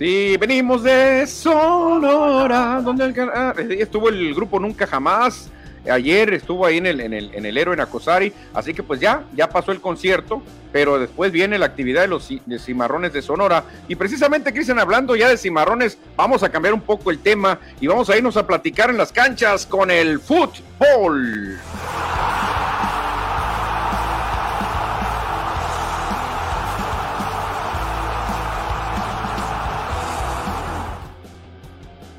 Sí, 0.00 0.34
venimos 0.38 0.82
de 0.82 1.26
Sonora, 1.26 2.80
donde 2.82 3.14
ah, 3.34 3.52
estuvo 3.68 4.08
el 4.08 4.34
grupo 4.34 4.58
Nunca 4.58 4.86
Jamás. 4.86 5.50
Ayer 5.90 6.32
estuvo 6.32 6.64
ahí 6.64 6.78
en 6.78 6.86
el, 6.86 7.00
en 7.02 7.12
el, 7.12 7.34
en 7.34 7.44
el 7.44 7.58
Héroe 7.58 7.76
Nacosari, 7.76 8.32
así 8.54 8.72
que 8.72 8.82
pues 8.82 8.98
ya, 8.98 9.24
ya 9.34 9.50
pasó 9.50 9.72
el 9.72 9.80
concierto, 9.82 10.42
pero 10.72 10.98
después 10.98 11.30
viene 11.32 11.58
la 11.58 11.66
actividad 11.66 12.00
de 12.00 12.08
los 12.08 12.30
cimarrones 12.64 13.12
de 13.12 13.20
Sonora. 13.20 13.62
Y 13.88 13.94
precisamente, 13.94 14.54
Cristian, 14.54 14.78
hablando 14.78 15.14
ya 15.16 15.28
de 15.28 15.36
cimarrones, 15.36 15.98
vamos 16.16 16.42
a 16.42 16.48
cambiar 16.48 16.72
un 16.72 16.80
poco 16.80 17.10
el 17.10 17.18
tema 17.18 17.58
y 17.78 17.86
vamos 17.86 18.08
a 18.08 18.16
irnos 18.16 18.38
a 18.38 18.46
platicar 18.46 18.88
en 18.88 18.96
las 18.96 19.12
canchas 19.12 19.66
con 19.66 19.90
el 19.90 20.18
fútbol. 20.18 21.58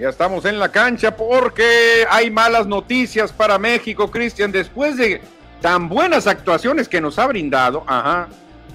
Ya 0.01 0.09
estamos 0.09 0.45
en 0.45 0.57
la 0.57 0.71
cancha 0.71 1.15
porque 1.15 2.07
hay 2.09 2.31
malas 2.31 2.65
noticias 2.65 3.31
para 3.31 3.59
México, 3.59 4.09
Cristian, 4.09 4.51
después 4.51 4.97
de 4.97 5.21
tan 5.61 5.89
buenas 5.89 6.25
actuaciones 6.25 6.89
que 6.89 6.99
nos 6.99 7.19
ha 7.19 7.27
brindado. 7.27 7.83
Ajá. 7.85 8.27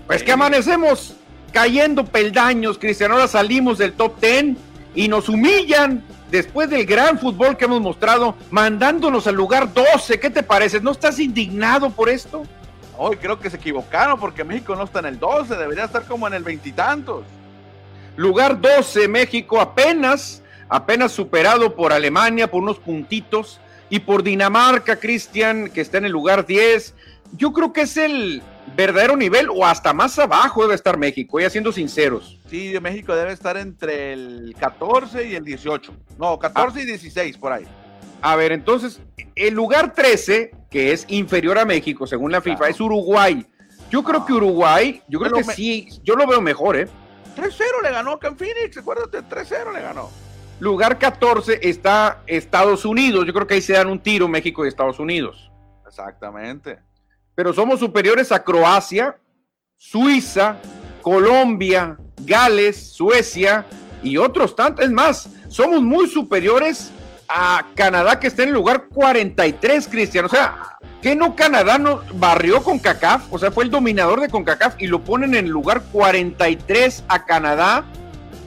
Pues 0.06 0.22
que 0.22 0.30
amanecemos 0.30 1.16
cayendo 1.50 2.04
peldaños, 2.04 2.78
Cristian. 2.78 3.10
Ahora 3.10 3.26
salimos 3.26 3.76
del 3.76 3.94
top 3.94 4.20
10 4.20 4.56
y 4.94 5.08
nos 5.08 5.28
humillan 5.28 6.04
después 6.30 6.70
del 6.70 6.86
gran 6.86 7.18
fútbol 7.18 7.56
que 7.56 7.64
hemos 7.64 7.80
mostrado, 7.80 8.36
mandándonos 8.52 9.26
al 9.26 9.34
lugar 9.34 9.74
12. 9.74 10.20
¿Qué 10.20 10.30
te 10.30 10.44
parece? 10.44 10.80
¿No 10.80 10.92
estás 10.92 11.18
indignado 11.18 11.90
por 11.90 12.08
esto? 12.08 12.44
Hoy 12.96 13.16
creo 13.16 13.40
que 13.40 13.50
se 13.50 13.56
equivocaron 13.56 14.20
porque 14.20 14.44
México 14.44 14.76
no 14.76 14.84
está 14.84 15.00
en 15.00 15.06
el 15.06 15.18
12, 15.18 15.56
debería 15.56 15.86
estar 15.86 16.04
como 16.04 16.28
en 16.28 16.34
el 16.34 16.44
veintitantos. 16.44 17.24
Lugar 18.14 18.60
12, 18.60 19.08
México 19.08 19.60
apenas 19.60 20.44
apenas 20.68 21.12
superado 21.12 21.74
por 21.74 21.92
Alemania 21.92 22.50
por 22.50 22.62
unos 22.62 22.78
puntitos 22.78 23.60
y 23.88 24.00
por 24.00 24.22
Dinamarca, 24.22 24.96
Cristian, 24.96 25.70
que 25.70 25.80
está 25.80 25.98
en 25.98 26.06
el 26.06 26.12
lugar 26.12 26.46
10. 26.46 26.94
Yo 27.32 27.52
creo 27.52 27.72
que 27.72 27.82
es 27.82 27.96
el 27.96 28.42
verdadero 28.76 29.16
nivel 29.16 29.48
o 29.50 29.64
hasta 29.64 29.92
más 29.92 30.18
abajo 30.18 30.62
debe 30.62 30.74
estar 30.74 30.98
México, 30.98 31.38
ya 31.40 31.50
siendo 31.50 31.72
sinceros. 31.72 32.38
Sí, 32.50 32.74
México 32.80 33.14
debe 33.14 33.32
estar 33.32 33.56
entre 33.56 34.12
el 34.12 34.54
14 34.58 35.28
y 35.28 35.34
el 35.34 35.44
18. 35.44 35.92
No, 36.18 36.38
14 36.38 36.82
y 36.82 36.84
16 36.86 37.36
por 37.38 37.52
ahí. 37.52 37.64
A 38.22 38.34
ver, 38.34 38.52
entonces, 38.52 39.00
el 39.34 39.54
lugar 39.54 39.92
13, 39.94 40.50
que 40.70 40.92
es 40.92 41.04
inferior 41.08 41.58
a 41.58 41.64
México, 41.64 42.06
según 42.06 42.32
la 42.32 42.40
FIFA, 42.40 42.68
es 42.68 42.80
Uruguay. 42.80 43.46
Yo 43.90 44.02
creo 44.02 44.24
que 44.24 44.32
Uruguay, 44.32 45.02
yo 45.08 45.20
creo 45.20 45.32
que 45.32 45.44
sí, 45.44 45.88
yo 46.02 46.16
lo 46.16 46.26
veo 46.26 46.40
mejor, 46.40 46.76
¿eh? 46.76 46.88
3-0 47.36 47.82
le 47.82 47.90
ganó 47.90 48.12
a 48.12 48.34
Phoenix, 48.34 48.76
acuérdate, 48.78 49.18
3-0 49.22 49.72
le 49.72 49.82
ganó. 49.82 50.10
Lugar 50.58 50.98
14 50.98 51.60
está 51.62 52.22
Estados 52.26 52.84
Unidos. 52.84 53.26
Yo 53.26 53.34
creo 53.34 53.46
que 53.46 53.54
ahí 53.54 53.60
se 53.60 53.74
dan 53.74 53.88
un 53.88 54.00
tiro 54.00 54.26
México 54.26 54.64
y 54.64 54.68
Estados 54.68 54.98
Unidos. 54.98 55.50
Exactamente. 55.86 56.78
Pero 57.34 57.52
somos 57.52 57.78
superiores 57.78 58.32
a 58.32 58.42
Croacia, 58.42 59.18
Suiza, 59.76 60.56
Colombia, 61.02 61.98
Gales, 62.22 62.92
Suecia 62.92 63.66
y 64.02 64.16
otros 64.16 64.56
tantos. 64.56 64.86
Es 64.86 64.90
más, 64.90 65.28
somos 65.48 65.82
muy 65.82 66.08
superiores 66.08 66.90
a 67.28 67.66
Canadá 67.74 68.18
que 68.18 68.28
está 68.28 68.42
en 68.42 68.48
el 68.48 68.54
lugar 68.54 68.86
43, 68.88 69.88
Cristian. 69.88 70.24
O 70.24 70.28
sea, 70.30 70.78
¿qué 71.02 71.14
no 71.14 71.36
Canadá 71.36 71.76
no 71.76 72.00
barrió 72.14 72.62
con 72.62 72.78
CACAF? 72.78 73.30
O 73.30 73.38
sea, 73.38 73.50
fue 73.50 73.64
el 73.64 73.70
dominador 73.70 74.20
de 74.20 74.30
CONCACAF 74.30 74.80
y 74.80 74.86
lo 74.86 75.04
ponen 75.04 75.34
en 75.34 75.44
el 75.44 75.50
lugar 75.50 75.82
43 75.92 77.04
a 77.08 77.26
Canadá 77.26 77.84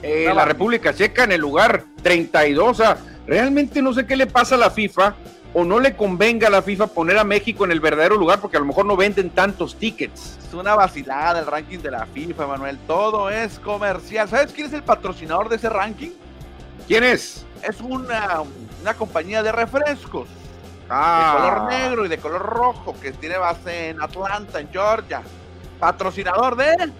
eh, 0.02 0.30
la 0.34 0.44
República 0.46 0.94
Checa 0.94 1.24
en 1.24 1.32
el 1.32 1.40
lugar 1.40 1.84
32. 2.02 2.68
O 2.68 2.74
sea, 2.74 2.98
realmente 3.26 3.82
no 3.82 3.92
sé 3.92 4.06
qué 4.06 4.16
le 4.16 4.26
pasa 4.26 4.54
a 4.54 4.58
la 4.58 4.70
FIFA 4.70 5.14
o 5.52 5.64
no 5.64 5.80
le 5.80 5.96
convenga 5.96 6.46
a 6.46 6.50
la 6.50 6.62
FIFA 6.62 6.88
poner 6.88 7.18
a 7.18 7.24
México 7.24 7.64
en 7.64 7.72
el 7.72 7.80
verdadero 7.80 8.16
lugar 8.16 8.40
porque 8.40 8.56
a 8.56 8.60
lo 8.60 8.66
mejor 8.66 8.86
no 8.86 8.96
venden 8.96 9.30
tantos 9.30 9.76
tickets. 9.76 10.38
Es 10.46 10.54
una 10.54 10.74
vacilada 10.74 11.40
el 11.40 11.46
ranking 11.46 11.78
de 11.78 11.90
la 11.90 12.06
FIFA, 12.06 12.46
Manuel. 12.46 12.78
Todo 12.86 13.30
es 13.30 13.58
comercial. 13.58 14.28
¿Sabes 14.28 14.52
quién 14.52 14.66
es 14.66 14.72
el 14.72 14.82
patrocinador 14.82 15.48
de 15.48 15.56
ese 15.56 15.68
ranking? 15.68 16.10
¿Quién 16.86 17.04
es? 17.04 17.44
Es 17.62 17.80
una, 17.80 18.42
una 18.80 18.94
compañía 18.94 19.42
de 19.42 19.52
refrescos. 19.52 20.28
Ah. 20.88 21.34
De 21.34 21.42
color 21.42 21.68
negro 21.68 22.06
y 22.06 22.08
de 22.08 22.18
color 22.18 22.42
rojo 22.42 22.96
que 23.00 23.12
tiene 23.12 23.38
base 23.38 23.90
en 23.90 24.00
Atlanta, 24.00 24.60
en 24.60 24.68
Georgia. 24.70 25.22
Patrocinador 25.78 26.56
de 26.56 26.92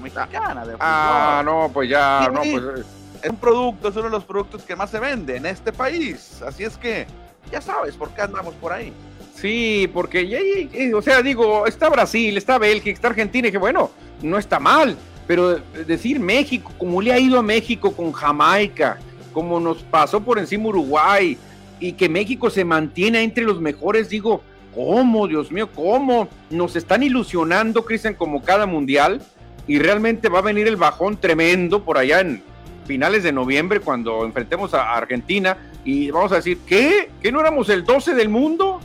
mexicana 0.00 0.64
de 0.64 0.76
Ah, 0.80 1.42
no, 1.44 1.70
pues 1.72 1.88
ya, 1.88 2.28
no, 2.32 2.40
pues. 2.40 2.86
Es 3.24 3.30
un 3.30 3.36
producto, 3.36 3.88
es 3.88 3.96
uno 3.96 4.04
de 4.04 4.10
los 4.10 4.24
productos 4.24 4.64
que 4.64 4.76
más 4.76 4.90
se 4.90 5.00
vende 5.00 5.36
en 5.36 5.46
este 5.46 5.72
país. 5.72 6.42
Así 6.42 6.62
es 6.62 6.76
que 6.76 7.06
ya 7.50 7.62
sabes 7.62 7.94
por 7.94 8.10
qué 8.10 8.20
andamos 8.20 8.54
por 8.56 8.70
ahí. 8.70 8.92
Sí, 9.34 9.90
porque, 9.94 10.92
o 10.94 11.00
sea, 11.00 11.22
digo, 11.22 11.66
está 11.66 11.88
Brasil, 11.88 12.36
está 12.36 12.58
Bélgica, 12.58 12.94
está 12.94 13.08
Argentina, 13.08 13.48
y 13.48 13.50
que 13.50 13.56
bueno, 13.56 13.90
no 14.20 14.36
está 14.36 14.60
mal, 14.60 14.94
pero 15.26 15.58
decir 15.86 16.20
México, 16.20 16.70
como 16.76 17.00
le 17.00 17.14
ha 17.14 17.18
ido 17.18 17.38
a 17.38 17.42
México 17.42 17.96
con 17.96 18.12
Jamaica, 18.12 18.98
como 19.32 19.58
nos 19.58 19.78
pasó 19.84 20.20
por 20.20 20.38
encima 20.38 20.68
Uruguay, 20.68 21.38
y 21.80 21.92
que 21.92 22.10
México 22.10 22.50
se 22.50 22.62
mantiene 22.62 23.22
entre 23.22 23.44
los 23.44 23.58
mejores, 23.58 24.10
digo, 24.10 24.42
¿cómo, 24.74 25.26
Dios 25.26 25.50
mío, 25.50 25.70
cómo 25.74 26.28
nos 26.50 26.76
están 26.76 27.02
ilusionando, 27.02 27.86
Cristian, 27.86 28.14
como 28.14 28.42
cada 28.42 28.66
mundial? 28.66 29.22
y 29.66 29.78
realmente 29.78 30.28
va 30.28 30.40
a 30.40 30.42
venir 30.42 30.68
el 30.68 30.76
bajón 30.76 31.16
tremendo 31.16 31.84
por 31.84 31.98
allá 31.98 32.20
en 32.20 32.42
finales 32.84 33.22
de 33.22 33.32
noviembre 33.32 33.80
cuando 33.80 34.24
enfrentemos 34.24 34.74
a 34.74 34.94
Argentina 34.94 35.56
y 35.84 36.10
vamos 36.10 36.32
a 36.32 36.36
decir, 36.36 36.58
¿qué? 36.66 37.10
¿Que 37.20 37.32
no 37.32 37.40
éramos 37.40 37.68
el 37.68 37.84
12 37.84 38.14
del 38.14 38.28
mundo? 38.28 38.80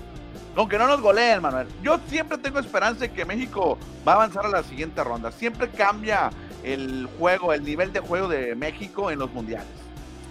Aunque 0.55 0.77
no 0.77 0.87
nos 0.87 1.01
goleen, 1.01 1.41
Manuel. 1.41 1.67
Yo 1.83 1.99
siempre 2.09 2.37
tengo 2.37 2.59
esperanza 2.59 3.01
de 3.01 3.11
que 3.11 3.23
México 3.23 3.77
va 4.07 4.13
a 4.13 4.15
avanzar 4.15 4.45
a 4.45 4.49
la 4.49 4.63
siguiente 4.63 5.03
ronda. 5.03 5.31
Siempre 5.31 5.69
cambia 5.69 6.31
el 6.63 7.07
juego, 7.17 7.53
el 7.53 7.63
nivel 7.63 7.93
de 7.93 7.99
juego 7.99 8.27
de 8.27 8.55
México 8.55 9.11
en 9.11 9.19
los 9.19 9.31
mundiales. 9.31 9.67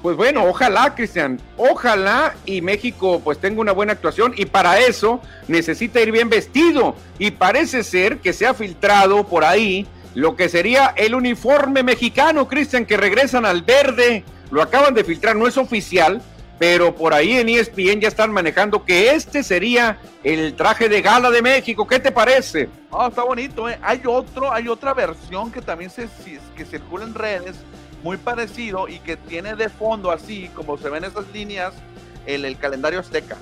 Pues 0.02 0.16
bueno, 0.16 0.44
ojalá, 0.44 0.94
Cristian, 0.94 1.40
ojalá 1.56 2.34
y 2.44 2.60
México 2.60 3.20
pues 3.24 3.38
tenga 3.38 3.60
una 3.60 3.72
buena 3.72 3.94
actuación 3.94 4.32
y 4.36 4.44
para 4.44 4.78
eso 4.78 5.20
necesita 5.48 6.00
ir 6.00 6.12
bien 6.12 6.28
vestido 6.28 6.94
y 7.18 7.32
parece 7.32 7.82
ser 7.82 8.18
que 8.18 8.32
se 8.32 8.46
ha 8.46 8.54
filtrado 8.54 9.26
por 9.26 9.44
ahí 9.44 9.88
lo 10.18 10.34
que 10.34 10.48
sería 10.48 10.94
el 10.96 11.14
uniforme 11.14 11.84
mexicano, 11.84 12.48
Cristian, 12.48 12.86
que 12.86 12.96
regresan 12.96 13.46
al 13.46 13.62
verde, 13.62 14.24
lo 14.50 14.60
acaban 14.60 14.92
de 14.92 15.04
filtrar, 15.04 15.36
no 15.36 15.46
es 15.46 15.56
oficial, 15.56 16.20
pero 16.58 16.92
por 16.96 17.14
ahí 17.14 17.36
en 17.36 17.48
ESPN 17.48 18.00
ya 18.00 18.08
están 18.08 18.32
manejando 18.32 18.84
que 18.84 19.12
este 19.12 19.44
sería 19.44 20.00
el 20.24 20.54
traje 20.54 20.88
de 20.88 21.02
gala 21.02 21.30
de 21.30 21.40
México. 21.40 21.86
¿Qué 21.86 22.00
te 22.00 22.10
parece? 22.10 22.68
Ah, 22.90 23.06
está 23.10 23.22
bonito, 23.22 23.68
¿eh? 23.68 23.78
Hay 23.80 24.02
otro, 24.06 24.52
hay 24.52 24.66
otra 24.66 24.92
versión 24.92 25.52
que 25.52 25.62
también 25.62 25.88
se, 25.88 26.08
que 26.56 26.64
circula 26.64 27.04
en 27.04 27.14
redes, 27.14 27.54
muy 28.02 28.16
parecido 28.16 28.88
y 28.88 28.98
que 28.98 29.16
tiene 29.16 29.54
de 29.54 29.68
fondo 29.68 30.10
así, 30.10 30.50
como 30.52 30.76
se 30.78 30.90
ven 30.90 31.04
esas 31.04 31.30
líneas, 31.32 31.74
el 32.26 32.58
calendario 32.58 32.98
azteca. 32.98 33.36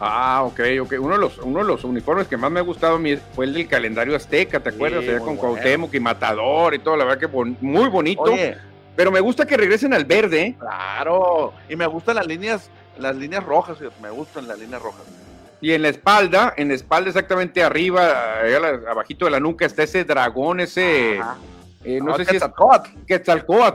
Ah, 0.00 0.42
ok, 0.44 0.60
ok. 0.82 0.94
Uno 1.00 1.14
de, 1.14 1.20
los, 1.20 1.38
uno 1.38 1.58
de 1.58 1.64
los 1.64 1.84
uniformes 1.84 2.28
que 2.28 2.36
más 2.36 2.50
me 2.50 2.60
ha 2.60 2.62
gustado 2.62 2.96
a 2.96 2.98
mí 2.98 3.16
fue 3.34 3.46
el 3.46 3.54
del 3.54 3.66
calendario 3.66 4.14
azteca, 4.14 4.60
¿te 4.60 4.70
acuerdas? 4.70 5.04
con 5.20 5.36
Cuauhtémoc 5.36 5.92
y 5.94 6.00
Matador 6.00 6.74
y 6.74 6.78
todo, 6.78 6.96
la 6.96 7.04
verdad 7.04 7.18
que 7.18 7.54
muy 7.60 7.88
bonito. 7.88 8.34
Pero 8.94 9.12
me 9.12 9.20
gusta 9.20 9.46
que 9.46 9.56
regresen 9.56 9.94
al 9.94 10.04
verde. 10.04 10.42
¿eh? 10.42 10.56
Claro, 10.58 11.52
y 11.68 11.76
me 11.76 11.86
gustan 11.86 12.16
las 12.16 12.26
líneas, 12.26 12.68
las 12.98 13.14
líneas 13.16 13.44
rojas, 13.44 13.78
me 14.02 14.10
gustan 14.10 14.48
las 14.48 14.58
líneas 14.58 14.82
rojas. 14.82 15.02
Y 15.60 15.72
en 15.72 15.82
la 15.82 15.88
espalda, 15.88 16.54
en 16.56 16.68
la 16.68 16.74
espalda 16.74 17.08
exactamente 17.08 17.62
arriba, 17.62 18.40
abajito 18.88 19.24
de 19.24 19.30
la 19.32 19.40
nuca, 19.40 19.66
está 19.66 19.82
ese 19.82 20.04
dragón, 20.04 20.60
ese... 20.60 21.20
Eh, 21.84 22.00
no, 22.02 22.16
sé 22.16 22.24
si 22.24 22.36
es 22.36 22.42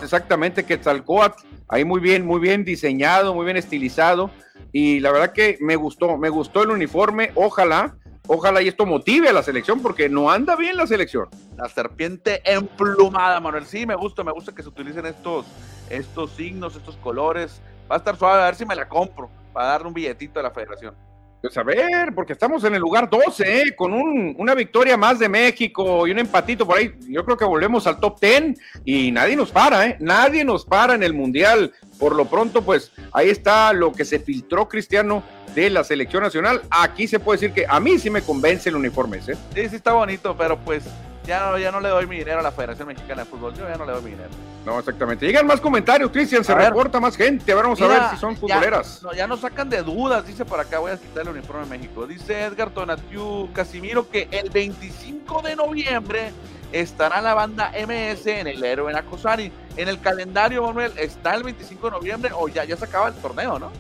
exactamente, 0.04 0.66
Quetzalcoatl. 0.66 1.42
Ahí 1.70 1.86
muy 1.86 2.02
bien, 2.02 2.26
muy 2.26 2.40
bien 2.40 2.66
diseñado, 2.66 3.34
muy 3.34 3.46
bien 3.46 3.58
estilizado. 3.58 4.30
Y 4.74 5.00
la 5.00 5.12
verdad 5.12 5.32
que 5.32 5.58
me 5.62 5.78
gustó, 5.78 6.18
me 6.18 6.28
gustó 6.28 6.64
el 6.64 6.72
uniforme. 6.72 7.32
Ojalá 7.36 7.96
Ojalá 8.28 8.62
y 8.62 8.70
esto 8.70 8.86
motive 8.86 9.28
a 9.28 9.34
la 9.34 9.44
selección 9.44 9.82
porque 9.82 10.08
no 10.08 10.32
anda 10.32 10.56
bien 10.56 10.78
la 10.78 10.88
selección. 10.88 11.28
La 11.58 11.68
serpiente 11.68 12.42
emplumada, 12.46 13.42
Manuel. 13.42 13.66
Sí, 13.66 13.86
me 13.86 13.96
gusta, 13.96 14.24
me 14.24 14.32
gusta 14.32 14.56
que 14.56 14.64
se 14.64 14.70
utilicen 14.70 15.06
estos, 15.06 15.46
estos 15.90 16.32
signos, 16.32 16.78
estos 16.78 16.96
colores. 16.98 17.62
Va 17.92 17.96
a 17.96 17.98
estar 17.98 18.16
suave, 18.16 18.42
a 18.42 18.46
ver 18.46 18.56
si 18.56 18.66
me 18.66 18.76
la 18.76 18.88
compro 18.88 19.30
para 19.52 19.68
darle 19.68 19.90
un 19.90 19.94
billetito 19.94 20.40
a 20.40 20.44
la 20.44 20.52
federación. 20.52 20.96
Pues 21.43 21.58
a 21.58 21.63
ver, 21.63 22.15
porque 22.15 22.32
estamos 22.32 22.63
en 22.63 22.73
el 22.73 22.79
lugar 22.79 23.10
12, 23.10 23.62
¿eh? 23.62 23.75
con 23.75 23.91
una 23.91 24.56
victoria 24.56 24.95
más 24.95 25.19
de 25.19 25.27
México 25.27 26.08
y 26.08 26.12
un 26.12 26.19
empatito 26.19 26.65
por 26.65 26.77
ahí. 26.77 26.95
Yo 27.10 27.25
creo 27.25 27.36
que 27.36 27.43
volvemos 27.43 27.86
al 27.86 27.99
top 27.99 28.17
10 28.21 28.58
y 28.86 29.12
nadie 29.12 29.36
nos 29.36 29.51
para, 29.51 29.86
¿eh? 29.86 29.97
Nadie 29.99 30.45
nos 30.45 30.63
para 30.63 30.95
en 30.95 31.03
el 31.03 31.13
Mundial. 31.13 31.73
Por 31.99 32.15
lo 32.15 32.29
pronto, 32.29 32.62
pues 32.62 32.93
ahí 33.12 33.29
está 33.29 33.73
lo 33.73 33.91
que 33.91 34.06
se 34.06 34.19
filtró, 34.19 34.69
Cristiano, 34.69 35.21
de 35.53 35.69
la 35.69 35.84
selección 35.84 36.23
nacional. 36.23 36.62
Aquí 36.69 37.10
se 37.10 37.19
puede 37.19 37.41
decir 37.41 37.53
que 37.53 37.65
a 37.67 37.77
mí 37.82 37.99
sí 37.99 38.10
me 38.10 38.21
convence 38.21 38.69
el 38.69 38.77
uniforme 38.77 39.17
ese. 39.17 39.36
Sí, 39.53 39.67
sí 39.67 39.75
está 39.75 39.91
bonito, 39.91 40.38
pero 40.38 40.58
pues 40.58 40.86
ya 41.26 41.52
no, 41.52 41.58
ya 41.58 41.72
no 41.72 41.80
le 41.80 41.90
doy 41.90 42.08
mi 42.08 42.18
dinero 42.18 42.40
a 42.40 42.44
la 42.44 42.52
Federación 42.52 42.88
Mexicana 42.88 43.24
de 43.24 43.30
Fútbol. 43.30 43.54
Yo 43.56 43.68
ya 43.68 43.76
no 43.76 43.86
le 43.86 43.94
doy 43.94 44.04
mi 44.04 44.12
dinero. 44.12 44.30
No, 44.66 44.80
exactamente. 44.80 45.26
Llegan 45.26 45.46
más 45.48 45.60
comentarios, 45.60 46.12
Cristian. 46.12 46.44
Se 46.44 46.54
reporta 46.54 47.00
más 47.00 47.16
gente. 47.16 47.52
A 47.52 47.56
ver, 47.56 47.64
vamos 47.64 47.82
a 47.82 47.88
ver 47.88 48.02
si 48.12 48.18
son 48.18 48.36
futboleras. 48.36 49.02
Ya, 49.02 49.08
no, 49.08 49.14
ya 49.14 49.28
nos 49.28 49.42
sacan 49.42 49.70
de 49.70 49.82
dudas. 49.82 50.26
Dice 50.26 50.46
por 50.46 50.60
acá, 50.60 50.80
voy 50.80 50.92
a 50.92 50.98
quitar 50.98 51.24
el 51.24 51.30
uniforme 51.30 51.64
de 51.64 51.70
México. 51.70 52.06
Dice 52.06 52.44
Edgar 52.44 52.70
Tonatiu 52.70 53.50
Casimiro 53.54 54.10
que 54.10 54.28
el 54.32 54.50
25 54.50 55.42
de 55.42 55.56
noviembre 55.56 56.32
estará 56.72 57.22
la 57.22 57.34
banda 57.34 57.72
MS 57.72 58.26
en 58.28 58.48
el 58.48 58.64
Héroe 58.64 58.92
en 58.92 58.98
Acosari. 58.98 59.52
En 59.78 59.88
el 59.88 60.00
calendario, 60.00 60.64
Manuel, 60.64 60.92
¿está 60.98 61.36
el 61.36 61.44
25 61.44 61.88
de 61.88 61.92
noviembre 61.92 62.32
o 62.36 62.48
ya, 62.48 62.64
ya 62.64 62.76
se 62.76 62.86
acaba 62.86 63.10
el 63.10 63.16
torneo, 63.16 63.60
no? 63.60 63.72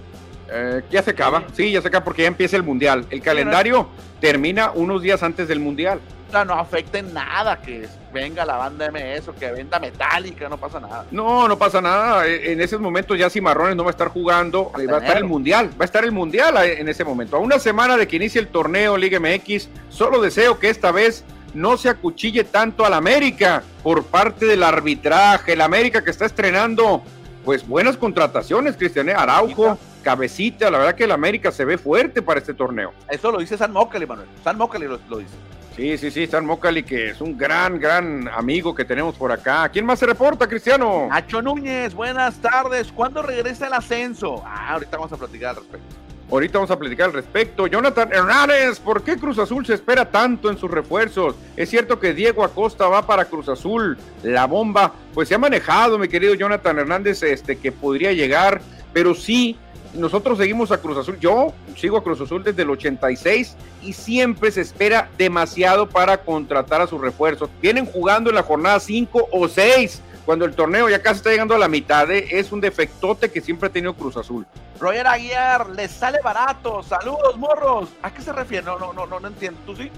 Eh, 0.51 0.83
ya 0.91 1.01
se 1.01 1.11
acaba, 1.11 1.43
sí, 1.53 1.71
ya 1.71 1.81
se 1.81 1.87
acaba 1.87 2.03
porque 2.03 2.23
ya 2.23 2.27
empieza 2.27 2.55
el 2.55 2.63
mundial. 2.63 3.05
El 3.09 3.21
calendario 3.21 3.87
termina 4.19 4.71
unos 4.71 5.01
días 5.01 5.23
antes 5.23 5.47
del 5.47 5.59
mundial. 5.59 5.99
Sea, 6.33 6.45
no 6.45 6.55
afecte 6.55 7.03
nada 7.03 7.61
que 7.61 7.87
venga 8.11 8.43
la 8.43 8.57
banda 8.57 8.89
MS 8.89 9.27
o 9.27 9.35
que 9.35 9.51
venda 9.51 9.79
metálica, 9.79 10.49
no 10.49 10.57
pasa 10.57 10.79
nada. 10.79 11.05
No, 11.11 11.47
no 11.47 11.59
pasa 11.59 11.79
nada. 11.79 12.25
E, 12.27 12.53
en 12.53 12.59
ese 12.59 12.79
momento 12.79 13.13
ya 13.13 13.29
Cimarrones 13.29 13.75
no 13.75 13.83
va 13.83 13.91
a 13.91 13.91
estar 13.91 14.07
jugando, 14.07 14.71
va 14.71 14.97
a 14.97 14.99
estar 14.99 15.17
el 15.17 15.25
mundial, 15.25 15.69
va 15.79 15.83
a 15.83 15.85
estar 15.85 16.03
el 16.03 16.11
mundial 16.11 16.57
en 16.57 16.89
ese 16.89 17.03
momento. 17.03 17.35
A 17.35 17.39
una 17.39 17.59
semana 17.59 17.97
de 17.97 18.07
que 18.07 18.15
inicie 18.15 18.41
el 18.41 18.47
torneo 18.47 18.97
Liga 18.97 19.19
MX, 19.19 19.69
solo 19.89 20.19
deseo 20.19 20.57
que 20.57 20.71
esta 20.71 20.91
vez 20.91 21.23
no 21.53 21.77
se 21.77 21.89
acuchille 21.89 22.43
tanto 22.45 22.83
al 22.83 22.93
América 22.93 23.61
por 23.83 24.03
parte 24.03 24.47
del 24.47 24.63
arbitraje. 24.63 25.53
El 25.53 25.61
América 25.61 26.03
que 26.03 26.09
está 26.09 26.25
estrenando 26.25 27.03
pues 27.45 27.67
buenas 27.67 27.95
contrataciones, 27.95 28.75
Cristian 28.75 29.09
¿eh? 29.09 29.13
Araujo, 29.15 29.77
Cabecita, 30.01 30.69
la 30.69 30.79
verdad 30.79 30.95
que 30.95 31.03
el 31.03 31.11
América 31.11 31.51
se 31.51 31.65
ve 31.65 31.77
fuerte 31.77 32.21
para 32.21 32.39
este 32.39 32.53
torneo. 32.53 32.93
Eso 33.09 33.31
lo 33.31 33.39
dice 33.39 33.57
San 33.57 33.71
Mocali, 33.71 34.05
Manuel. 34.05 34.27
San 34.43 34.57
Mocali 34.57 34.85
lo, 34.85 34.97
dice. 35.17 35.35
Sí, 35.75 35.97
sí, 35.97 36.11
sí, 36.11 36.27
San 36.27 36.45
Mocali, 36.45 36.83
que 36.83 37.09
es 37.09 37.21
un 37.21 37.35
gran, 37.35 37.79
gran 37.79 38.27
amigo 38.27 38.75
que 38.75 38.85
tenemos 38.85 39.15
por 39.15 39.31
acá. 39.31 39.67
¿Quién 39.69 39.85
más 39.85 39.97
se 39.97 40.05
reporta, 40.05 40.47
Cristiano? 40.47 41.07
Nacho 41.09 41.41
Núñez, 41.41 41.95
buenas 41.95 42.35
tardes. 42.35 42.91
¿Cuándo 42.91 43.23
regresa 43.23 43.65
el 43.65 43.73
ascenso? 43.73 44.43
Ah, 44.45 44.73
ahorita 44.73 44.97
vamos 44.97 45.11
a 45.13 45.17
platicar 45.17 45.49
al 45.49 45.55
respecto. 45.55 45.95
Ahorita 46.31 46.57
vamos 46.59 46.71
a 46.71 46.77
platicar 46.77 47.07
al 47.07 47.13
respecto. 47.13 47.65
Jonathan 47.65 48.09
Hernández, 48.11 48.79
¿por 48.79 49.03
qué 49.03 49.17
Cruz 49.17 49.39
Azul 49.39 49.65
se 49.65 49.73
espera 49.73 50.09
tanto 50.09 50.51
en 50.51 50.59
sus 50.59 50.69
refuerzos? 50.69 51.35
Es 51.57 51.71
cierto 51.71 51.99
que 51.99 52.13
Diego 52.13 52.43
Acosta 52.43 52.87
va 52.87 53.07
para 53.07 53.25
Cruz 53.25 53.49
Azul, 53.49 53.97
la 54.21 54.45
bomba. 54.45 54.93
Pues 55.15 55.27
se 55.27 55.35
ha 55.35 55.39
manejado, 55.39 55.97
mi 55.97 56.07
querido 56.07 56.35
Jonathan 56.35 56.77
Hernández, 56.77 57.23
este, 57.23 57.57
que 57.57 57.71
podría 57.71 58.13
llegar, 58.13 58.61
pero 58.93 59.15
sí, 59.15 59.57
nosotros 59.93 60.37
seguimos 60.37 60.71
a 60.71 60.77
Cruz 60.79 60.97
Azul. 60.97 61.19
Yo 61.19 61.53
sigo 61.75 61.97
a 61.97 62.03
Cruz 62.03 62.19
Azul 62.21 62.43
desde 62.43 62.63
el 62.63 62.69
86 62.69 63.55
y 63.81 63.93
siempre 63.93 64.51
se 64.51 64.61
espera 64.61 65.09
demasiado 65.17 65.87
para 65.87 66.17
contratar 66.17 66.81
a 66.81 66.87
sus 66.87 66.99
refuerzos. 66.99 67.49
Vienen 67.61 67.85
jugando 67.85 68.29
en 68.29 68.35
la 68.35 68.43
jornada 68.43 68.79
5 68.79 69.29
o 69.31 69.47
6 69.47 70.01
cuando 70.25 70.45
el 70.45 70.55
torneo 70.55 70.89
ya 70.89 71.01
casi 71.01 71.17
está 71.17 71.31
llegando 71.31 71.53
a 71.53 71.57
la 71.57 71.67
mitad, 71.67 72.09
¿eh? 72.09 72.27
es 72.31 72.51
un 72.51 72.61
defectote 72.61 73.29
que 73.29 73.41
siempre 73.41 73.67
ha 73.67 73.71
tenido 73.71 73.93
Cruz 73.93 74.15
Azul. 74.15 74.45
Roger 74.79 75.05
Aguiar, 75.05 75.69
les 75.69 75.91
sale 75.91 76.19
barato. 76.23 76.81
Saludos, 76.81 77.37
morros. 77.37 77.89
¿A 78.01 78.13
qué 78.13 78.21
se 78.21 78.31
refiere? 78.31 78.65
No, 78.65 78.79
no, 78.79 78.93
no, 78.93 79.05
no, 79.05 79.19
no 79.19 79.27
entiendo. 79.27 79.59
¿Tú 79.65 79.75
sí? 79.75 79.91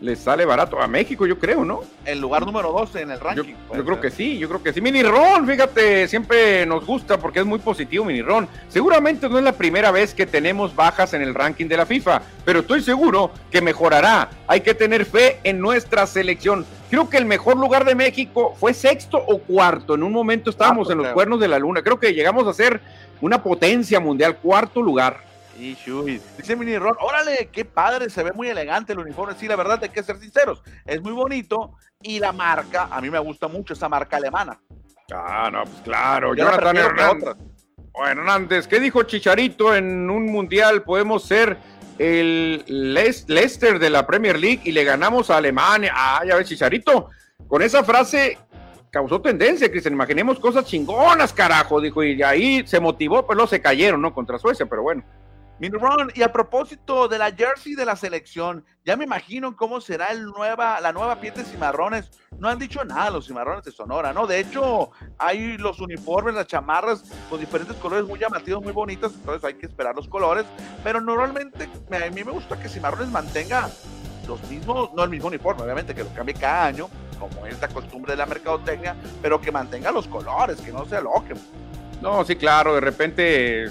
Les 0.00 0.18
sale 0.18 0.46
barato. 0.46 0.80
A 0.80 0.86
México, 0.86 1.26
yo 1.26 1.38
creo, 1.38 1.62
¿no? 1.62 1.80
El 2.06 2.20
lugar 2.20 2.46
número 2.46 2.72
12 2.72 3.02
en 3.02 3.10
el 3.10 3.20
ranking. 3.20 3.54
Yo, 3.74 3.84
creo 3.84 4.00
que 4.00 4.10
sí, 4.10 4.38
yo 4.38 4.48
creo 4.48 4.62
que 4.62 4.72
sí. 4.72 4.80
Mini 4.80 5.02
Ron, 5.02 5.46
fíjate, 5.46 6.08
siempre 6.08 6.64
nos 6.64 6.86
gusta 6.86 7.18
porque 7.18 7.40
es 7.40 7.46
muy 7.46 7.58
positivo 7.58 8.06
Mini 8.06 8.22
Ron. 8.22 8.48
Seguramente 8.68 9.28
no 9.28 9.36
es 9.36 9.44
la 9.44 9.52
primera 9.52 9.90
vez 9.90 10.14
que 10.14 10.24
tenemos 10.24 10.74
bajas 10.74 11.12
en 11.12 11.20
el 11.20 11.34
ranking 11.34 11.66
de 11.66 11.76
la 11.76 11.84
FIFA, 11.84 12.22
pero 12.46 12.60
estoy 12.60 12.80
seguro 12.80 13.30
que 13.50 13.60
mejorará. 13.60 14.30
Hay 14.46 14.62
que 14.62 14.72
tener 14.72 15.04
fe 15.04 15.38
en 15.44 15.60
nuestra 15.60 16.06
selección. 16.06 16.64
Creo 16.88 17.10
que 17.10 17.18
el 17.18 17.26
mejor 17.26 17.58
lugar 17.58 17.84
de 17.84 17.94
México 17.94 18.54
fue 18.58 18.72
sexto 18.72 19.18
o 19.18 19.38
cuarto. 19.38 19.94
En 19.94 20.02
un 20.02 20.12
momento 20.12 20.48
estábamos 20.48 20.90
en 20.90 20.98
los 20.98 21.08
cuernos 21.08 21.40
de 21.40 21.48
la 21.48 21.58
luna. 21.58 21.82
Creo 21.82 22.00
que 22.00 22.14
llegamos 22.14 22.46
a 22.48 22.54
ser 22.54 22.80
una 23.20 23.42
potencia 23.42 24.00
mundial, 24.00 24.38
cuarto 24.38 24.80
lugar. 24.80 25.29
Dice 25.60 26.56
Mini 26.56 26.78
Ron, 26.78 26.96
órale, 27.00 27.50
qué 27.52 27.64
padre, 27.64 28.08
se 28.08 28.22
ve 28.22 28.32
muy 28.32 28.48
elegante 28.48 28.94
el 28.94 28.98
uniforme. 28.98 29.34
Sí, 29.38 29.46
la 29.46 29.56
verdad, 29.56 29.78
hay 29.82 29.90
que 29.90 30.02
ser 30.02 30.18
sinceros, 30.18 30.62
es 30.86 31.02
muy 31.02 31.12
bonito. 31.12 31.76
Y 32.02 32.18
la 32.18 32.32
marca, 32.32 32.88
a 32.90 33.00
mí 33.00 33.10
me 33.10 33.18
gusta 33.18 33.46
mucho 33.46 33.74
esa 33.74 33.88
marca 33.88 34.16
alemana. 34.16 34.58
Ah, 35.12 35.50
no, 35.52 35.64
pues 35.64 35.82
claro. 35.82 36.34
Jonathan 36.34 36.76
Hernández. 36.76 37.36
Bueno, 37.92 38.22
Hernández, 38.22 38.66
¿qué 38.66 38.80
dijo 38.80 39.02
Chicharito 39.02 39.74
en 39.74 40.08
un 40.08 40.26
mundial? 40.26 40.82
Podemos 40.82 41.24
ser 41.24 41.58
el 41.98 42.64
Leicester 42.66 43.78
de 43.78 43.90
la 43.90 44.06
Premier 44.06 44.38
League 44.38 44.62
y 44.64 44.72
le 44.72 44.84
ganamos 44.84 45.28
a 45.28 45.36
Alemania. 45.36 45.92
Ah, 45.94 46.22
ya 46.26 46.36
ves, 46.36 46.48
Chicharito. 46.48 47.10
Con 47.48 47.60
esa 47.60 47.84
frase 47.84 48.38
causó 48.90 49.20
tendencia, 49.20 49.70
Cristian. 49.70 49.92
Imaginemos 49.92 50.38
cosas 50.40 50.64
chingonas, 50.64 51.34
carajo, 51.34 51.80
dijo. 51.80 52.02
Y 52.02 52.22
ahí 52.22 52.66
se 52.66 52.80
motivó, 52.80 53.26
pero 53.26 53.34
luego 53.34 53.50
se 53.50 53.60
cayeron, 53.60 54.00
¿no? 54.00 54.14
Contra 54.14 54.38
Suecia, 54.38 54.64
pero 54.64 54.82
bueno. 54.82 55.04
Ron, 55.68 56.10
y 56.14 56.22
a 56.22 56.32
propósito 56.32 57.06
de 57.06 57.18
la 57.18 57.30
jersey 57.32 57.74
de 57.74 57.84
la 57.84 57.94
selección, 57.94 58.64
ya 58.84 58.96
me 58.96 59.04
imagino 59.04 59.54
cómo 59.54 59.80
será 59.80 60.08
el 60.08 60.24
nueva, 60.24 60.80
la 60.80 60.92
nueva 60.92 61.20
piel 61.20 61.34
de 61.34 61.44
cimarrones. 61.44 62.10
No 62.38 62.48
han 62.48 62.58
dicho 62.58 62.82
nada 62.84 63.10
los 63.10 63.26
cimarrones 63.26 63.64
de 63.64 63.72
Sonora, 63.72 64.14
¿no? 64.14 64.26
De 64.26 64.40
hecho, 64.40 64.90
hay 65.18 65.58
los 65.58 65.80
uniformes, 65.80 66.34
las 66.34 66.46
chamarras 66.46 67.04
con 67.28 67.38
diferentes 67.38 67.76
colores 67.76 68.06
muy 68.06 68.18
llamativos, 68.18 68.62
muy 68.62 68.72
bonitas, 68.72 69.12
entonces 69.12 69.44
hay 69.44 69.54
que 69.54 69.66
esperar 69.66 69.94
los 69.94 70.08
colores. 70.08 70.46
Pero 70.82 71.00
normalmente 71.00 71.68
a 71.92 72.10
mí 72.10 72.24
me 72.24 72.32
gusta 72.32 72.58
que 72.58 72.68
cimarrones 72.68 73.10
mantenga 73.10 73.68
los 74.26 74.42
mismos, 74.48 74.94
no 74.94 75.04
el 75.04 75.10
mismo 75.10 75.28
uniforme, 75.28 75.62
obviamente, 75.62 75.94
que 75.94 76.04
lo 76.04 76.14
cambie 76.14 76.34
cada 76.34 76.66
año, 76.66 76.88
como 77.18 77.44
es 77.46 77.60
la 77.60 77.68
costumbre 77.68 78.12
de 78.12 78.16
la 78.16 78.26
mercadotecnia, 78.26 78.96
pero 79.20 79.38
que 79.38 79.52
mantenga 79.52 79.92
los 79.92 80.06
colores, 80.06 80.58
que 80.62 80.72
no 80.72 80.86
se 80.86 80.96
aloquen. 80.96 81.36
No, 82.00 82.24
sí, 82.24 82.36
claro, 82.36 82.74
de 82.74 82.80
repente 82.80 83.70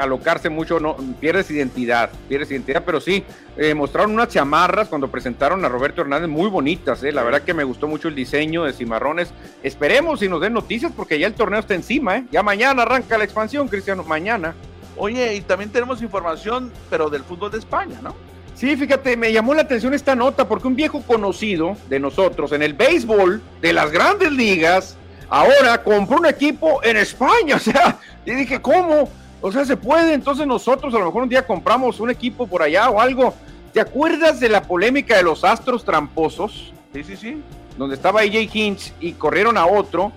alocarse 0.00 0.48
mucho, 0.48 0.80
no 0.80 0.96
pierdes 1.20 1.50
identidad, 1.50 2.10
pierdes 2.28 2.50
identidad, 2.50 2.82
pero 2.84 3.00
sí, 3.00 3.24
eh, 3.56 3.74
mostraron 3.74 4.12
unas 4.12 4.28
chamarras 4.28 4.88
cuando 4.88 5.10
presentaron 5.10 5.64
a 5.64 5.68
Roberto 5.68 6.02
Hernández 6.02 6.28
muy 6.28 6.48
bonitas, 6.48 7.02
eh. 7.02 7.12
la 7.12 7.22
verdad 7.22 7.42
que 7.42 7.54
me 7.54 7.64
gustó 7.64 7.86
mucho 7.86 8.08
el 8.08 8.14
diseño 8.14 8.64
de 8.64 8.72
Cimarrones. 8.72 9.32
Esperemos 9.62 10.22
y 10.22 10.28
nos 10.28 10.40
den 10.40 10.52
noticias 10.52 10.92
porque 10.94 11.18
ya 11.18 11.26
el 11.26 11.34
torneo 11.34 11.60
está 11.60 11.74
encima, 11.74 12.18
¿eh? 12.18 12.24
ya 12.30 12.42
mañana 12.42 12.82
arranca 12.82 13.18
la 13.18 13.24
expansión, 13.24 13.68
Cristiano, 13.68 14.04
mañana. 14.04 14.54
Oye, 14.96 15.34
y 15.36 15.40
también 15.42 15.70
tenemos 15.70 16.02
información, 16.02 16.72
pero 16.90 17.08
del 17.08 17.22
fútbol 17.22 17.52
de 17.52 17.58
España, 17.58 18.00
¿no? 18.02 18.14
Sí, 18.58 18.76
fíjate, 18.76 19.16
me 19.16 19.32
llamó 19.32 19.54
la 19.54 19.62
atención 19.62 19.94
esta 19.94 20.16
nota 20.16 20.48
porque 20.48 20.66
un 20.66 20.74
viejo 20.74 21.00
conocido 21.02 21.76
de 21.88 22.00
nosotros 22.00 22.50
en 22.50 22.62
el 22.64 22.74
béisbol 22.74 23.40
de 23.60 23.72
las 23.72 23.92
grandes 23.92 24.32
ligas, 24.32 24.96
ahora 25.28 25.80
compró 25.84 26.18
un 26.18 26.26
equipo 26.26 26.82
en 26.82 26.96
España, 26.96 27.54
o 27.56 27.60
sea, 27.60 27.98
y 28.26 28.32
dije, 28.32 28.60
¿cómo? 28.60 29.08
O 29.40 29.52
sea, 29.52 29.64
se 29.64 29.76
puede, 29.76 30.14
entonces 30.14 30.46
nosotros 30.46 30.92
a 30.94 30.98
lo 30.98 31.06
mejor 31.06 31.22
un 31.22 31.28
día 31.28 31.46
compramos 31.46 32.00
un 32.00 32.10
equipo 32.10 32.46
por 32.46 32.62
allá 32.62 32.90
o 32.90 33.00
algo. 33.00 33.34
¿Te 33.72 33.80
acuerdas 33.80 34.40
de 34.40 34.48
la 34.48 34.62
polémica 34.62 35.16
de 35.16 35.22
los 35.22 35.44
astros 35.44 35.84
tramposos? 35.84 36.72
Sí, 36.92 37.04
sí, 37.04 37.16
sí. 37.16 37.42
Donde 37.76 37.94
estaba 37.94 38.20
AJ 38.20 38.48
Hinch 38.52 38.92
y 38.98 39.12
corrieron 39.12 39.56
a 39.56 39.66
otro 39.66 40.12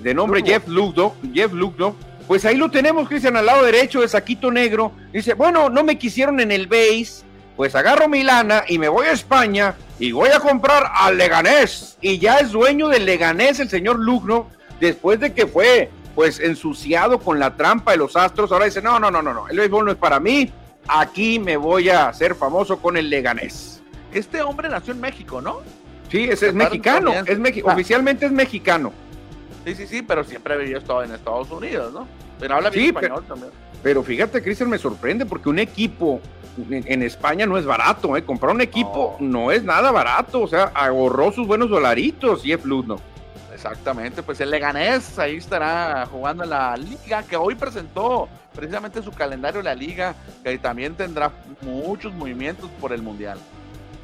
de 0.00 0.14
nombre 0.14 0.42
Jeff 0.44 0.68
Lugdo, 0.68 1.14
Jeff 1.32 1.52
Lugdo. 1.52 1.94
Pues 2.26 2.44
ahí 2.44 2.56
lo 2.56 2.70
tenemos, 2.70 3.08
Cristian, 3.08 3.36
al 3.36 3.46
lado 3.46 3.64
derecho 3.64 4.02
de 4.02 4.08
Saquito 4.08 4.50
Negro. 4.50 4.92
Dice, 5.12 5.32
bueno, 5.32 5.70
no 5.70 5.82
me 5.82 5.96
quisieron 5.96 6.40
en 6.40 6.52
el 6.52 6.66
base, 6.66 7.24
pues 7.56 7.74
agarro 7.74 8.08
mi 8.08 8.22
lana 8.22 8.64
y 8.68 8.78
me 8.78 8.88
voy 8.88 9.06
a 9.06 9.12
España 9.12 9.74
y 9.98 10.12
voy 10.12 10.28
a 10.28 10.40
comprar 10.40 10.90
al 10.94 11.16
Leganés. 11.16 11.96
Y 12.02 12.18
ya 12.18 12.36
es 12.36 12.52
dueño 12.52 12.88
del 12.88 13.06
Leganés 13.06 13.60
el 13.60 13.70
señor 13.70 13.98
Lugno, 13.98 14.48
después 14.78 15.18
de 15.20 15.32
que 15.32 15.46
fue 15.46 15.90
pues 16.18 16.40
ensuciado 16.40 17.20
con 17.20 17.38
la 17.38 17.54
trampa 17.54 17.92
de 17.92 17.98
los 17.98 18.16
astros, 18.16 18.50
ahora 18.50 18.64
dice, 18.64 18.82
no, 18.82 18.98
no, 18.98 19.08
no, 19.08 19.22
no, 19.22 19.32
no, 19.32 19.48
el 19.48 19.56
béisbol 19.56 19.84
no 19.84 19.92
es 19.92 19.96
para 19.96 20.18
mí, 20.18 20.52
aquí 20.88 21.38
me 21.38 21.56
voy 21.56 21.90
a 21.90 22.08
hacer 22.08 22.34
famoso 22.34 22.78
con 22.78 22.96
el 22.96 23.08
Leganés. 23.08 23.80
Este 24.12 24.42
hombre 24.42 24.68
nació 24.68 24.94
en 24.94 25.00
México, 25.00 25.40
¿no? 25.40 25.60
Sí, 26.10 26.24
ese 26.24 26.48
es 26.48 26.54
mexicano, 26.54 27.12
es 27.12 27.38
ah. 27.38 27.72
oficialmente 27.72 28.26
es 28.26 28.32
mexicano. 28.32 28.92
Sí, 29.64 29.76
sí, 29.76 29.86
sí, 29.86 30.02
pero 30.02 30.24
siempre 30.24 30.58
vivió 30.58 30.78
estado 30.78 31.04
en 31.04 31.12
Estados 31.12 31.52
Unidos, 31.52 31.92
¿no? 31.92 32.08
Pero 32.40 32.56
habla 32.56 32.70
bien 32.70 32.86
español 32.86 33.24
también. 33.28 33.52
Pero 33.84 34.02
fíjate, 34.02 34.42
Cristian, 34.42 34.70
me 34.70 34.78
sorprende 34.78 35.24
porque 35.24 35.48
un 35.48 35.60
equipo 35.60 36.20
en, 36.68 37.02
España 37.04 37.46
no 37.46 37.56
es 37.56 37.64
barato, 37.64 38.16
¿eh? 38.16 38.24
Comprar 38.24 38.56
un 38.56 38.60
equipo 38.60 39.16
no. 39.20 39.52
es 39.52 39.62
nada 39.62 39.92
barato, 39.92 40.40
o 40.40 40.48
sea, 40.48 40.72
ahorró 40.74 41.30
sus 41.30 41.46
buenos 41.46 41.70
dolaritos 41.70 42.44
y 42.44 42.50
es 42.50 42.64
¿no? 42.64 42.96
Exactamente, 43.58 44.22
pues 44.22 44.40
el 44.40 44.52
Leganés 44.52 45.18
ahí 45.18 45.36
estará 45.36 46.06
jugando 46.06 46.44
en 46.44 46.50
la 46.50 46.76
liga 46.76 47.24
que 47.24 47.36
hoy 47.36 47.56
presentó 47.56 48.28
precisamente 48.54 49.02
su 49.02 49.10
calendario 49.10 49.60
la 49.62 49.74
liga, 49.74 50.14
que 50.44 50.56
también 50.58 50.94
tendrá 50.94 51.32
muchos 51.62 52.14
movimientos 52.14 52.70
por 52.80 52.92
el 52.92 53.02
mundial. 53.02 53.36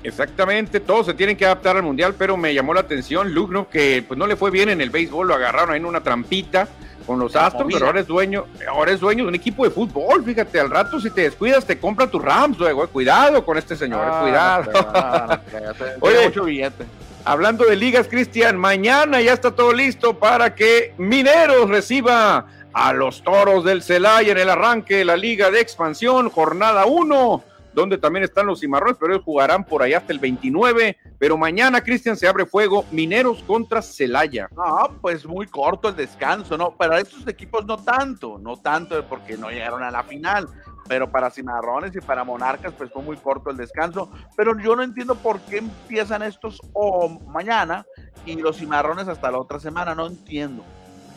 Exactamente, 0.02 0.80
todos 0.80 1.06
se 1.06 1.14
tienen 1.14 1.36
que 1.36 1.46
adaptar 1.46 1.76
al 1.76 1.84
mundial, 1.84 2.16
pero 2.18 2.36
me 2.36 2.52
llamó 2.52 2.74
la 2.74 2.80
atención 2.80 3.32
Lugno 3.32 3.68
que 3.68 4.04
pues 4.06 4.18
no 4.18 4.26
le 4.26 4.34
fue 4.34 4.50
bien 4.50 4.70
en 4.70 4.80
el 4.80 4.90
béisbol, 4.90 5.28
lo 5.28 5.34
agarraron 5.36 5.70
ahí 5.70 5.78
en 5.78 5.86
una 5.86 6.02
trampita 6.02 6.66
con 7.06 7.20
los 7.20 7.36
Astros, 7.36 7.68
pero 7.72 7.86
ahora 7.86 8.00
es 8.00 8.08
dueño, 8.08 8.46
ahora 8.68 8.90
es 8.90 8.98
dueño 8.98 9.22
de 9.22 9.28
un 9.28 9.34
equipo 9.36 9.62
de 9.62 9.70
fútbol, 9.70 10.24
fíjate, 10.24 10.58
al 10.58 10.68
rato 10.68 10.98
si 10.98 11.10
te 11.10 11.20
descuidas 11.20 11.64
te 11.64 11.78
compra 11.78 12.08
tu 12.08 12.18
Rams 12.18 12.58
luego, 12.58 12.88
cuidado 12.88 13.44
con 13.44 13.56
este 13.56 13.76
señor, 13.76 14.04
ah, 14.04 15.40
cuidado. 15.40 15.94
Oye, 16.00 16.24
mucho 16.24 16.42
billete. 16.42 16.86
Hablando 17.26 17.64
de 17.64 17.74
ligas, 17.74 18.06
Cristian, 18.06 18.58
mañana 18.58 19.18
ya 19.22 19.32
está 19.32 19.50
todo 19.50 19.72
listo 19.72 20.18
para 20.18 20.54
que 20.54 20.92
Mineros 20.98 21.70
reciba 21.70 22.46
a 22.74 22.92
los 22.92 23.22
Toros 23.22 23.64
del 23.64 23.82
Celaya 23.82 24.32
en 24.32 24.36
el 24.36 24.50
arranque 24.50 24.96
de 24.96 25.04
la 25.06 25.16
Liga 25.16 25.50
de 25.50 25.58
Expansión, 25.58 26.28
jornada 26.28 26.84
1, 26.84 27.42
donde 27.72 27.96
también 27.96 28.24
están 28.24 28.46
los 28.46 28.60
Cimarrones, 28.60 28.98
pero 29.00 29.14
ellos 29.14 29.24
jugarán 29.24 29.64
por 29.64 29.82
allá 29.82 29.98
hasta 29.98 30.12
el 30.12 30.18
29. 30.18 30.98
Pero 31.18 31.38
mañana, 31.38 31.82
Cristian, 31.82 32.18
se 32.18 32.28
abre 32.28 32.44
fuego 32.44 32.84
Mineros 32.90 33.42
contra 33.44 33.80
Celaya. 33.80 34.50
Ah, 34.58 34.90
pues 35.00 35.24
muy 35.24 35.46
corto 35.46 35.88
el 35.88 35.96
descanso, 35.96 36.58
¿no? 36.58 36.76
Para 36.76 37.00
estos 37.00 37.26
equipos 37.26 37.64
no 37.64 37.78
tanto, 37.78 38.38
no 38.38 38.58
tanto 38.58 39.02
porque 39.06 39.38
no 39.38 39.48
llegaron 39.48 39.82
a 39.82 39.90
la 39.90 40.02
final 40.02 40.46
pero 40.88 41.10
para 41.10 41.30
Cimarrones 41.30 41.94
y 41.96 42.00
para 42.00 42.24
Monarcas 42.24 42.72
pues 42.76 42.90
fue 42.90 43.02
muy 43.02 43.16
corto 43.16 43.50
el 43.50 43.56
descanso, 43.56 44.10
pero 44.36 44.58
yo 44.58 44.76
no 44.76 44.82
entiendo 44.82 45.14
por 45.14 45.40
qué 45.40 45.58
empiezan 45.58 46.22
estos 46.22 46.60
o 46.72 47.08
mañana 47.26 47.84
y 48.26 48.36
los 48.36 48.58
Cimarrones 48.58 49.08
hasta 49.08 49.30
la 49.30 49.38
otra 49.38 49.58
semana, 49.58 49.94
no 49.94 50.06
entiendo. 50.06 50.64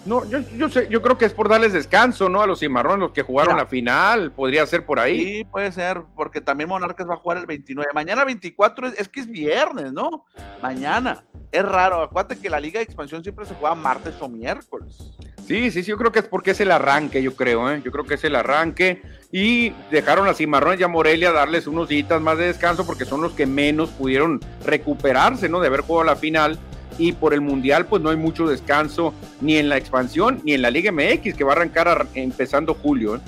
No, 0.08 0.24
yo, 0.30 0.40
yo 0.56 0.70
sé, 0.70 0.88
yo 0.90 1.02
creo 1.02 1.18
que 1.18 1.26
es 1.26 1.34
por 1.34 1.50
darles 1.50 1.74
descanso, 1.74 2.30
¿no? 2.30 2.42
A 2.42 2.48
los 2.48 2.60
cimarrones, 2.60 3.00
los 3.00 3.12
que 3.12 3.24
jugaron 3.24 3.58
la 3.58 3.66
final, 3.66 4.32
podría 4.32 4.66
ser 4.66 4.86
por 4.86 5.02
ahí. 5.02 5.22
Sí, 5.22 5.44
puede 5.44 5.70
ser, 5.74 6.02
porque 6.16 6.40
también 6.40 6.70
Monarcas 6.70 7.10
va 7.10 7.16
a 7.16 7.18
jugar 7.18 7.40
el 7.40 7.46
29. 7.46 7.92
Mañana 7.94 8.24
24 8.24 8.88
es, 8.88 9.00
es 9.00 9.10
que 9.10 9.20
es 9.20 9.28
viernes, 9.28 9.92
¿no? 9.92 10.26
Mañana. 10.62 11.26
Es 11.52 11.64
raro, 11.64 12.02
acuérdate 12.02 12.40
que 12.40 12.50
la 12.50 12.60
Liga 12.60 12.80
de 12.80 12.84
Expansión 12.84 13.22
siempre 13.22 13.46
se 13.46 13.56
juega 13.56 13.76
martes 13.76 14.16
o 14.22 14.30
miércoles. 14.30 15.12
Sí, 15.46 15.72
sí, 15.72 15.84
sí, 15.84 15.90
yo 15.90 15.98
creo 15.98 16.12
que 16.12 16.20
es 16.20 16.28
porque 16.28 16.52
es 16.52 16.60
el 16.60 16.72
arranque, 16.72 17.24
yo 17.24 17.36
creo, 17.36 17.72
¿eh? 17.72 17.82
Yo 17.84 17.92
creo 17.92 18.06
que 18.06 18.16
es 18.16 18.24
el 18.26 18.36
arranque. 18.36 19.02
Y 19.32 19.72
dejaron 19.92 20.28
a 20.28 20.34
Cimarrones 20.34 20.80
y 20.80 20.84
a 20.84 20.88
Morelia 20.88 21.32
darles 21.32 21.68
unos 21.68 21.88
días 21.88 22.22
más 22.22 22.38
de 22.38 22.48
descanso 22.48 22.86
porque 22.86 23.06
son 23.06 23.22
los 23.22 23.34
que 23.34 23.46
menos 23.46 23.90
pudieron 23.90 24.42
recuperarse, 24.66 25.48
¿no? 25.48 25.60
De 25.60 25.68
haber 25.68 25.82
jugado 25.82 26.06
la 26.06 26.16
final 26.16 26.60
y 26.98 27.12
por 27.12 27.34
el 27.34 27.42
Mundial 27.42 27.86
pues 27.86 28.02
no 28.02 28.10
hay 28.10 28.18
mucho 28.18 28.48
descanso 28.48 29.14
ni 29.42 29.58
en 29.58 29.70
la 29.70 29.78
expansión 29.78 30.42
ni 30.44 30.54
en 30.54 30.62
la 30.62 30.70
Liga 30.70 30.92
MX 30.92 31.36
que 31.36 31.44
va 31.44 31.54
a 31.54 31.56
arrancar 31.56 32.08
empezando 32.14 32.74
julio. 32.74 33.16
¿eh? 33.16 33.20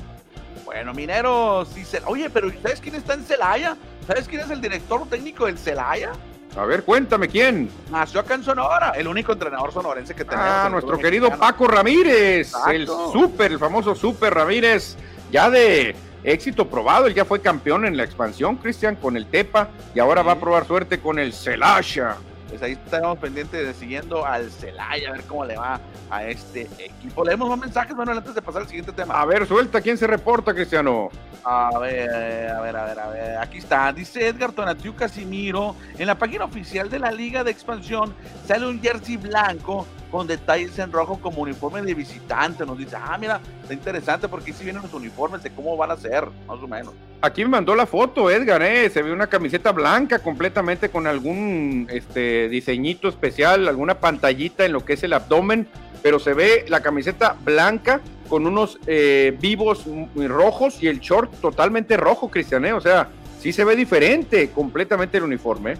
Bueno, 0.66 0.94
Minero, 0.94 1.66
sí 1.66 1.84
se... 1.84 2.02
oye, 2.06 2.30
pero 2.30 2.52
¿sabes 2.62 2.80
quién 2.80 2.96
está 2.96 3.14
en 3.14 3.24
Celaya? 3.24 3.76
¿Sabes 4.06 4.28
quién 4.28 4.42
es 4.42 4.50
el 4.50 4.62
director 4.62 5.08
técnico 5.08 5.46
del 5.46 5.58
Celaya? 5.58 6.12
A 6.58 6.66
ver, 6.66 6.84
cuéntame 6.84 7.28
quién. 7.28 7.70
Nació 7.92 8.22
acá 8.22 8.34
en 8.34 8.44
Sonora, 8.44 8.92
el 8.92 9.08
único 9.08 9.34
entrenador 9.34 9.72
sonorense 9.72 10.16
que 10.16 10.26
tenemos. 10.26 10.50
Ah, 10.50 10.70
nuestro 10.70 10.98
querido 10.98 11.30
Paco 11.38 11.68
Ramírez, 11.68 12.52
el 12.72 12.88
super, 12.88 13.52
el 13.52 13.60
famoso 13.60 13.94
super 13.94 14.34
Ramírez, 14.34 14.96
ya 15.32 15.50
de 15.50 15.96
éxito 16.24 16.68
probado, 16.68 17.06
él 17.06 17.14
ya 17.14 17.24
fue 17.24 17.40
campeón 17.40 17.86
en 17.86 17.96
la 17.96 18.04
expansión, 18.04 18.58
Cristian, 18.58 18.96
con 18.96 19.16
el 19.16 19.28
Tepa, 19.28 19.70
y 19.94 20.00
ahora 20.00 20.24
va 20.24 20.34
a 20.34 20.40
probar 20.40 20.66
suerte 20.66 21.00
con 21.00 21.20
el 21.20 21.34
Celaya 21.34 22.18
pues 22.50 22.62
ahí 22.64 22.72
estamos 22.74 23.18
pendientes 23.20 23.66
de 23.66 23.74
siguiendo 23.74 24.26
al 24.26 24.52
Celaya, 24.52 25.10
a 25.10 25.12
ver 25.12 25.24
cómo 25.24 25.46
le 25.46 25.56
va 25.56 25.80
a 26.10 26.26
este 26.26 26.68
equipo. 26.80 27.24
Leemos 27.24 27.50
más 27.50 27.60
mensajes, 27.60 27.96
Manuel, 27.96 28.18
antes 28.18 28.34
de 28.34 28.42
pasar 28.42 28.64
al 28.64 28.68
siguiente 28.68 28.92
tema. 28.92 29.20
A 29.20 29.26
ver, 29.26 29.48
suelta, 29.48 29.82
¿quién 29.82 29.98
se 29.98 30.08
reporta, 30.08 30.54
Cristiano? 30.54 31.10
A 31.44 31.78
ver, 31.80 32.10
a 32.50 32.62
ver, 32.62 32.76
a 32.76 32.86
ver, 32.86 33.00
a 33.00 33.08
ver. 33.10 33.38
Aquí 33.38 33.60
está, 33.60 33.94
dice 33.94 34.28
Edgar 34.28 34.52
Tonatiu 34.52 34.96
Casimiro. 34.96 35.76
En 35.98 36.08
la 36.08 36.16
página 36.16 36.46
oficial 36.46 36.90
de 36.90 37.00
la 37.00 37.12
Liga 37.12 37.44
de 37.44 37.52
Expansión 37.52 38.14
sale 38.46 38.68
un 38.68 38.82
jersey 38.82 39.18
blanco 39.18 39.86
con 40.12 40.28
detalles 40.28 40.78
en 40.80 40.92
rojo 40.92 41.20
como 41.22 41.42
uniforme 41.42 41.82
de 41.82 41.94
visitante. 41.94 42.66
Nos 42.66 42.78
dice, 42.78 42.96
ah, 42.96 43.18
mira, 43.20 43.42
está 43.62 43.74
interesante 43.74 44.28
porque 44.28 44.54
si 44.54 44.64
vienen 44.64 44.82
los 44.82 44.94
uniformes 44.94 45.44
de 45.44 45.52
cómo 45.52 45.76
van 45.78 45.92
a 45.92 45.98
ser, 45.98 46.26
más 46.48 46.60
o 46.62 46.68
menos. 46.68 46.94
Aquí 47.22 47.44
me 47.44 47.50
mandó 47.50 47.76
la 47.76 47.86
foto, 47.86 48.32
Edgar, 48.32 48.62
¿eh? 48.62 48.90
se 48.90 49.02
ve 49.02 49.12
una 49.12 49.28
camiseta 49.28 49.72
blanca 49.72 50.20
completamente 50.20 50.90
con 50.90 51.06
algún 51.06 51.88
este, 51.90 52.48
diseñito 52.48 53.10
especial, 53.10 53.68
alguna 53.68 54.00
pantallita 54.00 54.66
en 54.66 54.72
lo 54.72 54.86
que 54.86 54.94
es 54.94 55.04
el 55.04 55.14
abdomen, 55.14 55.68
pero 56.02 56.20
se 56.20 56.34
ve 56.34 56.66
la 56.70 56.82
camiseta 56.82 57.36
blanca 57.44 58.00
con 58.30 58.48
unos 58.48 58.80
eh, 58.88 59.36
vivos 59.42 59.84
rojos 60.16 60.82
y 60.82 60.88
el 60.88 61.00
short 61.00 61.34
totalmente 61.42 61.98
rojo, 61.98 62.30
Cristian, 62.30 62.64
¿eh? 62.66 62.74
o 62.74 62.80
sea, 62.80 63.10
sí 63.42 63.52
se 63.52 63.66
ve 63.66 63.76
diferente 63.76 64.52
completamente 64.52 65.18
el 65.18 65.24
uniforme. 65.24 65.74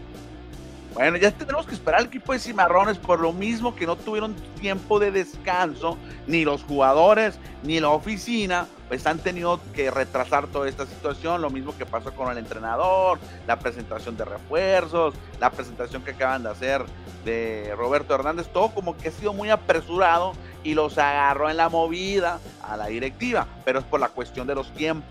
Bueno, 1.00 1.16
ya 1.16 1.32
tenemos 1.32 1.66
que 1.66 1.76
esperar 1.76 2.02
al 2.02 2.08
equipo 2.08 2.34
de 2.34 2.40
Cimarrones 2.40 2.98
por 2.98 3.22
lo 3.22 3.32
mismo 3.32 3.74
que 3.74 3.86
no 3.86 3.96
tuvieron 3.96 4.36
tiempo 4.60 5.00
de 5.00 5.12
descanso, 5.12 5.98
ni 6.28 6.44
los 6.44 6.62
jugadores, 6.64 7.40
ni 7.64 7.80
la 7.80 7.88
oficina, 7.88 8.68
pues 8.90 9.08
han 9.08 9.20
tenido 9.20 9.62
que 9.74 9.92
retrasar 9.92 10.48
toda 10.48 10.68
esta 10.68 10.86
situación, 10.86 11.42
lo 11.42 11.50
mismo 11.52 11.74
que 11.78 11.86
pasó 11.86 12.14
con 12.14 12.30
el 12.30 12.38
entrenador, 12.38 13.18
la 13.48 13.58
presentación 13.60 14.18
de 14.18 14.26
refuerzos, 14.26 15.14
la 15.40 15.50
presentación 15.52 16.02
que 16.02 16.12
acaban 16.12 16.44
de 16.44 16.50
hacer 16.50 16.84
de 17.24 17.74
Roberto 17.78 18.14
Hernández, 18.14 18.50
todo 18.52 18.72
como 18.72 18.98
que 18.98 19.08
ha 19.08 19.12
sido 19.14 19.32
muy 19.32 19.50
apresurado 19.50 20.34
y 20.66 20.74
los 20.74 20.98
agarró 20.98 21.50
en 21.50 21.56
la 21.56 21.70
movida 21.70 22.42
a 22.62 22.76
la 22.76 22.88
directiva, 22.88 23.48
pero 23.64 23.80
es 23.80 23.86
por 23.86 24.02
la 24.02 24.10
cuestión 24.10 24.48
de 24.48 24.56
los 24.56 24.70
tiempos. 24.74 25.10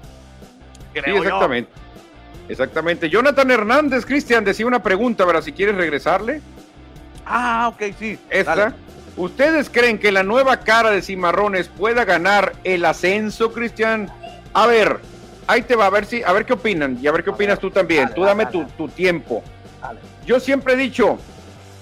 sí, 0.92 1.00
exactamente. 1.10 1.87
Exactamente. 2.48 3.10
Jonathan 3.10 3.50
Hernández, 3.50 4.06
Cristian, 4.06 4.44
decía 4.44 4.66
una 4.66 4.82
pregunta, 4.82 5.24
¿verdad? 5.24 5.42
Si 5.42 5.52
quieres 5.52 5.76
regresarle. 5.76 6.40
Ah, 7.26 7.70
ok, 7.72 7.94
sí. 7.98 8.18
Esta. 8.30 8.74
¿Ustedes 9.16 9.68
creen 9.68 9.98
que 9.98 10.12
la 10.12 10.22
nueva 10.22 10.60
cara 10.60 10.90
de 10.90 11.02
Cimarrones 11.02 11.68
pueda 11.68 12.04
ganar 12.04 12.52
el 12.62 12.84
ascenso, 12.84 13.52
Cristian? 13.52 14.08
A 14.52 14.66
ver, 14.66 15.00
ahí 15.48 15.62
te 15.62 15.74
va, 15.74 15.86
a 15.86 15.90
ver 15.90 16.06
si, 16.06 16.22
a 16.22 16.32
ver 16.32 16.46
qué 16.46 16.52
opinan 16.52 16.98
y 17.02 17.06
a 17.08 17.12
ver 17.12 17.24
qué 17.24 17.30
opinas 17.30 17.58
tú 17.58 17.70
también. 17.70 18.10
tú 18.14 18.22
dame 18.22 18.46
tu, 18.46 18.64
tu, 18.76 18.88
tiempo. 18.88 19.42
Yo 20.24 20.38
siempre 20.38 20.74
he 20.74 20.76
dicho, 20.76 21.18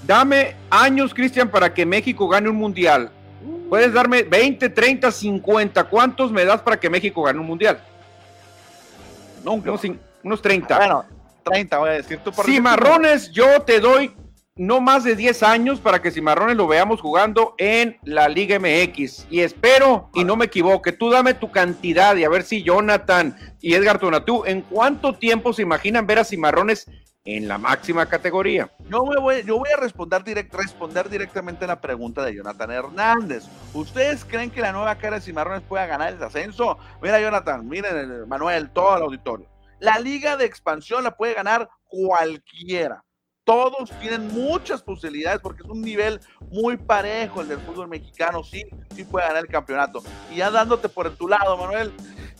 dame 0.06 0.56
años, 0.70 1.12
Cristian, 1.12 1.50
para 1.50 1.74
que 1.74 1.84
México 1.84 2.26
gane 2.26 2.48
un 2.48 2.56
mundial. 2.56 3.10
puedes 3.68 3.92
darme 3.92 4.22
20, 4.22 4.70
30, 4.70 5.10
50. 5.10 5.84
¿Cuántos 5.84 6.32
me 6.32 6.44
das 6.46 6.62
para 6.62 6.80
que 6.80 6.88
México 6.88 7.22
gane 7.22 7.38
un 7.38 7.46
mundial? 7.46 7.78
Nunca. 9.44 9.70
Unos, 9.70 9.82
unos 10.26 10.42
30. 10.42 10.76
Bueno, 10.76 11.04
30 11.44 11.78
voy 11.78 11.88
a 11.88 11.92
decir. 11.92 12.18
¿tú 12.18 12.32
por 12.32 12.44
Cimarrones, 12.44 13.30
yo 13.30 13.62
te 13.62 13.80
doy 13.80 14.12
no 14.56 14.80
más 14.80 15.04
de 15.04 15.14
10 15.14 15.42
años 15.42 15.80
para 15.80 16.00
que 16.00 16.10
Cimarrones 16.10 16.56
lo 16.56 16.66
veamos 16.66 17.00
jugando 17.00 17.54
en 17.58 17.98
la 18.04 18.28
Liga 18.28 18.58
MX. 18.58 19.26
Y 19.30 19.40
espero, 19.40 20.10
y 20.14 20.24
no 20.24 20.34
me 20.34 20.46
equivoque, 20.46 20.92
tú 20.92 21.10
dame 21.10 21.34
tu 21.34 21.50
cantidad 21.50 22.16
y 22.16 22.24
a 22.24 22.28
ver 22.28 22.42
si 22.42 22.62
Jonathan 22.62 23.36
y 23.60 23.74
Edgar 23.74 23.98
Tonatú, 23.98 24.44
¿en 24.46 24.62
cuánto 24.62 25.14
tiempo 25.14 25.52
se 25.52 25.62
imaginan 25.62 26.06
ver 26.06 26.20
a 26.20 26.24
Cimarrones 26.24 26.90
en 27.24 27.46
la 27.48 27.58
máxima 27.58 28.06
categoría? 28.06 28.70
Yo, 28.88 29.04
me 29.04 29.20
voy, 29.20 29.42
yo 29.44 29.58
voy 29.58 29.68
a 29.70 29.76
responder, 29.76 30.24
direct, 30.24 30.54
responder 30.54 31.10
directamente 31.10 31.66
a 31.66 31.68
la 31.68 31.80
pregunta 31.80 32.24
de 32.24 32.34
Jonathan 32.34 32.70
Hernández. 32.70 33.44
¿Ustedes 33.74 34.24
creen 34.24 34.50
que 34.50 34.62
la 34.62 34.72
nueva 34.72 34.94
cara 34.96 35.16
de 35.16 35.22
Cimarrones 35.22 35.62
pueda 35.68 35.86
ganar 35.86 36.14
el 36.14 36.22
ascenso? 36.22 36.78
Mira, 37.02 37.20
Jonathan, 37.20 37.68
miren, 37.68 38.26
Manuel, 38.26 38.70
todo 38.70 38.96
el 38.96 39.02
auditorio. 39.02 39.55
La 39.78 39.98
liga 39.98 40.36
de 40.36 40.44
expansión 40.44 41.04
la 41.04 41.16
puede 41.16 41.34
ganar 41.34 41.68
cualquiera 41.84 43.06
todos 43.46 43.92
tienen 44.00 44.26
muchas 44.34 44.82
posibilidades 44.82 45.40
porque 45.40 45.62
es 45.62 45.68
un 45.68 45.80
nivel 45.80 46.20
muy 46.50 46.76
parejo 46.76 47.40
el 47.40 47.48
del 47.48 47.60
fútbol 47.60 47.86
mexicano, 47.86 48.42
sí, 48.42 48.64
sí 48.94 49.04
puede 49.04 49.28
ganar 49.28 49.44
el 49.44 49.48
campeonato. 49.48 50.02
Y 50.32 50.38
ya 50.38 50.50
dándote 50.50 50.88
por 50.88 51.08
tu 51.10 51.28
lado, 51.28 51.56
Manuel, 51.56 51.92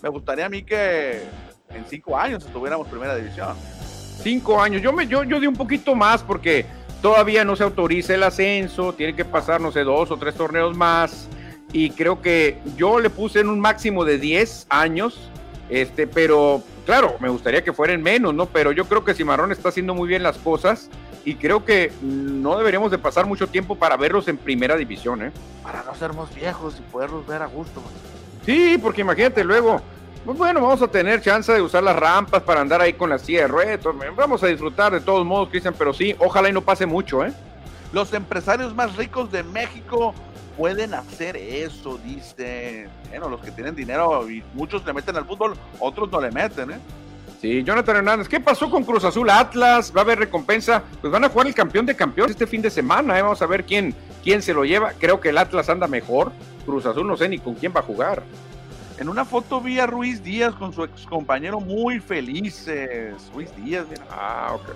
me 0.03 0.09
gustaría 0.09 0.47
a 0.47 0.49
mí 0.49 0.65
que 0.65 1.23
en 1.71 1.87
cinco 1.89 2.19
años 2.19 2.45
estuviéramos 2.45 2.89
primera 2.89 3.15
división. 3.15 3.57
Cinco 4.21 4.61
años, 4.61 4.83
yo 4.83 4.93
me, 4.93 5.07
yo, 5.07 5.23
yo 5.23 5.39
di 5.39 5.47
un 5.47 5.55
poquito 5.55 5.95
más 5.95 6.25
porque 6.25 6.67
todavía 7.01 7.45
no 7.45 7.55
se 7.55 7.63
autoriza 7.63 8.15
el 8.15 8.25
ascenso, 8.25 8.93
tiene 8.93 9.15
que 9.15 9.25
pasar, 9.25 9.61
no 9.61 9.71
sé, 9.71 9.85
dos 9.85 10.11
o 10.11 10.17
tres 10.17 10.35
torneos 10.35 10.77
más. 10.77 11.29
Y 11.73 11.91
creo 11.91 12.21
que 12.21 12.59
yo 12.77 12.99
le 12.99 13.11
puse 13.11 13.39
en 13.41 13.49
un 13.49 13.61
máximo 13.61 14.05
de 14.05 14.19
10 14.19 14.67
años, 14.71 15.31
este, 15.69 16.09
pero 16.09 16.65
Claro, 16.87 17.17
me 17.19 17.29
gustaría 17.29 17.65
que 17.65 17.73
fueran 17.73 18.01
menos, 18.01 18.33
¿no? 18.33 18.47
Pero 18.47 18.71
yo 18.71 18.85
creo 18.85 19.05
que 19.05 19.13
Cimarrón 19.13 19.51
está 19.51 19.71
haciendo 19.71 19.93
muy 19.93 20.09
bien 20.09 20.23
las 20.23 20.39
cosas 20.39 20.89
y 21.25 21.35
creo 21.35 21.65
que 21.65 21.91
no 22.01 22.57
deberíamos 22.57 22.93
de 22.93 22.99
pasar 22.99 23.27
mucho 23.27 23.49
tiempo 23.49 23.75
para 23.75 23.97
verlos 23.97 24.29
en 24.29 24.39
primera 24.39 24.77
división, 24.77 25.21
¿eh? 25.21 25.33
Para 25.65 25.83
no 25.83 25.97
sermos 25.97 26.33
viejos 26.33 26.79
y 26.79 26.83
poderlos 26.83 27.27
ver 27.27 27.43
a 27.43 27.47
gusto. 27.47 27.83
Sí, 28.45 28.79
porque 28.81 29.01
imagínate 29.01 29.43
luego, 29.43 29.83
pues 30.25 30.39
bueno, 30.39 30.61
vamos 30.61 30.81
a 30.81 30.87
tener 30.87 31.21
chance 31.21 31.53
de 31.53 31.61
usar 31.61 31.83
las 31.83 31.97
rampas 31.97 32.45
para 32.45 32.61
andar 32.61 32.81
ahí 32.81 32.93
con 32.93 33.11
la 33.11 33.19
de 33.19 33.49
retos. 33.49 33.93
Vamos 34.15 34.45
a 34.45 34.47
disfrutar 34.47 34.93
de 34.93 35.01
todos 35.01 35.27
modos, 35.27 35.49
Cristian, 35.49 35.75
pero 35.77 35.93
sí, 35.93 36.15
ojalá 36.21 36.49
y 36.49 36.53
no 36.53 36.61
pase 36.61 36.87
mucho, 36.87 37.25
¿eh? 37.25 37.33
Los 37.93 38.13
empresarios 38.13 38.73
más 38.77 38.95
ricos 38.95 39.33
de 39.33 39.43
México 39.43 40.15
pueden 40.57 40.95
hacer 40.95 41.37
eso, 41.37 41.99
dice. 42.05 42.89
Bueno, 43.09 43.29
los 43.29 43.41
que 43.41 43.51
tienen 43.51 43.75
dinero 43.75 44.29
y 44.31 44.43
muchos 44.55 44.85
le 44.85 44.93
meten 44.93 45.17
al 45.17 45.27
fútbol, 45.27 45.55
otros 45.79 46.11
no 46.11 46.21
le 46.21 46.31
meten, 46.31 46.73
¿eh? 46.73 46.79
Sí, 47.41 47.63
Jonathan 47.63 47.97
Hernández, 47.97 48.29
¿qué 48.29 48.41
pasó 48.41 48.71
con 48.71 48.83
Cruz 48.83 49.05
Azul 49.05 49.29
Atlas? 49.29 49.93
¿Va 49.95 50.01
a 50.01 50.05
haber 50.05 50.19
recompensa? 50.19 50.83
Pues 51.01 51.13
van 51.13 51.25
a 51.25 51.29
jugar 51.29 51.47
el 51.47 51.55
campeón 51.55 51.85
de 51.85 51.95
campeones 51.95 52.33
este 52.33 52.47
fin 52.47 52.63
de 52.63 52.71
semana, 52.71 53.19
¿eh? 53.19 53.23
Vamos 53.23 53.43
a 53.43 53.47
ver 53.47 53.65
quién, 53.65 53.95
quién 54.25 54.41
se 54.41 54.55
lo 54.55 54.65
lleva. 54.65 54.93
Creo 54.99 55.21
que 55.21 55.29
el 55.29 55.39
Atlas 55.39 55.69
anda 55.69 55.87
mejor. 55.87 56.33
Cruz 56.65 56.87
Azul 56.87 57.07
no 57.07 57.17
sé 57.17 57.29
ni 57.29 57.39
con 57.39 57.55
quién 57.55 57.73
va 57.77 57.81
a 57.81 57.83
jugar. 57.83 58.23
En 58.99 59.11
una 59.11 59.27
foto 59.27 59.61
vi 59.61 59.79
a 59.79 59.87
Ruiz 59.87 60.23
Díaz 60.23 60.55
con 60.55 60.73
su 60.73 60.83
ex 60.83 61.05
compañero 61.05 61.61
muy 61.61 62.01
felices. 62.01 63.15
Ruiz 63.35 63.55
Díaz, 63.57 63.85
mira. 63.91 64.07
Ah, 64.11 64.53
ok. 64.55 64.71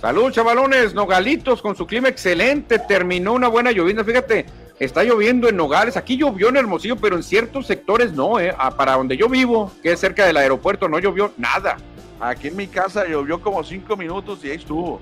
Salud, 0.00 0.32
chavalones. 0.32 0.94
Nogalitos 0.94 1.60
con 1.60 1.76
su 1.76 1.86
clima 1.86 2.08
excelente. 2.08 2.78
Terminó 2.78 3.34
una 3.34 3.48
buena 3.48 3.72
llovizna. 3.72 4.02
Fíjate, 4.02 4.46
Está 4.78 5.04
lloviendo 5.04 5.48
en 5.48 5.56
Nogales, 5.56 5.96
aquí 5.96 6.18
llovió 6.18 6.50
en 6.50 6.56
Hermosillo, 6.56 6.96
pero 6.96 7.16
en 7.16 7.22
ciertos 7.22 7.66
sectores 7.66 8.12
no, 8.12 8.38
¿eh? 8.38 8.54
Para 8.76 8.94
donde 8.94 9.16
yo 9.16 9.28
vivo, 9.28 9.72
que 9.82 9.92
es 9.92 10.00
cerca 10.00 10.26
del 10.26 10.36
aeropuerto, 10.36 10.86
no 10.86 10.98
llovió 10.98 11.32
nada. 11.38 11.78
Aquí 12.20 12.48
en 12.48 12.56
mi 12.56 12.66
casa 12.66 13.06
llovió 13.06 13.40
como 13.40 13.64
cinco 13.64 13.96
minutos 13.96 14.44
y 14.44 14.50
ahí 14.50 14.56
estuvo. 14.56 15.00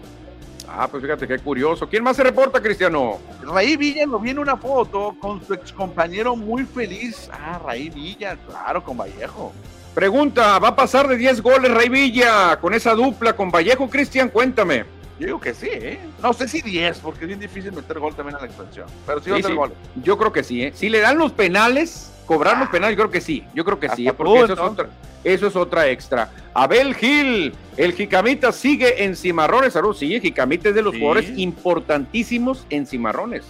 Ah, 0.69 0.89
pues 0.89 1.03
fíjate 1.03 1.27
qué 1.27 1.39
curioso. 1.39 1.89
¿Quién 1.89 2.05
más 2.05 2.17
se 2.17 2.23
reporta, 2.23 2.63
Cristiano? 2.63 3.19
Raí 3.43 3.77
Villa 3.77 4.07
nos 4.07 4.23
viene 4.23 4.41
una 4.41 4.57
foto 4.57 5.15
con 5.21 5.45
su 5.45 5.55
ex 5.55 5.73
compañero 5.73 6.37
muy 6.37 6.65
feliz. 6.65 7.29
Ah, 7.33 7.61
Raí 7.65 7.91
Villa, 7.91 8.37
claro, 8.47 8.83
con 8.83 8.97
Vallejo. 8.97 9.53
Pregunta, 9.95 10.59
¿va 10.59 10.69
a 10.69 10.77
pasar 10.77 11.07
de 11.07 11.17
10 11.17 11.43
goles 11.43 11.73
Raí 11.73 11.89
Villa 11.89 12.59
con 12.61 12.75
esa 12.75 12.95
dupla 12.95 13.35
con 13.35 13.51
Vallejo, 13.51 13.89
Cristian? 13.89 14.29
Cuéntame. 14.29 14.85
Yo 15.19 15.27
digo 15.27 15.41
que 15.41 15.55
sí, 15.55 15.69
¿eh? 15.71 16.01
No 16.21 16.33
sé 16.33 16.49
si 16.49 16.61
10, 16.61 16.99
porque 16.99 17.21
es 17.25 17.29
bien 17.29 17.41
difícil 17.41 17.73
meter 17.73 17.99
gol 18.01 18.15
también 18.15 18.37
en 18.37 18.43
la 18.43 18.47
expansión. 18.49 18.87
Pero 19.07 19.21
sí 19.21 19.31
va 19.31 19.37
a 19.37 19.43
ser 19.43 19.55
gol. 19.55 19.73
Yo 20.03 20.19
creo 20.19 20.33
que 20.33 20.43
sí, 20.43 20.63
¿eh? 20.65 20.73
Si 20.75 20.89
le 20.89 21.01
dan 21.01 21.19
los 21.19 21.33
penales, 21.33 22.13
cobrar 22.27 22.59
los 22.59 22.69
penales, 22.69 22.97
yo 22.97 23.05
creo 23.05 23.13
que 23.13 23.21
sí. 23.21 23.45
Yo 23.55 23.65
creo 23.65 23.79
que 23.79 23.89
sí, 23.91 24.09
¿eh? 24.09 24.13
porque 24.13 24.41
eso 24.41 24.53
es, 24.55 24.59
otra, 24.59 24.89
eso 25.23 25.47
es 25.47 25.57
otra 25.57 25.89
extra. 25.89 26.31
Abel 26.53 26.95
Gil, 26.95 27.55
el 27.77 27.93
Jicamita 27.93 28.51
sigue 28.51 29.05
en 29.05 29.15
Cimarrones. 29.15 29.75
Salud, 29.75 29.95
sí, 29.95 30.21
Jicamita 30.21 30.71
es 30.71 30.75
de 30.75 30.83
los 30.83 30.97
jugadores 30.97 31.31
importantísimos 31.37 32.67
en 32.71 32.85
Cimarrones. 32.85 33.45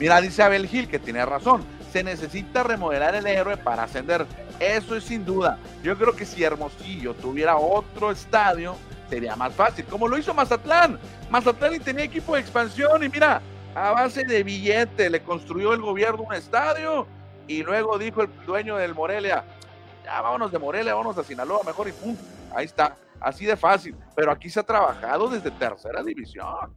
Mira, 0.00 0.20
dice 0.20 0.42
Abel 0.42 0.66
Gil 0.66 0.88
que 0.88 0.98
tiene 0.98 1.24
razón. 1.24 1.62
Se 1.92 2.02
necesita 2.02 2.64
remodelar 2.64 3.14
el 3.14 3.26
héroe 3.26 3.56
para 3.56 3.84
ascender. 3.84 4.26
Eso 4.58 4.96
es 4.96 5.04
sin 5.04 5.24
duda. 5.24 5.58
Yo 5.84 5.96
creo 5.96 6.16
que 6.16 6.26
si 6.26 6.42
Hermosillo 6.42 7.14
tuviera 7.14 7.56
otro 7.56 8.10
estadio, 8.10 8.76
sería 9.14 9.36
más 9.36 9.54
fácil, 9.54 9.84
como 9.84 10.08
lo 10.08 10.18
hizo 10.18 10.34
Mazatlán. 10.34 10.98
Mazatlán 11.30 11.78
tenía 11.80 12.04
equipo 12.04 12.34
de 12.34 12.40
expansión 12.40 13.04
y 13.04 13.08
mira, 13.08 13.40
a 13.72 13.92
base 13.92 14.24
de 14.24 14.42
billete 14.42 15.08
le 15.08 15.22
construyó 15.22 15.72
el 15.72 15.80
gobierno 15.80 16.22
un 16.22 16.34
estadio 16.34 17.06
y 17.46 17.62
luego 17.62 17.96
dijo 17.96 18.22
el 18.22 18.30
dueño 18.44 18.76
del 18.76 18.92
Morelia, 18.92 19.44
ya 20.04 20.20
vámonos 20.20 20.50
de 20.50 20.58
Morelia, 20.58 20.94
vámonos 20.94 21.16
a 21.18 21.22
Sinaloa 21.22 21.62
mejor 21.64 21.88
y 21.88 21.92
pum, 21.92 22.16
ahí 22.56 22.64
está, 22.64 22.96
así 23.20 23.46
de 23.46 23.56
fácil. 23.56 23.94
Pero 24.16 24.32
aquí 24.32 24.50
se 24.50 24.58
ha 24.58 24.64
trabajado 24.64 25.28
desde 25.28 25.52
tercera 25.52 26.02
división. 26.02 26.74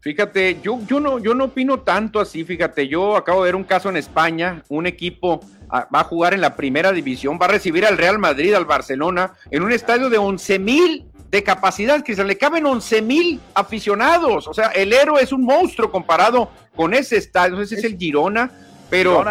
Fíjate, 0.00 0.60
yo, 0.62 0.78
yo, 0.86 0.98
no, 0.98 1.18
yo 1.18 1.34
no 1.34 1.44
opino 1.44 1.80
tanto 1.80 2.20
así, 2.20 2.42
fíjate, 2.42 2.88
yo 2.88 3.16
acabo 3.16 3.40
de 3.42 3.48
ver 3.48 3.56
un 3.56 3.64
caso 3.64 3.90
en 3.90 3.98
España, 3.98 4.64
un 4.70 4.86
equipo 4.86 5.40
ah, 5.68 5.86
va 5.94 6.00
a 6.00 6.04
jugar 6.04 6.32
en 6.32 6.40
la 6.40 6.56
primera 6.56 6.90
división, 6.90 7.38
va 7.38 7.44
a 7.44 7.50
recibir 7.50 7.84
al 7.84 7.98
Real 7.98 8.18
Madrid, 8.18 8.54
al 8.54 8.64
Barcelona, 8.64 9.34
en 9.50 9.62
un 9.62 9.72
estadio 9.72 10.08
de 10.08 10.16
11 10.16 10.58
mil 10.58 11.09
de 11.30 11.44
capacidad, 11.44 12.02
que 12.02 12.16
se 12.16 12.24
le 12.24 12.36
caben 12.36 12.66
11 12.66 13.02
mil 13.02 13.40
aficionados. 13.54 14.48
O 14.48 14.54
sea, 14.54 14.68
el 14.68 14.92
héroe 14.92 15.22
es 15.22 15.32
un 15.32 15.44
monstruo 15.44 15.90
comparado 15.90 16.50
con 16.74 16.92
ese 16.92 17.16
estadio. 17.16 17.60
Ese 17.60 17.76
es, 17.76 17.84
el 17.84 17.96
Girona, 17.96 18.50
pero 18.88 19.24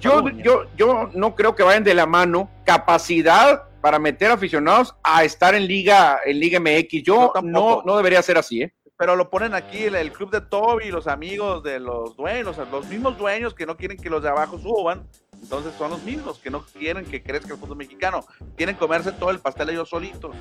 yo, 0.00 0.28
yo, 0.28 0.64
yo 0.76 1.10
no 1.14 1.34
creo 1.34 1.54
que 1.54 1.62
vayan 1.62 1.84
de 1.84 1.94
la 1.94 2.06
mano 2.06 2.50
capacidad 2.64 3.64
para 3.80 3.98
meter 3.98 4.30
aficionados 4.30 4.94
a 5.02 5.24
estar 5.24 5.54
en 5.54 5.66
Liga, 5.66 6.18
en 6.24 6.38
Liga 6.38 6.60
MX. 6.60 7.02
Yo 7.02 7.32
no, 7.42 7.82
no 7.84 7.96
debería 7.96 8.20
ser 8.22 8.36
así, 8.36 8.62
¿eh? 8.62 8.74
pero 8.98 9.14
lo 9.14 9.30
ponen 9.30 9.54
aquí 9.54 9.84
el, 9.84 10.12
club 10.12 10.30
de 10.32 10.40
Toby, 10.40 10.90
los 10.90 11.06
amigos 11.06 11.62
de 11.62 11.78
los 11.78 12.16
dueños, 12.16 12.58
los 12.70 12.86
mismos 12.88 13.16
dueños 13.16 13.54
que 13.54 13.64
no 13.64 13.76
quieren 13.76 13.96
que 13.96 14.10
los 14.10 14.22
de 14.22 14.28
abajo 14.28 14.58
suban, 14.58 15.06
entonces 15.42 15.72
son 15.78 15.90
los 15.90 16.02
mismos 16.02 16.38
que 16.38 16.50
no 16.50 16.62
quieren 16.62 17.04
que 17.04 17.22
crezca 17.22 17.54
el 17.54 17.58
fútbol 17.58 17.76
mexicano, 17.76 18.24
quieren 18.56 18.76
comerse 18.76 19.12
todo 19.12 19.30
el 19.30 19.38
pastel 19.38 19.70
ellos 19.70 19.88
solitos. 19.88 20.34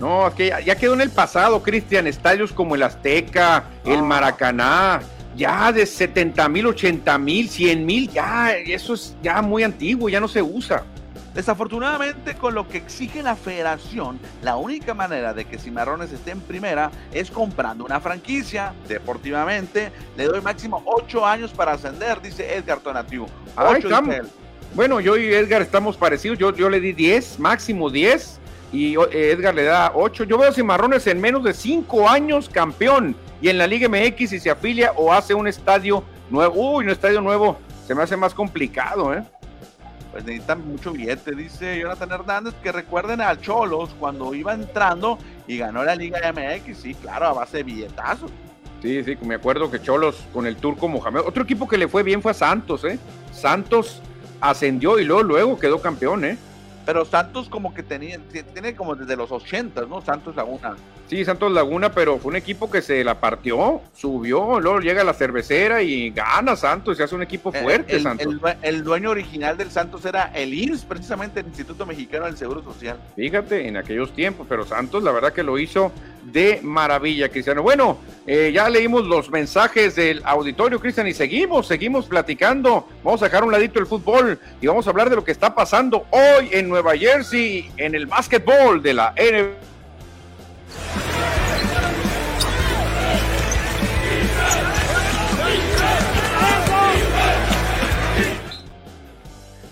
No, 0.00 0.28
es 0.28 0.34
que 0.34 0.52
ya, 0.64 0.76
quedó 0.76 0.94
en 0.94 1.00
el 1.00 1.10
pasado, 1.10 1.62
Cristian, 1.62 2.06
estadios 2.06 2.52
como 2.52 2.74
el 2.74 2.82
Azteca, 2.82 3.64
el 3.84 4.02
Maracaná, 4.02 5.00
ya 5.36 5.72
de 5.72 5.86
70 5.86 6.48
mil, 6.48 6.66
80 6.66 7.18
mil, 7.18 7.48
100 7.48 7.86
mil, 7.86 8.10
ya 8.10 8.52
eso 8.52 8.94
es 8.94 9.16
ya 9.22 9.40
muy 9.42 9.62
antiguo, 9.62 10.08
ya 10.08 10.20
no 10.20 10.28
se 10.28 10.42
usa. 10.42 10.84
Desafortunadamente, 11.38 12.34
con 12.34 12.52
lo 12.52 12.66
que 12.66 12.78
exige 12.78 13.22
la 13.22 13.36
federación, 13.36 14.18
la 14.42 14.56
única 14.56 14.92
manera 14.92 15.32
de 15.32 15.44
que 15.44 15.56
Cimarrones 15.56 16.10
esté 16.10 16.32
en 16.32 16.40
primera 16.40 16.90
es 17.12 17.30
comprando 17.30 17.84
una 17.84 18.00
franquicia. 18.00 18.74
Deportivamente, 18.88 19.92
le 20.16 20.24
doy 20.24 20.40
máximo 20.40 20.82
8 20.84 21.24
años 21.24 21.52
para 21.52 21.74
ascender, 21.74 22.20
dice 22.20 22.56
Edgar 22.56 22.80
Tonatiu. 22.80 23.28
Bueno, 24.74 24.98
yo 24.98 25.16
y 25.16 25.32
Edgar 25.32 25.62
estamos 25.62 25.96
parecidos. 25.96 26.38
Yo, 26.38 26.52
yo 26.52 26.68
le 26.68 26.80
di 26.80 26.92
10, 26.92 27.38
máximo 27.38 27.88
10, 27.88 28.40
y 28.72 28.96
Edgar 29.12 29.54
le 29.54 29.62
da 29.62 29.92
8. 29.94 30.24
Yo 30.24 30.38
veo 30.38 30.52
Cimarrones 30.52 31.06
en 31.06 31.20
menos 31.20 31.44
de 31.44 31.54
5 31.54 32.08
años 32.08 32.48
campeón. 32.48 33.14
Y 33.40 33.48
en 33.48 33.58
la 33.58 33.68
Liga 33.68 33.88
MX, 33.88 34.30
si 34.30 34.40
se 34.40 34.50
afilia 34.50 34.90
o 34.96 35.12
hace 35.12 35.34
un 35.34 35.46
estadio 35.46 36.02
nuevo, 36.30 36.78
uy, 36.78 36.86
un 36.86 36.90
estadio 36.90 37.20
nuevo, 37.20 37.56
se 37.86 37.94
me 37.94 38.02
hace 38.02 38.16
más 38.16 38.34
complicado, 38.34 39.14
¿eh? 39.14 39.22
Pues 40.18 40.26
necesitan 40.26 40.66
mucho 40.66 40.92
billete, 40.92 41.32
dice 41.32 41.78
Jonathan 41.78 42.10
Hernández, 42.10 42.54
que 42.60 42.72
recuerden 42.72 43.20
a 43.20 43.40
Cholos 43.40 43.90
cuando 44.00 44.34
iba 44.34 44.52
entrando 44.52 45.16
y 45.46 45.58
ganó 45.58 45.84
la 45.84 45.94
Liga 45.94 46.18
MX, 46.32 46.76
sí, 46.76 46.94
claro, 46.94 47.26
a 47.26 47.32
base 47.34 47.58
de 47.58 47.62
billetazos. 47.62 48.30
Sí, 48.82 49.04
sí, 49.04 49.16
me 49.22 49.36
acuerdo 49.36 49.70
que 49.70 49.80
Cholos 49.80 50.24
con 50.32 50.46
el 50.46 50.56
turco 50.56 50.88
Mohamed, 50.88 51.20
otro 51.20 51.44
equipo 51.44 51.68
que 51.68 51.78
le 51.78 51.86
fue 51.86 52.02
bien 52.02 52.20
fue 52.20 52.32
a 52.32 52.34
Santos, 52.34 52.84
¿eh? 52.84 52.98
Santos 53.32 54.02
ascendió 54.40 54.98
y 54.98 55.04
luego, 55.04 55.22
luego 55.22 55.58
quedó 55.58 55.80
campeón, 55.80 56.24
¿eh? 56.24 56.36
pero 56.84 57.04
Santos 57.04 57.48
como 57.48 57.74
que 57.74 57.82
tenía, 57.82 58.18
tiene 58.54 58.74
como 58.74 58.96
desde 58.96 59.14
los 59.14 59.30
80, 59.30 59.82
¿no? 59.82 60.00
Santos 60.00 60.34
Laguna. 60.34 60.74
Sí, 61.08 61.24
Santos 61.24 61.50
Laguna, 61.52 61.90
pero 61.92 62.18
fue 62.18 62.30
un 62.30 62.36
equipo 62.36 62.70
que 62.70 62.82
se 62.82 63.02
la 63.02 63.18
partió, 63.18 63.80
subió, 63.94 64.60
luego 64.60 64.80
llega 64.80 65.02
la 65.04 65.14
cervecera 65.14 65.80
y 65.80 66.10
gana 66.10 66.54
Santos, 66.54 66.98
se 66.98 67.02
hace 67.02 67.14
un 67.14 67.22
equipo 67.22 67.50
eh, 67.54 67.62
fuerte 67.62 67.96
el, 67.96 68.02
Santos. 68.02 68.36
El, 68.60 68.84
dueño 68.84 69.08
original 69.08 69.56
del 69.56 69.70
Santos 69.70 70.04
era 70.04 70.30
el 70.34 70.52
IMSS, 70.52 70.84
precisamente 70.84 71.40
el 71.40 71.46
Instituto 71.46 71.86
Mexicano 71.86 72.26
del 72.26 72.36
Seguro 72.36 72.62
Social. 72.62 72.98
Fíjate, 73.16 73.66
en 73.66 73.78
aquellos 73.78 74.12
tiempos, 74.12 74.46
pero 74.46 74.66
Santos 74.66 75.02
la 75.02 75.10
verdad 75.10 75.32
que 75.32 75.42
lo 75.42 75.58
hizo 75.58 75.92
de 76.24 76.60
maravilla, 76.62 77.30
Cristiano. 77.30 77.62
Bueno, 77.62 77.96
eh, 78.26 78.50
ya 78.52 78.68
leímos 78.68 79.06
los 79.06 79.30
mensajes 79.30 79.96
del 79.96 80.20
auditorio, 80.26 80.78
Cristian, 80.78 81.06
y 81.06 81.14
seguimos, 81.14 81.66
seguimos 81.66 82.04
platicando. 82.04 82.86
Vamos 83.02 83.22
a 83.22 83.26
dejar 83.26 83.44
un 83.44 83.52
ladito 83.52 83.78
el 83.78 83.86
fútbol 83.86 84.38
y 84.60 84.66
vamos 84.66 84.86
a 84.86 84.90
hablar 84.90 85.08
de 85.08 85.16
lo 85.16 85.24
que 85.24 85.32
está 85.32 85.54
pasando 85.54 86.04
hoy 86.10 86.50
en 86.52 86.68
Nueva 86.68 86.94
Jersey 86.98 87.70
en 87.78 87.94
el 87.94 88.04
básquetbol 88.04 88.82
de 88.82 88.92
la 88.92 89.14
NBA. 89.16 89.68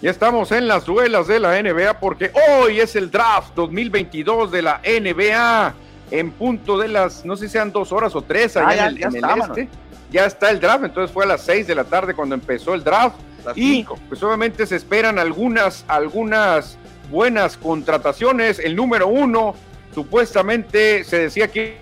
Ya 0.03 0.11
estamos 0.11 0.53
en 0.53 0.69
las 0.69 0.85
duelas 0.85 1.27
de 1.27 1.41
la 1.41 1.61
NBA 1.61 2.01
porque 2.01 2.31
hoy 2.61 2.81
es 2.81 2.97
el 2.97 3.11
draft 3.11 3.55
2022 3.55 4.53
de 4.53 4.63
la 4.63 4.81
NBA 4.85 5.75
en 6.11 6.31
punto 6.33 6.77
de 6.77 6.89
las, 6.89 7.25
no 7.25 7.35
sé 7.37 7.47
si 7.47 7.53
sean 7.53 7.73
dos 7.73 7.93
horas 7.93 8.15
o 8.15 8.23
tres 8.23 8.57
allá 8.57 8.85
ah, 8.85 8.89
en, 8.89 9.03
el, 9.03 9.41
este. 9.41 9.69
Ya 10.11 10.27
está 10.27 10.51
el 10.51 10.61
draft, 10.61 10.85
entonces 10.85 11.13
fue 11.13 11.25
a 11.25 11.29
las 11.29 11.43
seis 11.43 11.67
de 11.67 11.75
la 11.75 11.85
tarde 11.85 12.15
cuando 12.15 12.35
empezó 12.35 12.75
el 12.75 12.85
draft. 12.85 13.17
y 13.55 13.85
pues 14.09 14.23
obviamente 14.23 14.67
se 14.67 14.77
esperan 14.77 15.19
algunas, 15.19 15.85
algunas 15.89 16.77
buenas 17.11 17.57
contrataciones. 17.57 18.59
El 18.59 18.77
número 18.77 19.09
uno, 19.09 19.55
supuestamente 19.95 21.05
se 21.05 21.21
decía 21.21 21.49
que 21.49 21.79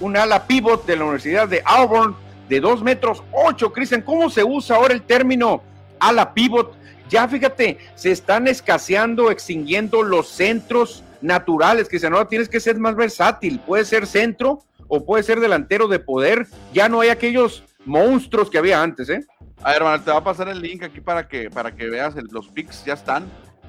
un 0.00 0.16
ala 0.16 0.46
pivot 0.46 0.86
de 0.86 0.96
la 0.96 1.04
Universidad 1.04 1.48
de 1.48 1.62
Auburn 1.64 2.16
de 2.48 2.60
dos 2.60 2.82
metros 2.82 3.22
ocho. 3.32 3.72
Cristian, 3.72 4.02
¿cómo 4.02 4.30
se 4.30 4.44
usa 4.44 4.76
ahora 4.76 4.94
el 4.94 5.02
término 5.02 5.62
ala 5.98 6.32
pivot? 6.32 6.83
Ya 7.08 7.28
fíjate, 7.28 7.78
se 7.94 8.10
están 8.10 8.48
escaseando, 8.48 9.30
extinguiendo 9.30 10.02
los 10.02 10.28
centros 10.28 11.04
naturales, 11.20 11.88
que 11.88 12.04
ahora 12.06 12.28
tienes 12.28 12.48
que 12.48 12.60
ser 12.60 12.78
más 12.78 12.94
versátil, 12.94 13.58
puede 13.60 13.84
ser 13.84 14.06
centro 14.06 14.60
o 14.88 15.04
puede 15.04 15.22
ser 15.22 15.40
delantero 15.40 15.88
de 15.88 15.98
poder, 15.98 16.46
ya 16.72 16.88
no 16.88 17.00
hay 17.00 17.08
aquellos 17.08 17.64
monstruos 17.84 18.50
que 18.50 18.58
había 18.58 18.82
antes, 18.82 19.08
¿eh? 19.08 19.24
A 19.62 19.68
ver, 19.68 19.76
hermano, 19.78 20.02
te 20.02 20.10
va 20.10 20.18
a 20.18 20.24
pasar 20.24 20.48
el 20.48 20.60
link 20.60 20.82
aquí 20.82 21.00
para 21.00 21.26
que, 21.26 21.50
para 21.50 21.74
que 21.74 21.88
veas 21.88 22.14
los 22.30 22.48
picks, 22.48 22.84
ya 22.84 22.94
están, 22.94 23.24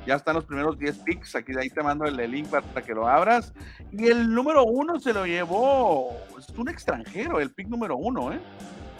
ya 0.05 0.15
están 0.15 0.35
los 0.35 0.45
primeros 0.45 0.77
10 0.77 0.97
picks, 0.99 1.35
aquí 1.35 1.53
de 1.53 1.61
ahí 1.61 1.69
te 1.69 1.81
mando 1.81 2.05
el, 2.05 2.17
link 2.29 2.47
para, 2.47 2.81
que 2.81 2.93
lo 2.93 3.07
abras. 3.07 3.53
Y 3.91 4.07
el 4.07 4.33
número 4.33 4.63
uno 4.63 4.99
se 4.99 5.13
lo 5.13 5.25
llevó, 5.25 6.17
es 6.37 6.49
un 6.57 6.69
extranjero, 6.69 7.39
el 7.39 7.51
pick 7.51 7.67
número 7.67 7.95
uno, 7.95 8.33
¿eh? 8.33 8.39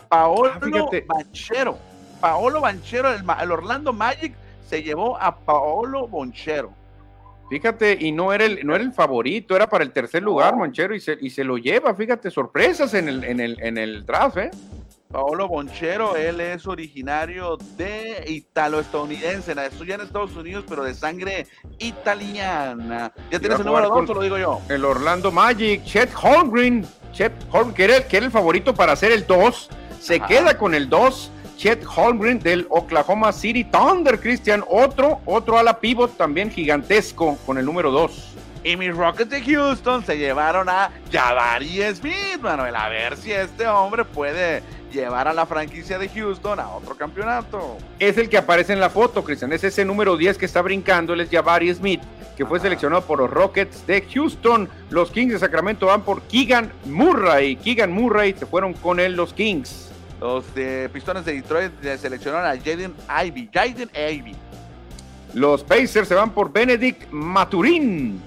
Paolo 0.07 0.51
ah, 0.53 0.89
Banchero. 1.07 1.77
Paolo 2.25 2.59
Banchero, 2.59 3.13
el, 3.13 3.23
el 3.39 3.51
Orlando 3.51 3.93
Magic 3.93 4.33
se 4.67 4.81
llevó 4.81 5.15
a 5.21 5.37
Paolo 5.37 6.07
Bonchero. 6.07 6.73
Fíjate, 7.51 7.99
y 8.01 8.11
no 8.11 8.33
era 8.33 8.45
el, 8.45 8.65
no 8.65 8.73
era 8.73 8.83
el 8.83 8.93
favorito, 8.93 9.55
era 9.55 9.69
para 9.69 9.83
el 9.83 9.91
tercer 9.91 10.23
lugar, 10.23 10.55
Monchero, 10.55 10.95
y 10.95 10.99
se, 10.99 11.19
y 11.21 11.29
se 11.29 11.43
lo 11.43 11.59
lleva, 11.59 11.93
fíjate, 11.93 12.31
sorpresas 12.31 12.95
en 12.95 13.09
el, 13.09 13.23
en 13.25 13.39
el, 13.39 13.61
en 13.61 13.77
el 13.77 14.07
draft, 14.07 14.37
¿eh? 14.37 14.49
Paolo 15.11 15.47
Bonchero, 15.47 16.15
él 16.15 16.41
es 16.41 16.65
originario 16.65 17.57
de 17.77 18.23
italo-estadounidense, 18.27 19.53
ya 19.85 19.93
en 19.93 20.01
Estados 20.01 20.35
Unidos, 20.35 20.65
pero 20.67 20.83
de 20.83 20.95
sangre 20.95 21.45
italiana. 21.77 23.13
¿Ya 23.29 23.39
tienes 23.39 23.59
el 23.59 23.67
número 23.67 23.87
dos, 23.87 24.09
lo 24.09 24.21
digo 24.23 24.39
yo? 24.39 24.61
El 24.67 24.83
Orlando 24.83 25.31
Magic, 25.31 25.83
Chet 25.83 26.09
Holmgren, 26.19 26.87
Chet 27.11 27.33
Holmgren, 27.51 27.75
que 27.75 27.83
era, 27.83 28.07
que 28.07 28.17
era 28.17 28.25
el 28.25 28.31
favorito 28.31 28.73
para 28.73 28.93
hacer 28.93 29.11
el 29.11 29.27
2, 29.27 29.69
se 29.99 30.19
queda 30.21 30.57
con 30.57 30.73
el 30.73 30.89
2 30.89 31.31
Chet 31.57 31.85
Holmgren 31.85 32.39
del 32.39 32.67
Oklahoma 32.69 33.31
City 33.31 33.63
Thunder, 33.63 34.19
Christian, 34.19 34.63
otro, 34.69 35.21
otro 35.25 35.57
ala 35.57 35.79
pivot 35.79 36.15
también 36.17 36.51
gigantesco 36.51 37.37
con 37.45 37.57
el 37.57 37.65
número 37.65 37.91
2. 37.91 38.33
Y 38.63 38.77
mis 38.77 38.95
Rockets 38.95 39.29
de 39.29 39.41
Houston 39.41 40.03
se 40.03 40.17
llevaron 40.17 40.67
a 40.69 40.91
Jabari 41.11 41.81
Smith, 41.93 42.39
Manuel, 42.41 42.75
a 42.75 42.89
ver 42.89 43.15
si 43.15 43.31
este 43.31 43.67
hombre 43.67 44.03
puede 44.03 44.63
llevar 44.91 45.27
a 45.27 45.33
la 45.33 45.45
franquicia 45.45 45.99
de 45.99 46.09
Houston 46.09 46.59
a 46.59 46.69
otro 46.69 46.95
campeonato. 46.95 47.77
Es 47.99 48.17
el 48.17 48.27
que 48.27 48.37
aparece 48.37 48.73
en 48.73 48.79
la 48.79 48.89
foto, 48.89 49.23
Christian, 49.23 49.53
es 49.53 49.63
ese 49.63 49.85
número 49.85 50.17
10 50.17 50.37
que 50.37 50.45
está 50.45 50.61
brincando, 50.61 51.13
él 51.13 51.21
es 51.21 51.29
Jabari 51.29 51.73
Smith, 51.73 52.01
que 52.35 52.45
fue 52.45 52.59
seleccionado 52.59 53.03
por 53.03 53.19
los 53.19 53.29
Rockets 53.29 53.85
de 53.87 54.01
Houston. 54.01 54.67
Los 54.89 55.11
Kings 55.11 55.33
de 55.33 55.39
Sacramento 55.39 55.85
van 55.85 56.01
por 56.01 56.21
Keegan 56.23 56.71
Murray. 56.85 57.55
Keegan 57.55 57.91
Murray 57.91 58.33
se 58.37 58.45
fueron 58.45 58.73
con 58.73 58.99
él 58.99 59.15
los 59.15 59.33
Kings. 59.33 59.91
Los 60.19 60.53
de 60.55 60.89
Pistones 60.89 61.25
de 61.25 61.33
Detroit 61.33 61.71
seleccionaron 61.99 62.45
a 62.45 62.57
Jaden 62.57 62.93
Ivy. 63.25 63.49
Jaden 63.53 63.89
Ivy. 63.93 64.35
Los 65.33 65.63
Pacers 65.63 66.07
se 66.07 66.15
van 66.15 66.31
por 66.31 66.51
Benedict 66.51 67.11
Maturin. 67.11 68.21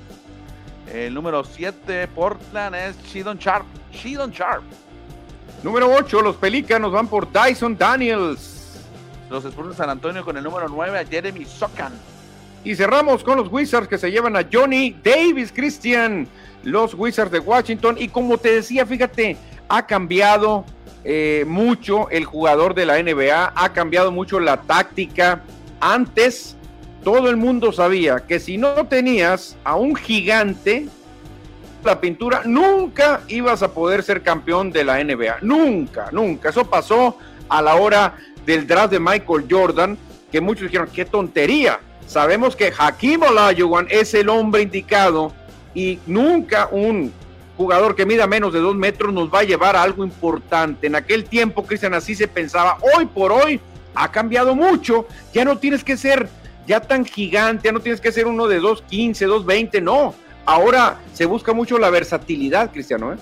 El 0.92 1.14
número 1.14 1.44
7 1.44 2.08
Portland 2.08 2.74
es 2.74 3.02
Shidon 3.04 3.38
Sharp. 3.38 3.66
Shidon 3.92 4.30
Sharp. 4.30 4.62
Número 5.62 5.90
8, 5.92 6.22
los 6.22 6.36
Pelícanos 6.36 6.92
van 6.92 7.08
por 7.08 7.28
Dyson 7.32 7.76
Daniels. 7.76 8.78
Los 9.30 9.44
Spurs 9.44 9.70
de 9.70 9.74
San 9.74 9.90
Antonio 9.90 10.24
con 10.24 10.36
el 10.36 10.44
número 10.44 10.68
9 10.68 10.98
a 10.98 11.04
Jeremy 11.04 11.44
Sokan. 11.44 11.92
Y 12.64 12.74
cerramos 12.74 13.24
con 13.24 13.38
los 13.38 13.50
Wizards 13.50 13.88
que 13.88 13.98
se 13.98 14.10
llevan 14.10 14.36
a 14.36 14.46
Johnny 14.50 14.96
Davis, 15.02 15.52
Christian. 15.52 16.28
Los 16.62 16.94
Wizards 16.94 17.30
de 17.30 17.38
Washington. 17.38 17.96
Y 17.98 18.08
como 18.08 18.38
te 18.38 18.52
decía, 18.52 18.84
fíjate, 18.86 19.36
ha 19.68 19.86
cambiado 19.86 20.64
eh, 21.10 21.46
mucho 21.46 22.10
el 22.10 22.26
jugador 22.26 22.74
de 22.74 22.84
la 22.84 23.02
NBA, 23.02 23.54
ha 23.56 23.72
cambiado 23.72 24.12
mucho 24.12 24.38
la 24.40 24.58
táctica. 24.58 25.40
Antes 25.80 26.54
todo 27.02 27.30
el 27.30 27.38
mundo 27.38 27.72
sabía 27.72 28.26
que 28.26 28.38
si 28.38 28.58
no 28.58 28.86
tenías 28.86 29.56
a 29.64 29.76
un 29.76 29.96
gigante, 29.96 30.86
la 31.82 31.98
pintura, 31.98 32.42
nunca 32.44 33.22
ibas 33.26 33.62
a 33.62 33.72
poder 33.72 34.02
ser 34.02 34.20
campeón 34.20 34.70
de 34.70 34.84
la 34.84 35.02
NBA. 35.02 35.38
Nunca, 35.40 36.10
nunca. 36.12 36.50
Eso 36.50 36.68
pasó 36.68 37.16
a 37.48 37.62
la 37.62 37.76
hora 37.76 38.18
del 38.44 38.66
draft 38.66 38.92
de 38.92 39.00
Michael 39.00 39.46
Jordan, 39.50 39.96
que 40.30 40.42
muchos 40.42 40.64
dijeron, 40.64 40.90
qué 40.92 41.06
tontería. 41.06 41.80
Sabemos 42.06 42.54
que 42.54 42.70
Hakim 42.76 43.22
Olajuwon 43.22 43.86
es 43.88 44.12
el 44.12 44.28
hombre 44.28 44.60
indicado 44.60 45.32
y 45.74 46.00
nunca 46.06 46.68
un 46.70 47.14
jugador 47.58 47.96
que 47.96 48.06
mida 48.06 48.28
menos 48.28 48.52
de 48.52 48.60
dos 48.60 48.76
metros 48.76 49.12
nos 49.12 49.34
va 49.34 49.40
a 49.40 49.42
llevar 49.42 49.74
a 49.74 49.82
algo 49.82 50.04
importante. 50.04 50.86
En 50.86 50.94
aquel 50.94 51.24
tiempo, 51.24 51.66
Cristian, 51.66 51.92
así 51.92 52.14
se 52.14 52.28
pensaba. 52.28 52.78
Hoy 52.94 53.06
por 53.06 53.32
hoy 53.32 53.60
ha 53.96 54.10
cambiado 54.12 54.54
mucho. 54.54 55.06
Ya 55.34 55.44
no 55.44 55.58
tienes 55.58 55.82
que 55.82 55.96
ser 55.96 56.28
ya 56.68 56.80
tan 56.80 57.04
gigante, 57.04 57.66
ya 57.66 57.72
no 57.72 57.80
tienes 57.80 58.00
que 58.00 58.12
ser 58.12 58.28
uno 58.28 58.46
de 58.46 58.62
2.15, 58.62 59.26
2.20, 59.26 59.82
no. 59.82 60.14
Ahora 60.46 61.00
se 61.12 61.26
busca 61.26 61.52
mucho 61.52 61.78
la 61.78 61.90
versatilidad, 61.90 62.70
Cristiano, 62.70 63.12
¿eh? 63.12 63.16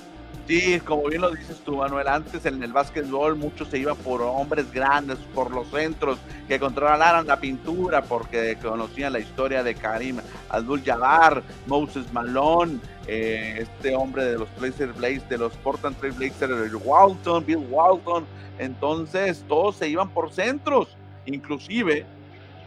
Sí, 0.46 0.80
como 0.84 1.08
bien 1.08 1.22
lo 1.22 1.32
dices 1.32 1.60
tú, 1.64 1.78
Manuel, 1.78 2.06
antes 2.06 2.46
en 2.46 2.62
el 2.62 2.72
básquetbol 2.72 3.34
mucho 3.34 3.64
se 3.64 3.78
iba 3.78 3.96
por 3.96 4.22
hombres 4.22 4.70
grandes, 4.72 5.18
por 5.34 5.50
los 5.50 5.66
centros 5.70 6.18
que 6.46 6.60
controlaran 6.60 7.26
la 7.26 7.40
pintura, 7.40 8.02
porque 8.02 8.56
conocían 8.62 9.12
la 9.12 9.18
historia 9.18 9.64
de 9.64 9.74
Karim 9.74 10.18
Abdul-Jabbar, 10.50 11.42
Moses 11.66 12.12
Malone, 12.12 12.78
eh, 13.08 13.56
este 13.58 13.96
hombre 13.96 14.24
de 14.24 14.38
los 14.38 14.48
Blazer 14.56 14.92
Blaze, 14.92 15.22
de 15.28 15.38
los 15.38 15.52
Portland 15.54 15.96
Trail 15.98 16.14
Blazers, 16.14 16.72
Walton, 16.84 17.44
Bill 17.44 17.66
Walton. 17.68 18.24
Entonces 18.60 19.44
todos 19.48 19.74
se 19.74 19.88
iban 19.88 20.08
por 20.10 20.32
centros, 20.32 20.96
inclusive, 21.24 22.06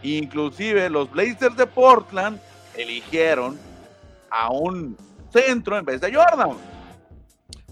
inclusive 0.02 0.90
los 0.90 1.10
Blazers 1.10 1.56
de 1.56 1.66
Portland 1.66 2.38
eligieron 2.76 3.58
a 4.30 4.52
un 4.52 4.98
centro 5.32 5.78
en 5.78 5.84
vez 5.86 6.02
de 6.02 6.14
Jordan. 6.14 6.50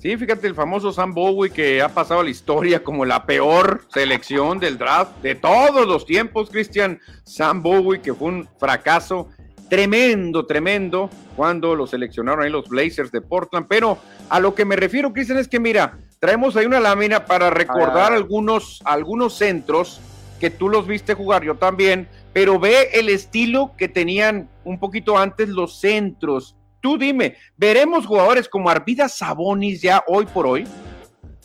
Sí, 0.00 0.16
fíjate, 0.16 0.46
el 0.46 0.54
famoso 0.54 0.92
Sam 0.92 1.12
Bowie 1.12 1.50
que 1.50 1.82
ha 1.82 1.88
pasado 1.88 2.22
la 2.22 2.30
historia 2.30 2.84
como 2.84 3.04
la 3.04 3.26
peor 3.26 3.84
selección 3.92 4.60
del 4.60 4.78
draft 4.78 5.20
de 5.22 5.34
todos 5.34 5.88
los 5.88 6.06
tiempos, 6.06 6.50
Cristian. 6.50 7.00
Sam 7.24 7.62
Bowie, 7.62 8.00
que 8.00 8.14
fue 8.14 8.28
un 8.28 8.48
fracaso 8.58 9.28
tremendo, 9.68 10.46
tremendo 10.46 11.10
cuando 11.34 11.74
lo 11.74 11.86
seleccionaron 11.88 12.44
ahí 12.44 12.50
los 12.50 12.68
Blazers 12.68 13.10
de 13.10 13.20
Portland. 13.20 13.66
Pero 13.68 13.98
a 14.28 14.38
lo 14.38 14.54
que 14.54 14.64
me 14.64 14.76
refiero, 14.76 15.12
Cristian, 15.12 15.38
es 15.38 15.48
que 15.48 15.58
mira, 15.58 15.98
traemos 16.20 16.56
ahí 16.56 16.66
una 16.66 16.78
lámina 16.78 17.24
para 17.24 17.50
recordar 17.50 18.12
algunos, 18.12 18.80
algunos 18.84 19.34
centros 19.34 20.00
que 20.38 20.50
tú 20.50 20.68
los 20.68 20.86
viste 20.86 21.14
jugar, 21.14 21.42
yo 21.42 21.56
también, 21.56 22.08
pero 22.32 22.60
ve 22.60 22.90
el 22.92 23.08
estilo 23.08 23.72
que 23.76 23.88
tenían 23.88 24.48
un 24.62 24.78
poquito 24.78 25.18
antes 25.18 25.48
los 25.48 25.80
centros 25.80 26.54
Tú 26.80 26.96
dime, 26.96 27.36
¿veremos 27.56 28.06
jugadores 28.06 28.48
como 28.48 28.70
Arvidas 28.70 29.16
Sabonis 29.16 29.82
ya 29.82 30.02
hoy 30.06 30.26
por 30.26 30.46
hoy? 30.46 30.66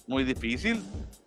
Muy 0.07 0.23
difícil. 0.23 0.81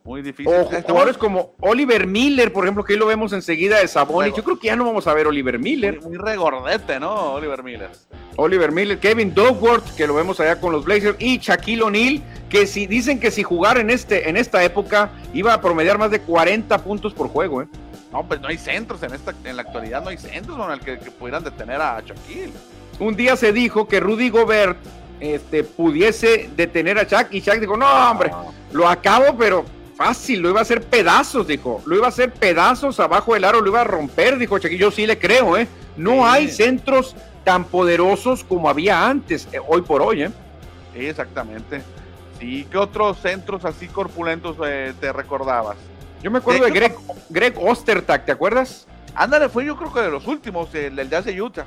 Muy 0.06 0.22
difícil. 0.22 0.52
O 0.52 0.64
jugadores 0.64 1.18
como 1.18 1.56
Oliver 1.60 2.06
Miller, 2.06 2.52
por 2.52 2.64
ejemplo, 2.64 2.84
que 2.84 2.92
ahí 2.92 2.98
lo 2.98 3.06
vemos 3.06 3.32
enseguida 3.32 3.80
de 3.80 3.88
Sabonis. 3.88 4.34
Yo 4.36 4.44
creo 4.44 4.56
que 4.56 4.68
ya 4.68 4.76
no 4.76 4.84
vamos 4.84 5.08
a 5.08 5.14
ver 5.14 5.26
Oliver 5.26 5.58
Miller. 5.58 6.00
Muy, 6.00 6.16
regordete, 6.16 7.00
¿no? 7.00 7.32
Oliver 7.32 7.64
Miller. 7.64 7.90
Oliver 8.36 8.70
Miller, 8.70 8.98
Kevin 8.98 9.34
Dogworth, 9.34 9.96
que 9.96 10.06
lo 10.06 10.14
vemos 10.14 10.38
allá 10.38 10.60
con 10.60 10.70
los 10.70 10.84
Blazers, 10.84 11.16
y 11.18 11.38
Shaquille 11.38 11.82
O'Neal, 11.82 12.22
que 12.48 12.68
si 12.68 12.86
dicen 12.86 13.18
que 13.18 13.32
si 13.32 13.42
jugar 13.42 13.78
en 13.78 13.90
este 13.90 14.28
en 14.28 14.36
esta 14.36 14.62
época 14.62 15.10
iba 15.34 15.52
a 15.52 15.60
promediar 15.60 15.98
más 15.98 16.12
de 16.12 16.20
40 16.20 16.78
puntos 16.84 17.12
por 17.12 17.28
juego, 17.28 17.62
¿eh? 17.62 17.66
No, 18.12 18.24
pues 18.28 18.40
no 18.40 18.46
hay 18.46 18.58
centros 18.58 19.02
en 19.02 19.12
esta 19.12 19.34
en 19.42 19.56
la 19.56 19.62
actualidad, 19.62 20.02
no 20.02 20.10
hay 20.10 20.18
centros 20.18 20.56
con 20.56 20.70
el 20.70 20.78
que, 20.80 20.96
pudieran 21.10 21.42
detener 21.42 21.80
a 21.80 22.00
Shaquille. 22.00 22.52
Un 22.98 23.14
día 23.14 23.36
se 23.36 23.52
dijo 23.52 23.86
que 23.86 24.00
Rudy 24.00 24.30
Gobert 24.30 24.78
este, 25.20 25.64
pudiese 25.64 26.50
detener 26.56 26.98
a 26.98 27.04
Shaq 27.04 27.32
y 27.32 27.40
Shaq 27.40 27.60
dijo, 27.60 27.76
no, 27.76 27.86
hombre, 28.10 28.30
lo 28.72 28.88
acabo, 28.88 29.36
pero 29.36 29.64
fácil, 29.96 30.40
lo 30.40 30.50
iba 30.50 30.60
a 30.60 30.62
hacer 30.62 30.82
pedazos, 30.82 31.46
dijo. 31.46 31.82
Lo 31.86 31.96
iba 31.96 32.06
a 32.06 32.08
hacer 32.08 32.32
pedazos 32.32 32.98
abajo 33.00 33.34
del 33.34 33.44
aro, 33.44 33.60
lo 33.60 33.68
iba 33.68 33.82
a 33.82 33.84
romper, 33.84 34.38
dijo 34.38 34.58
Shaq. 34.58 34.72
Yo 34.72 34.90
sí 34.90 35.06
le 35.06 35.18
creo, 35.18 35.56
¿eh? 35.56 35.68
No 35.96 36.26
hay 36.26 36.48
centros 36.48 37.16
tan 37.44 37.64
poderosos 37.64 38.44
como 38.44 38.68
había 38.68 39.06
antes, 39.06 39.48
eh, 39.52 39.58
hoy 39.66 39.82
por 39.82 40.02
hoy, 40.02 40.24
¿eh? 40.24 40.30
Sí, 40.94 41.06
exactamente. 41.06 41.82
Sí, 42.38 42.66
¿qué 42.70 42.78
otros 42.78 43.18
centros 43.18 43.64
así 43.64 43.86
corpulentos 43.88 44.56
eh, 44.66 44.92
te 45.00 45.12
recordabas? 45.12 45.76
Yo 46.22 46.30
me 46.30 46.38
acuerdo 46.38 46.64
de, 46.64 46.70
Greg, 46.70 46.96
Greg 47.28 47.54
Ostertag, 47.58 48.24
¿te 48.24 48.32
acuerdas? 48.32 48.86
Ándale, 49.14 49.48
fue 49.48 49.64
yo 49.64 49.76
creo 49.76 49.92
que 49.92 50.00
de 50.00 50.10
los 50.10 50.26
últimos, 50.26 50.74
el 50.74 51.08
Jazz 51.08 51.24
de 51.26 51.40
Utah. 51.40 51.66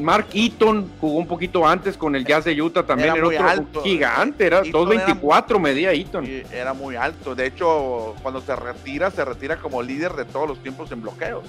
Mark 0.00 0.28
Eaton 0.32 0.90
jugó 1.00 1.18
un 1.18 1.26
poquito 1.26 1.66
antes 1.66 1.96
con 1.96 2.16
el 2.16 2.24
Jazz 2.24 2.44
de 2.44 2.60
Utah 2.60 2.84
también, 2.84 3.14
era, 3.16 3.26
otro 3.26 3.48
alto. 3.48 3.82
gigante, 3.82 4.46
era 4.46 4.62
2.24 4.62 5.58
medía 5.58 5.92
Eaton. 5.92 6.26
Era 6.52 6.72
muy 6.72 6.96
alto, 6.96 7.34
de 7.34 7.46
hecho 7.46 8.14
cuando 8.22 8.40
se 8.40 8.54
retira, 8.56 9.10
se 9.10 9.24
retira 9.24 9.56
como 9.56 9.82
líder 9.82 10.12
de 10.14 10.24
todos 10.24 10.48
los 10.48 10.62
tiempos 10.62 10.90
en 10.92 11.02
bloqueos. 11.02 11.44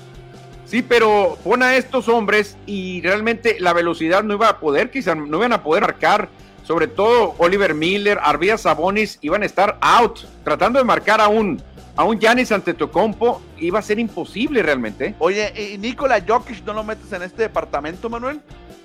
Sí, 0.65 0.81
pero 0.81 1.37
pone 1.43 1.65
a 1.65 1.75
estos 1.75 2.07
hombres 2.07 2.57
y 2.65 3.01
realmente 3.01 3.57
la 3.59 3.73
velocidad 3.73 4.23
no 4.23 4.35
iba 4.35 4.47
a 4.47 4.59
poder, 4.59 4.89
quizás 4.89 5.17
no 5.17 5.37
iban 5.37 5.51
a 5.51 5.63
poder 5.63 5.81
marcar. 5.81 6.29
Sobre 6.63 6.87
todo 6.87 7.35
Oliver 7.39 7.73
Miller, 7.73 8.19
Arvía 8.21 8.57
Sabonis 8.57 9.17
iban 9.21 9.43
a 9.43 9.45
estar 9.45 9.77
out, 9.81 10.19
tratando 10.43 10.79
de 10.79 10.85
marcar 10.85 11.19
a 11.19 11.27
un 11.27 11.61
a 12.01 12.03
un 12.03 12.19
Giannis 12.19 12.51
Antetokounmpo 12.51 13.41
iba 13.59 13.77
a 13.77 13.81
ser 13.83 13.99
imposible 13.99 14.63
realmente. 14.63 15.13
Oye, 15.19 15.53
¿y 15.55 15.77
Nikola 15.77 16.19
Jokic 16.27 16.65
no 16.65 16.73
lo 16.73 16.83
metes 16.83 17.13
en 17.13 17.21
este 17.21 17.43
departamento, 17.43 18.09
Manuel? 18.09 18.41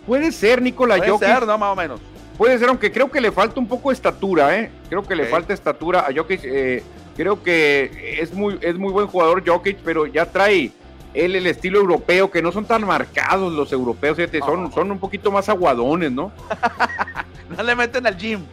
Puede 0.07 0.31
ser 0.33 0.61
Nikola 0.61 0.99
Jokic. 0.99 1.19
Puede 1.19 1.33
ser, 1.33 1.47
¿no? 1.47 1.57
Más 1.57 1.73
o 1.73 1.77
menos. 1.77 2.01
Puede 2.37 2.59
ser, 2.59 2.69
aunque 2.69 2.93
creo 2.93 3.11
que 3.11 3.23
le 3.23 3.33
falta 3.33 3.59
un 3.59 3.67
poco 3.67 3.89
de 3.89 3.95
estatura, 3.95 4.59
¿eh? 4.59 4.71
Creo 4.91 5.03
que 5.03 5.17
le 5.17 5.25
falta 5.25 5.55
estatura 5.55 6.01
a 6.01 6.13
Jokic. 6.15 6.41
Eh, 6.45 6.83
creo 7.17 7.43
que 7.43 8.19
es 8.21 8.35
muy, 8.35 8.59
es 8.61 8.77
muy 8.77 8.93
buen 8.93 9.07
jugador 9.07 9.43
Jokic, 9.47 9.79
pero 9.79 10.07
ya 10.07 10.27
trae 10.27 10.71
él 11.15 11.37
el 11.37 11.47
estilo 11.47 11.79
europeo, 11.79 12.31
que 12.31 12.43
no 12.43 12.53
son 12.53 12.67
tan 12.67 12.87
marcados 12.87 13.51
los 13.51 13.73
europeos, 13.73 14.19
son, 14.45 14.71
son 14.71 14.91
un 14.91 14.99
poquito 14.99 15.31
más 15.33 15.49
aguadones, 15.49 16.13
¿no? 16.13 16.33
no 17.57 17.63
le 17.63 17.75
meten 17.75 18.07
al 18.07 18.19
gym. 18.19 18.45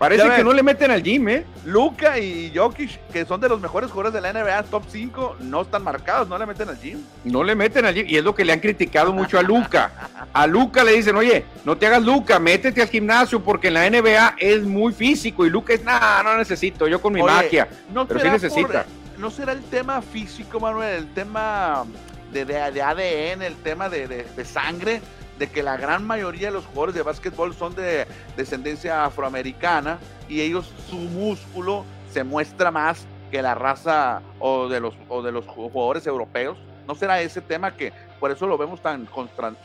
Parece 0.00 0.30
que 0.34 0.42
no 0.42 0.54
le 0.54 0.62
meten 0.62 0.90
al 0.90 1.02
gym, 1.02 1.28
¿eh? 1.28 1.44
Luca 1.66 2.18
y 2.18 2.50
Jokic, 2.54 3.06
que 3.12 3.26
son 3.26 3.38
de 3.38 3.50
los 3.50 3.60
mejores 3.60 3.90
jugadores 3.90 4.14
de 4.14 4.22
la 4.22 4.32
NBA, 4.32 4.62
top 4.62 4.84
5, 4.88 5.36
no 5.40 5.60
están 5.60 5.84
marcados, 5.84 6.26
no 6.26 6.38
le 6.38 6.46
meten 6.46 6.70
al 6.70 6.80
gym. 6.80 7.04
No 7.24 7.44
le 7.44 7.54
meten 7.54 7.84
al 7.84 7.92
gym, 7.92 8.06
y 8.08 8.16
es 8.16 8.24
lo 8.24 8.34
que 8.34 8.46
le 8.46 8.54
han 8.54 8.60
criticado 8.60 9.12
mucho 9.12 9.38
a 9.38 9.42
Luca. 9.42 9.92
A 10.32 10.46
Luca 10.46 10.84
le 10.84 10.92
dicen, 10.92 11.16
oye, 11.16 11.44
no 11.66 11.76
te 11.76 11.86
hagas 11.86 12.02
Luca, 12.02 12.38
métete 12.38 12.80
al 12.80 12.88
gimnasio, 12.88 13.44
porque 13.44 13.68
en 13.68 13.74
la 13.74 13.90
NBA 13.90 14.36
es 14.38 14.62
muy 14.62 14.94
físico, 14.94 15.44
y 15.44 15.50
Luca 15.50 15.74
es, 15.74 15.84
nada, 15.84 16.22
no 16.22 16.38
necesito, 16.38 16.88
yo 16.88 17.02
con 17.02 17.12
mi 17.12 17.22
magia. 17.22 17.68
No 17.92 18.08
pero 18.08 18.20
sí 18.20 18.30
necesita. 18.30 18.86
¿No 19.18 19.30
será 19.30 19.52
el 19.52 19.60
tema 19.64 20.00
físico, 20.00 20.58
Manuel, 20.58 20.96
el 20.96 21.12
tema 21.12 21.84
de, 22.32 22.46
de, 22.46 22.82
ADN, 22.82 23.42
el 23.42 23.56
tema 23.56 23.90
de, 23.90 24.08
de 24.08 24.44
sangre? 24.46 25.02
De 25.40 25.48
que 25.48 25.62
la 25.62 25.78
gran 25.78 26.06
mayoría 26.06 26.48
de 26.48 26.52
los 26.52 26.66
jugadores 26.66 26.94
de 26.94 27.02
básquetbol 27.02 27.54
son 27.54 27.74
de 27.74 28.06
descendencia 28.36 29.06
afroamericana 29.06 29.98
y 30.28 30.42
ellos 30.42 30.70
su 30.90 30.96
músculo 30.96 31.86
se 32.12 32.24
muestra 32.24 32.70
más 32.70 33.06
que 33.30 33.40
la 33.40 33.54
raza 33.54 34.20
o 34.38 34.68
de 34.68 34.80
los, 34.80 34.94
o 35.08 35.22
de 35.22 35.32
los 35.32 35.46
jugadores 35.46 36.06
europeos. 36.06 36.58
¿No 36.86 36.94
será 36.94 37.22
ese 37.22 37.40
tema 37.40 37.74
que 37.74 37.90
por 38.20 38.30
eso 38.30 38.46
lo 38.46 38.58
vemos 38.58 38.82
tan 38.82 39.06
constant, 39.06 39.56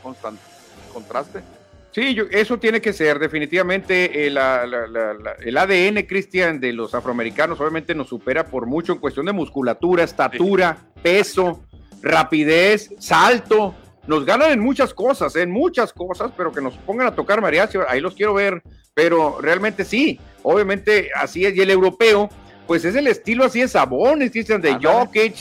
contraste? 0.94 1.42
Sí, 1.90 2.16
eso 2.30 2.58
tiene 2.58 2.80
que 2.80 2.94
ser 2.94 3.18
definitivamente 3.18 4.26
el, 4.26 4.38
el 4.38 5.56
ADN, 5.58 6.06
Cristian, 6.06 6.58
de 6.58 6.72
los 6.72 6.94
afroamericanos 6.94 7.60
obviamente 7.60 7.94
nos 7.94 8.08
supera 8.08 8.46
por 8.46 8.64
mucho 8.64 8.94
en 8.94 8.98
cuestión 8.98 9.26
de 9.26 9.32
musculatura, 9.32 10.04
estatura, 10.04 10.78
peso, 11.02 11.64
rapidez, 12.00 12.94
salto 12.98 13.74
nos 14.06 14.24
ganan 14.24 14.52
en 14.52 14.60
muchas 14.60 14.94
cosas, 14.94 15.34
en 15.36 15.50
muchas 15.50 15.92
cosas, 15.92 16.30
pero 16.36 16.52
que 16.52 16.60
nos 16.60 16.74
pongan 16.78 17.08
a 17.08 17.14
tocar 17.14 17.40
mariachi, 17.40 17.78
ahí 17.88 18.00
los 18.00 18.14
quiero 18.14 18.34
ver, 18.34 18.62
pero 18.94 19.38
realmente 19.40 19.84
sí, 19.84 20.18
obviamente 20.42 21.10
así 21.14 21.44
es, 21.44 21.54
y 21.56 21.60
el 21.60 21.70
europeo, 21.70 22.28
pues 22.66 22.84
es 22.84 22.94
el 22.94 23.06
estilo 23.06 23.44
así 23.44 23.60
de 23.60 23.68
Sabones, 23.68 24.32
dicen 24.32 24.60
de 24.60 24.78
Jokic, 24.82 25.34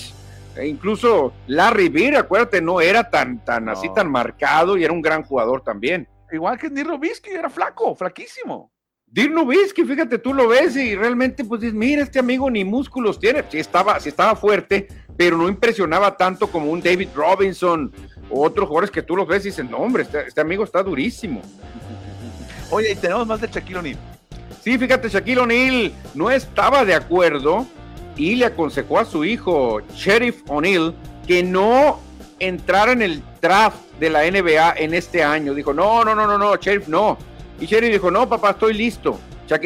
e 0.55 0.67
incluso 0.67 1.33
Larry 1.47 1.89
Bird, 1.89 2.15
acuérdate, 2.15 2.61
no 2.61 2.79
era 2.81 3.09
tan, 3.09 3.43
tan 3.43 3.67
así 3.69 3.89
tan 3.93 4.09
marcado 4.09 4.77
y 4.77 4.83
era 4.83 4.93
un 4.93 5.01
gran 5.01 5.23
jugador 5.23 5.61
también. 5.61 6.07
Igual 6.31 6.57
que 6.57 6.69
Dirk 6.69 6.87
Nowitzki, 6.87 7.31
era 7.31 7.49
flaco, 7.49 7.95
flaquísimo. 7.95 8.71
Dirk 9.05 9.31
Nowitzki, 9.31 9.83
fíjate, 9.83 10.17
tú 10.17 10.33
lo 10.33 10.47
ves 10.47 10.75
y 10.75 10.95
realmente 10.95 11.43
pues 11.45 11.61
dices, 11.61 11.75
mira, 11.75 12.03
este 12.03 12.19
amigo 12.19 12.49
ni 12.49 12.63
músculos 12.63 13.19
tiene, 13.19 13.43
sí 13.49 13.59
estaba, 13.59 13.99
sí 13.99 14.09
estaba 14.09 14.35
fuerte, 14.35 14.87
pero 15.17 15.37
no 15.37 15.47
impresionaba 15.47 16.17
tanto 16.17 16.47
como 16.47 16.71
un 16.71 16.81
David 16.81 17.09
Robinson, 17.15 17.91
otros 18.29 18.67
jugadores 18.67 18.91
que 18.91 19.01
tú 19.01 19.15
los 19.15 19.27
ves 19.27 19.45
y 19.45 19.49
dicen, 19.49 19.69
no, 19.69 19.77
hombre, 19.77 20.03
este, 20.03 20.27
este, 20.27 20.41
amigo 20.41 20.63
está 20.63 20.83
durísimo. 20.83 21.41
Oye, 22.71 22.91
y 22.91 22.95
tenemos 22.95 23.25
más 23.27 23.41
de 23.41 23.47
Shaquille 23.47 23.77
O'Neal. 23.77 23.97
Sí, 24.63 24.77
fíjate, 24.77 25.09
Shaquille 25.09 25.39
O'Neal 25.39 25.93
no 26.15 26.31
estaba 26.31 26.83
de 26.83 26.95
acuerdo 26.95 27.65
y 28.17 28.35
le 28.35 28.45
aconsejó 28.45 28.99
a 28.99 29.05
su 29.05 29.23
hijo, 29.23 29.81
Sheriff 29.93 30.41
O'Neal, 30.47 30.95
que 31.27 31.43
no 31.43 31.99
entrara 32.39 32.91
en 32.91 33.01
el 33.01 33.21
draft 33.41 33.77
de 33.99 34.09
la 34.09 34.29
NBA 34.29 34.73
en 34.77 34.93
este 34.93 35.23
año. 35.23 35.53
Dijo, 35.53 35.73
no, 35.73 36.03
no, 36.03 36.15
no, 36.15 36.25
no, 36.25 36.37
no, 36.37 36.55
Sheriff, 36.55 36.87
no. 36.87 37.17
Y 37.59 37.65
Sheriff 37.67 37.91
dijo, 37.91 38.11
no, 38.11 38.27
papá, 38.27 38.51
estoy 38.51 38.73
listo. 38.73 39.19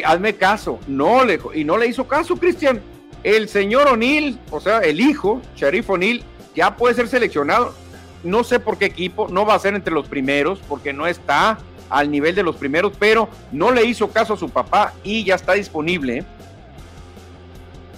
hazme 0.04 0.34
caso. 0.36 0.78
No 0.86 1.24
le, 1.24 1.40
y 1.54 1.64
no 1.64 1.76
le 1.76 1.86
hizo 1.86 2.06
caso, 2.06 2.36
Cristian. 2.36 2.80
El 3.22 3.48
señor 3.48 3.88
O'Neal, 3.88 4.38
o 4.50 4.60
sea, 4.60 4.78
el 4.78 5.00
hijo, 5.00 5.42
Sheriff 5.56 5.90
O'Neal, 5.90 6.22
ya 6.54 6.76
puede 6.76 6.94
ser 6.94 7.08
seleccionado 7.08 7.74
no 8.22 8.44
sé 8.44 8.60
por 8.60 8.78
qué 8.78 8.86
equipo, 8.86 9.28
no 9.28 9.46
va 9.46 9.54
a 9.54 9.58
ser 9.58 9.74
entre 9.74 9.94
los 9.94 10.08
primeros 10.08 10.60
porque 10.68 10.92
no 10.92 11.06
está 11.06 11.58
al 11.88 12.10
nivel 12.10 12.34
de 12.34 12.42
los 12.42 12.56
primeros, 12.56 12.92
pero 12.98 13.28
no 13.50 13.72
le 13.72 13.84
hizo 13.84 14.10
caso 14.10 14.34
a 14.34 14.36
su 14.36 14.48
papá 14.50 14.92
y 15.02 15.24
ya 15.24 15.34
está 15.34 15.54
disponible. 15.54 16.24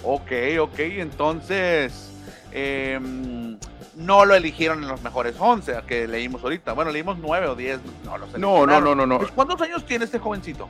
Ok, 0.03 0.31
ok, 0.59 0.79
entonces 0.79 2.11
em, 2.51 3.57
no 3.95 4.25
lo 4.25 4.35
eligieron 4.35 4.81
en 4.81 4.89
los 4.89 5.01
mejores 5.01 5.35
11 5.37 5.75
que 5.87 6.07
leímos 6.07 6.43
ahorita. 6.43 6.73
Bueno, 6.73 6.91
leímos 6.91 7.17
9 7.19 7.47
o 7.47 7.55
10, 7.55 7.79
no 8.03 8.17
lo 8.17 8.27
sé. 8.27 8.39
No, 8.39 8.65
no, 8.65 8.81
no, 8.81 8.95
no, 8.95 9.05
no. 9.05 9.19
Pues, 9.19 9.31
¿Cuántos 9.31 9.61
años 9.61 9.85
tiene 9.85 10.05
este 10.05 10.19
jovencito? 10.19 10.67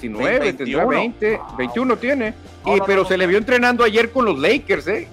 19, 0.00 0.38
21. 0.38 0.88
20, 0.88 1.40
21 1.56 1.96
tiene. 1.96 2.34
y, 2.66 2.80
pero 2.86 3.04
se 3.04 3.16
le 3.16 3.26
vio 3.26 3.38
entrenando 3.38 3.84
ayer 3.84 4.10
con 4.10 4.24
los 4.24 4.38
Lakers, 4.38 4.86
¿eh? 4.88 5.08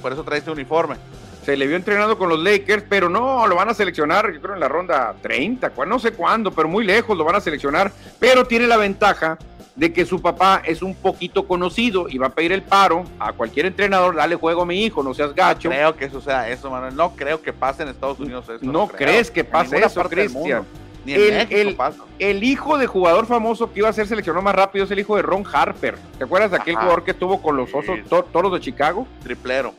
por 0.00 0.12
eso 0.12 0.22
trae 0.24 0.38
este 0.38 0.50
uniforme 0.50 0.96
se 1.44 1.56
le 1.56 1.66
vio 1.66 1.76
entrenando 1.76 2.18
con 2.18 2.28
los 2.28 2.38
Lakers, 2.38 2.84
pero 2.88 3.08
no, 3.08 3.46
lo 3.46 3.56
van 3.56 3.68
a 3.68 3.74
seleccionar, 3.74 4.32
yo 4.32 4.40
creo 4.40 4.54
en 4.54 4.60
la 4.60 4.68
ronda 4.68 5.14
30, 5.22 5.72
no 5.86 5.98
sé 5.98 6.12
cuándo, 6.12 6.50
pero 6.50 6.68
muy 6.68 6.84
lejos 6.84 7.16
lo 7.16 7.24
van 7.24 7.36
a 7.36 7.40
seleccionar, 7.40 7.90
pero 8.18 8.44
tiene 8.44 8.66
la 8.66 8.76
ventaja 8.76 9.38
de 9.74 9.92
que 9.92 10.04
su 10.04 10.20
papá 10.20 10.62
es 10.64 10.82
un 10.82 10.94
poquito 10.94 11.46
conocido 11.46 12.08
y 12.08 12.18
va 12.18 12.26
a 12.26 12.30
pedir 12.30 12.52
el 12.52 12.62
paro 12.62 13.04
a 13.18 13.32
cualquier 13.32 13.66
entrenador, 13.66 14.14
dale 14.14 14.34
juego 14.34 14.62
a 14.62 14.66
mi 14.66 14.84
hijo, 14.84 15.02
no 15.02 15.14
seas 15.14 15.34
gacho. 15.34 15.70
No 15.70 15.74
creo 15.74 15.96
que 15.96 16.04
eso 16.04 16.20
sea 16.20 16.50
eso, 16.50 16.70
Manuel, 16.70 16.94
no 16.94 17.16
creo 17.16 17.40
que 17.40 17.52
pase 17.52 17.84
en 17.84 17.88
Estados 17.88 18.20
Unidos 18.20 18.44
eso. 18.48 18.58
No, 18.62 18.86
crees 18.88 19.30
que 19.30 19.42
pase 19.42 19.78
eso, 19.78 20.02
Cristian. 20.04 20.64
Ni 21.04 21.14
en 21.14 21.46
el, 21.50 21.76
el, 22.18 22.44
hijo 22.44 22.76
de 22.76 22.86
jugador 22.86 23.26
famoso 23.26 23.72
que 23.72 23.78
iba 23.80 23.88
a 23.88 23.92
ser 23.92 24.06
seleccionado 24.06 24.42
más 24.42 24.54
rápido 24.54 24.84
es 24.84 24.90
el 24.90 24.98
hijo 24.98 25.16
de 25.16 25.22
Ron 25.22 25.44
Harper. 25.50 25.96
¿Te 26.18 26.24
acuerdas 26.24 26.50
de 26.50 26.58
aquel 26.58 26.74
jugador 26.74 27.04
que 27.04 27.12
estuvo 27.12 27.40
con 27.40 27.56
los 27.56 27.74
osos 27.74 27.98
toros 28.30 28.52
de 28.52 28.60
Chicago? 28.60 29.06
Triplero. 29.22 29.74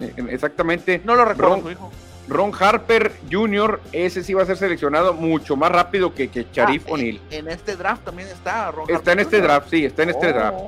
Eh, 0.00 0.14
exactamente. 0.30 1.02
No 1.04 1.14
lo 1.16 1.24
recuerdo 1.24 1.56
Ron, 1.56 1.62
su 1.62 1.70
hijo. 1.70 1.92
Ron 2.28 2.52
Harper 2.58 3.12
Jr., 3.30 3.80
ese 3.92 4.24
sí 4.24 4.32
va 4.32 4.42
a 4.42 4.46
ser 4.46 4.56
seleccionado 4.56 5.12
mucho 5.12 5.56
más 5.56 5.70
rápido 5.70 6.14
que, 6.14 6.28
que 6.28 6.46
Sharif 6.50 6.84
ah, 6.86 6.92
O'Neal. 6.92 7.20
En, 7.30 7.48
este 7.48 7.76
draft 7.76 8.04
también 8.04 8.28
está 8.28 8.70
Ron 8.70 8.88
Está 8.88 9.12
en 9.12 9.20
este 9.20 9.40
draft, 9.40 9.68
sí, 9.70 9.84
está 9.84 10.04
en 10.04 10.10
este 10.10 10.28
oh. 10.28 10.32
draft. 10.32 10.58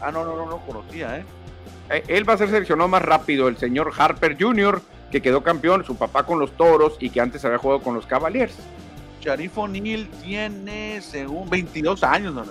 Ah, 0.00 0.10
no, 0.10 0.24
no, 0.24 0.36
no, 0.36 0.46
no 0.46 0.58
conocía, 0.66 1.18
¿eh? 1.18 1.24
¿eh? 1.90 2.02
Él 2.08 2.28
va 2.28 2.34
a 2.34 2.38
ser 2.38 2.50
seleccionado 2.50 2.88
más 2.88 3.02
rápido, 3.02 3.46
el 3.46 3.56
señor 3.56 3.92
Harper 3.96 4.36
Jr., 4.38 4.82
que 5.12 5.22
quedó 5.22 5.42
campeón, 5.42 5.84
su 5.84 5.96
papá 5.96 6.24
con 6.24 6.40
los 6.40 6.52
toros 6.52 6.96
y 6.98 7.10
que 7.10 7.20
antes 7.20 7.44
había 7.44 7.58
jugado 7.58 7.82
con 7.82 7.94
los 7.94 8.06
Cavaliers. 8.06 8.56
Sharif 9.22 9.56
O'Neal 9.56 10.08
tiene, 10.22 11.00
según 11.00 11.48
22 11.48 12.02
años, 12.02 12.34
¿no? 12.34 12.44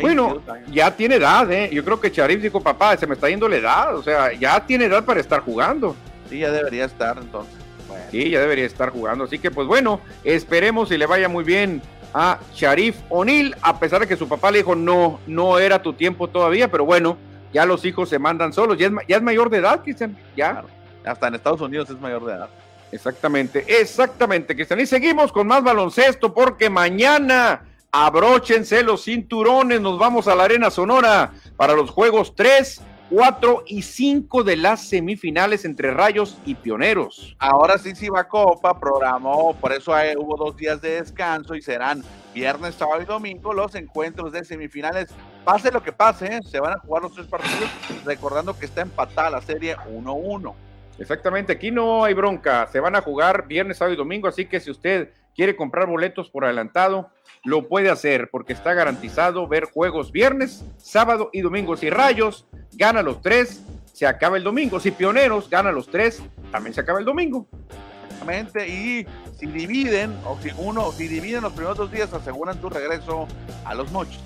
Bueno, 0.00 0.42
ya 0.70 0.94
tiene 0.94 1.16
edad, 1.16 1.50
¿eh? 1.50 1.70
Yo 1.72 1.84
creo 1.84 2.00
que 2.00 2.10
Charif 2.10 2.40
dijo, 2.40 2.60
papá, 2.60 2.96
se 2.96 3.06
me 3.06 3.14
está 3.14 3.28
yendo 3.28 3.48
la 3.48 3.56
edad, 3.56 3.96
o 3.96 4.02
sea, 4.02 4.32
ya 4.32 4.64
tiene 4.64 4.86
edad 4.86 5.04
para 5.04 5.20
estar 5.20 5.40
jugando. 5.40 5.94
Sí, 6.30 6.38
ya 6.38 6.50
debería 6.50 6.86
estar 6.86 7.18
entonces. 7.18 7.54
Sí, 8.10 8.30
ya 8.30 8.40
debería 8.40 8.64
estar 8.64 8.90
jugando. 8.90 9.24
Así 9.24 9.38
que, 9.38 9.50
pues 9.50 9.66
bueno, 9.66 10.00
esperemos 10.24 10.90
y 10.90 10.96
le 10.96 11.06
vaya 11.06 11.28
muy 11.28 11.44
bien 11.44 11.82
a 12.14 12.38
Sharif 12.54 12.96
O'Neill, 13.10 13.54
a 13.60 13.78
pesar 13.78 14.00
de 14.00 14.06
que 14.06 14.16
su 14.16 14.28
papá 14.28 14.50
le 14.50 14.58
dijo, 14.58 14.74
no, 14.74 15.20
no 15.26 15.58
era 15.58 15.82
tu 15.82 15.92
tiempo 15.92 16.28
todavía, 16.28 16.70
pero 16.70 16.86
bueno, 16.86 17.18
ya 17.52 17.66
los 17.66 17.84
hijos 17.84 18.08
se 18.08 18.18
mandan 18.18 18.52
solos. 18.52 18.78
Ya 18.78 18.86
es, 18.86 18.92
ya 19.08 19.16
es 19.16 19.22
mayor 19.22 19.50
de 19.50 19.58
edad, 19.58 19.82
Cristian. 19.82 20.16
Ya. 20.36 20.64
Hasta 21.04 21.28
en 21.28 21.34
Estados 21.34 21.60
Unidos 21.60 21.90
es 21.90 22.00
mayor 22.00 22.24
de 22.24 22.32
edad. 22.32 22.48
Exactamente, 22.92 23.64
exactamente, 23.80 24.54
Cristian. 24.54 24.80
Y 24.80 24.86
seguimos 24.86 25.32
con 25.32 25.46
más 25.46 25.64
baloncesto 25.64 26.34
porque 26.34 26.68
mañana 26.68 27.64
abróchense 27.90 28.82
los 28.82 29.04
cinturones, 29.04 29.80
nos 29.80 29.98
vamos 29.98 30.28
a 30.28 30.34
la 30.34 30.44
Arena 30.44 30.70
Sonora 30.70 31.32
para 31.56 31.72
los 31.72 31.90
Juegos 31.90 32.34
3, 32.36 32.82
4 33.10 33.64
y 33.66 33.82
5 33.82 34.44
de 34.44 34.56
las 34.56 34.88
semifinales 34.88 35.64
entre 35.64 35.90
Rayos 35.90 36.38
y 36.44 36.54
Pioneros. 36.54 37.34
Ahora 37.38 37.78
sí, 37.78 37.94
sí 37.94 38.08
va 38.08 38.28
Copa, 38.28 38.78
programó, 38.78 39.54
por 39.58 39.72
eso 39.72 39.92
hubo 40.18 40.36
dos 40.36 40.56
días 40.56 40.80
de 40.80 41.02
descanso 41.02 41.54
y 41.54 41.62
serán 41.62 42.02
viernes, 42.34 42.74
sábado 42.74 43.02
y 43.02 43.06
domingo 43.06 43.52
los 43.52 43.74
encuentros 43.74 44.32
de 44.32 44.44
semifinales. 44.44 45.08
Pase 45.44 45.70
lo 45.70 45.82
que 45.82 45.92
pase, 45.92 46.40
se 46.42 46.60
van 46.60 46.74
a 46.74 46.78
jugar 46.78 47.02
los 47.02 47.14
tres 47.14 47.26
partidos, 47.26 47.70
recordando 48.04 48.58
que 48.58 48.66
está 48.66 48.82
empatada 48.82 49.30
la 49.30 49.40
serie 49.42 49.76
1-1. 49.76 50.54
Exactamente, 50.98 51.52
aquí 51.52 51.70
no 51.70 52.04
hay 52.04 52.14
bronca, 52.14 52.68
se 52.70 52.80
van 52.80 52.94
a 52.96 53.00
jugar 53.00 53.46
viernes, 53.46 53.78
sábado 53.78 53.94
y 53.94 53.96
domingo, 53.96 54.28
así 54.28 54.44
que 54.44 54.60
si 54.60 54.70
usted 54.70 55.10
quiere 55.34 55.56
comprar 55.56 55.86
boletos 55.86 56.30
por 56.30 56.44
adelantado, 56.44 57.10
lo 57.44 57.68
puede 57.68 57.90
hacer 57.90 58.28
porque 58.30 58.52
está 58.52 58.74
garantizado 58.74 59.48
ver 59.48 59.64
juegos 59.64 60.12
viernes, 60.12 60.64
sábado 60.76 61.30
y 61.32 61.40
domingo. 61.40 61.76
Si 61.76 61.90
Rayos 61.90 62.46
gana 62.74 63.02
los 63.02 63.20
tres, 63.20 63.64
se 63.92 64.06
acaba 64.06 64.36
el 64.36 64.44
domingo. 64.44 64.80
Si 64.80 64.90
Pioneros 64.90 65.50
gana 65.50 65.72
los 65.72 65.88
tres, 65.88 66.22
también 66.50 66.74
se 66.74 66.80
acaba 66.80 66.98
el 66.98 67.04
domingo. 67.04 67.46
Exactamente, 68.08 68.68
y 68.68 69.06
si 69.36 69.46
dividen, 69.46 70.14
o 70.24 70.38
si 70.40 70.50
uno, 70.56 70.92
si 70.92 71.08
dividen 71.08 71.42
los 71.42 71.52
primeros 71.52 71.76
dos 71.76 71.90
días, 71.90 72.12
aseguran 72.12 72.60
tu 72.60 72.68
regreso 72.68 73.26
a 73.64 73.74
los 73.74 73.90
mochos. 73.90 74.20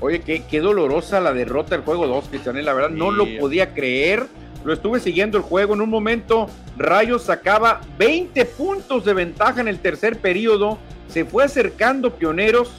Oye, 0.00 0.20
qué, 0.20 0.44
qué 0.46 0.60
dolorosa 0.60 1.20
la 1.20 1.32
derrota 1.34 1.76
del 1.76 1.84
juego 1.84 2.06
2, 2.06 2.28
Cristian, 2.30 2.64
la 2.64 2.72
verdad 2.72 2.90
no 2.90 3.10
lo 3.10 3.24
podía 3.38 3.72
creer 3.74 4.26
lo 4.64 4.72
estuve 4.72 5.00
siguiendo 5.00 5.38
el 5.38 5.44
juego. 5.44 5.74
En 5.74 5.80
un 5.80 5.90
momento, 5.90 6.48
Rayos 6.76 7.24
sacaba 7.24 7.80
20 7.98 8.44
puntos 8.44 9.04
de 9.04 9.14
ventaja 9.14 9.60
en 9.60 9.68
el 9.68 9.78
tercer 9.78 10.18
periodo. 10.18 10.78
Se 11.08 11.24
fue 11.24 11.44
acercando 11.44 12.14
Pioneros, 12.14 12.72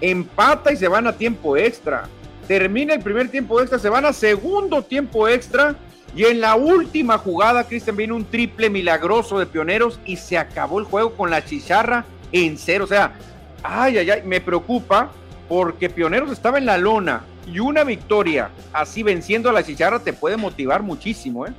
empata 0.00 0.72
y 0.72 0.76
se 0.76 0.88
van 0.88 1.06
a 1.06 1.14
tiempo 1.14 1.56
extra. 1.56 2.08
Termina 2.46 2.94
el 2.94 3.02
primer 3.02 3.28
tiempo 3.28 3.60
extra, 3.60 3.78
se 3.78 3.88
van 3.88 4.04
a 4.04 4.12
segundo 4.12 4.82
tiempo 4.82 5.28
extra. 5.28 5.76
Y 6.14 6.24
en 6.24 6.40
la 6.40 6.54
última 6.54 7.18
jugada, 7.18 7.64
Cristian 7.64 7.96
viene 7.96 8.12
un 8.12 8.24
triple 8.24 8.70
milagroso 8.70 9.38
de 9.38 9.46
Pioneros 9.46 9.98
y 10.06 10.16
se 10.16 10.38
acabó 10.38 10.78
el 10.78 10.84
juego 10.84 11.14
con 11.14 11.30
la 11.30 11.44
chicharra 11.44 12.04
en 12.30 12.56
cero. 12.56 12.84
O 12.84 12.86
sea, 12.86 13.14
ay, 13.62 13.98
ay, 13.98 14.10
ay, 14.10 14.22
me 14.24 14.40
preocupa 14.40 15.10
porque 15.48 15.90
Pioneros 15.90 16.30
estaba 16.30 16.58
en 16.58 16.66
la 16.66 16.78
lona 16.78 17.24
y 17.46 17.58
una 17.58 17.84
victoria 17.84 18.50
así 18.72 19.02
venciendo 19.02 19.50
a 19.50 19.52
la 19.52 19.62
chicharra 19.62 19.98
te 19.98 20.12
puede 20.12 20.36
motivar 20.36 20.82
muchísimo, 20.82 21.46
¿eh? 21.46 21.52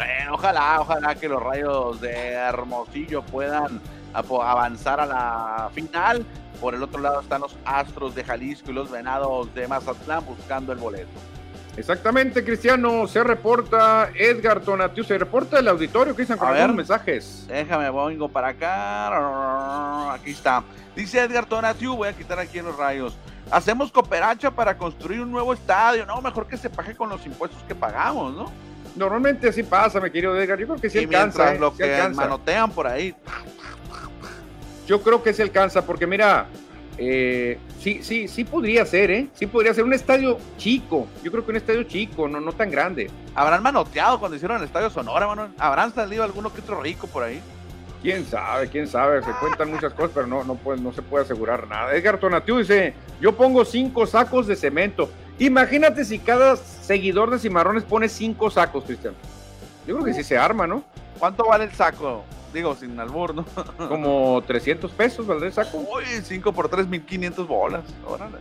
¿eh? 0.00 0.26
ojalá, 0.30 0.80
ojalá 0.80 1.14
que 1.14 1.28
los 1.28 1.42
rayos 1.42 2.00
de 2.00 2.32
Hermosillo 2.32 3.22
puedan 3.22 3.80
avanzar 4.12 5.00
a 5.00 5.06
la 5.06 5.70
final. 5.74 6.24
Por 6.60 6.74
el 6.74 6.82
otro 6.82 7.00
lado 7.00 7.20
están 7.20 7.40
los 7.40 7.56
Astros 7.64 8.14
de 8.14 8.22
Jalisco 8.22 8.70
y 8.70 8.74
los 8.74 8.90
Venados 8.90 9.54
de 9.54 9.66
Mazatlán 9.66 10.24
buscando 10.26 10.72
el 10.72 10.78
boleto. 10.78 11.08
Exactamente, 11.76 12.44
Cristiano. 12.44 13.06
Se 13.06 13.24
reporta 13.24 14.10
Edgar 14.14 14.60
Tonatiu, 14.60 15.04
se 15.04 15.16
reporta 15.16 15.60
el 15.60 15.68
auditorio, 15.68 16.14
Cristian, 16.14 16.38
con 16.38 16.48
algunos 16.48 16.76
mensajes. 16.76 17.46
Déjame, 17.48 17.90
vengo 17.90 18.28
para 18.28 18.48
acá. 18.48 20.12
Aquí 20.12 20.32
está. 20.32 20.62
Dice 20.94 21.20
Edgar 21.20 21.46
Tonatiu, 21.46 21.96
voy 21.96 22.08
a 22.08 22.12
quitar 22.12 22.38
aquí 22.38 22.58
en 22.58 22.66
los 22.66 22.76
rayos. 22.76 23.16
Hacemos 23.50 23.90
cooperacha 23.90 24.50
para 24.50 24.76
construir 24.76 25.20
un 25.20 25.30
nuevo 25.30 25.52
estadio. 25.52 26.06
No, 26.06 26.20
mejor 26.20 26.46
que 26.46 26.56
se 26.56 26.70
pague 26.70 26.94
con 26.94 27.08
los 27.08 27.24
impuestos 27.26 27.62
que 27.64 27.74
pagamos, 27.74 28.34
¿no? 28.34 28.52
Normalmente 28.96 29.48
así 29.48 29.62
pasa, 29.62 30.00
mi 30.00 30.10
querido 30.10 30.40
Edgar. 30.40 30.58
Yo 30.58 30.66
creo 30.66 30.78
que 30.78 30.90
sí 30.90 30.98
alcanza. 30.98 31.54
¿eh? 31.54 31.58
lo 31.58 31.74
que 31.74 32.08
manotean 32.14 32.70
por 32.70 32.86
ahí. 32.86 33.14
Yo 34.86 35.02
creo 35.02 35.22
que 35.22 35.32
sí 35.32 35.42
alcanza, 35.42 35.86
porque 35.86 36.06
mira, 36.06 36.46
eh, 36.98 37.58
sí, 37.78 38.00
sí, 38.02 38.28
sí 38.28 38.44
podría 38.44 38.84
ser, 38.84 39.10
¿eh? 39.10 39.28
Sí 39.34 39.46
podría 39.46 39.72
ser 39.72 39.84
un 39.84 39.94
estadio 39.94 40.38
chico. 40.58 41.06
Yo 41.22 41.30
creo 41.30 41.44
que 41.44 41.50
un 41.50 41.56
estadio 41.56 41.84
chico, 41.84 42.28
no, 42.28 42.40
no 42.40 42.52
tan 42.52 42.70
grande. 42.70 43.10
¿Habrán 43.34 43.62
manoteado 43.62 44.18
cuando 44.18 44.36
hicieron 44.36 44.58
el 44.58 44.64
estadio 44.64 44.90
Sonora, 44.90 45.26
Manuel? 45.26 45.50
¿Habrán 45.58 45.94
salido 45.94 46.24
alguno 46.24 46.52
que 46.52 46.60
otro 46.60 46.80
rico 46.80 47.06
por 47.06 47.22
ahí? 47.22 47.40
Quién 48.02 48.24
sabe, 48.24 48.68
quién 48.68 48.86
sabe, 48.86 49.22
se 49.22 49.30
cuentan 49.32 49.70
muchas 49.70 49.92
cosas, 49.92 50.12
pero 50.14 50.26
no, 50.26 50.44
no, 50.44 50.54
puede, 50.54 50.80
no 50.80 50.92
se 50.92 51.02
puede 51.02 51.24
asegurar 51.24 51.68
nada. 51.68 51.94
Edgar 51.94 52.18
Tonatiu 52.18 52.58
dice, 52.58 52.94
yo 53.20 53.36
pongo 53.36 53.64
cinco 53.64 54.06
sacos 54.06 54.46
de 54.46 54.56
cemento. 54.56 55.10
Imagínate 55.38 56.04
si 56.04 56.18
cada 56.18 56.56
seguidor 56.56 57.30
de 57.30 57.38
Cimarrones 57.38 57.84
pone 57.84 58.08
cinco 58.08 58.50
sacos, 58.50 58.84
Cristian. 58.84 59.14
Yo 59.86 59.94
creo 59.94 60.04
que 60.04 60.14
sí 60.14 60.22
se 60.22 60.36
arma, 60.36 60.66
¿no? 60.66 60.84
¿Cuánto 61.18 61.44
vale 61.44 61.64
el 61.64 61.72
saco? 61.72 62.24
Digo, 62.52 62.74
sin 62.74 62.98
albur, 62.98 63.34
¿no? 63.34 63.44
Como 63.88 64.42
300 64.46 64.90
pesos 64.92 65.26
valdrá 65.26 65.46
el 65.46 65.52
saco. 65.52 65.78
Uy, 65.78 66.04
5 66.22 66.52
por 66.52 66.68
3, 66.68 66.88
1500 66.88 67.46
bolas. 67.46 67.84
Órale. 68.06 68.38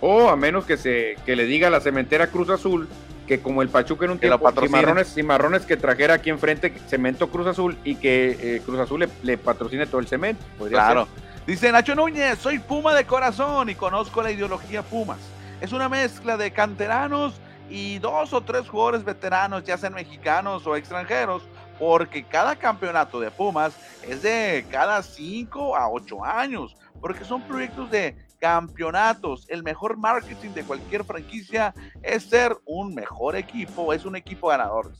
O 0.00 0.28
a 0.28 0.36
menos 0.36 0.64
que, 0.64 0.76
se, 0.76 1.16
que 1.26 1.34
le 1.34 1.44
diga 1.46 1.68
a 1.68 1.70
la 1.70 1.80
cementera 1.80 2.28
Cruz 2.28 2.50
Azul 2.50 2.88
que 3.28 3.40
como 3.40 3.62
el 3.62 3.68
Pachuca 3.68 4.06
en 4.06 4.12
un 4.12 4.18
tiempo, 4.18 4.50
cimarrones, 4.50 5.14
cimarrones 5.14 5.66
que 5.66 5.76
trajera 5.76 6.14
aquí 6.14 6.30
enfrente 6.30 6.72
cemento 6.88 7.28
Cruz 7.28 7.46
Azul 7.46 7.78
y 7.84 7.94
que 7.96 8.56
eh, 8.56 8.62
Cruz 8.64 8.80
Azul 8.80 9.08
le, 9.22 9.38
patrocine 9.38 9.86
todo 9.86 10.00
el 10.00 10.08
cemento. 10.08 10.44
Claro. 10.68 11.06
Dice 11.46 11.70
Nacho 11.70 11.94
Núñez, 11.94 12.38
soy 12.38 12.58
Puma 12.58 12.94
de 12.94 13.04
corazón 13.04 13.68
y 13.68 13.74
conozco 13.74 14.22
la 14.22 14.32
ideología 14.32 14.82
Pumas. 14.82 15.18
Es 15.60 15.72
una 15.72 15.88
mezcla 15.88 16.36
de 16.36 16.50
canteranos 16.50 17.40
y 17.68 17.98
dos 17.98 18.32
o 18.32 18.40
tres 18.40 18.66
jugadores 18.68 19.04
veteranos, 19.04 19.62
ya 19.64 19.76
sean 19.76 19.92
mexicanos 19.92 20.66
o 20.66 20.74
extranjeros, 20.74 21.42
porque 21.78 22.24
cada 22.24 22.56
campeonato 22.56 23.20
de 23.20 23.30
Pumas 23.30 23.74
es 24.08 24.22
de 24.22 24.64
cada 24.70 25.02
cinco 25.02 25.76
a 25.76 25.88
ocho 25.90 26.24
años, 26.24 26.76
porque 27.00 27.24
son 27.24 27.42
proyectos 27.42 27.90
de 27.90 28.16
campeonatos. 28.40 29.46
El 29.48 29.62
mejor 29.62 29.96
marketing 29.96 30.50
de 30.50 30.62
cualquier 30.64 31.04
franquicia 31.04 31.74
es 32.02 32.24
ser 32.24 32.56
un 32.64 32.94
mejor 32.94 33.36
equipo, 33.36 33.92
es 33.92 34.04
un 34.04 34.16
equipo 34.16 34.48
ganador. 34.48 34.92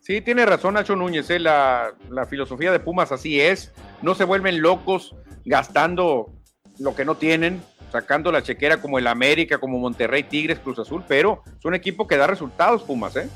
Sí, 0.00 0.20
tiene 0.20 0.46
razón 0.46 0.74
Nacho 0.74 0.96
Núñez, 0.96 1.28
¿eh? 1.30 1.38
la, 1.38 1.92
la 2.08 2.26
filosofía 2.26 2.72
de 2.72 2.80
Pumas 2.80 3.12
así 3.12 3.40
es. 3.40 3.72
No 4.02 4.14
se 4.14 4.24
vuelven 4.24 4.60
locos 4.60 5.14
gastando 5.44 6.32
lo 6.78 6.94
que 6.94 7.04
no 7.04 7.16
tienen, 7.16 7.62
sacando 7.92 8.32
la 8.32 8.42
chequera 8.42 8.80
como 8.80 8.98
el 8.98 9.06
América, 9.06 9.58
como 9.58 9.78
Monterrey, 9.78 10.22
Tigres, 10.22 10.58
Cruz 10.58 10.78
Azul, 10.78 11.04
pero 11.06 11.42
es 11.58 11.64
un 11.64 11.74
equipo 11.74 12.06
que 12.06 12.16
da 12.16 12.26
resultados, 12.26 12.82
Pumas, 12.82 13.16
¿eh? 13.16 13.28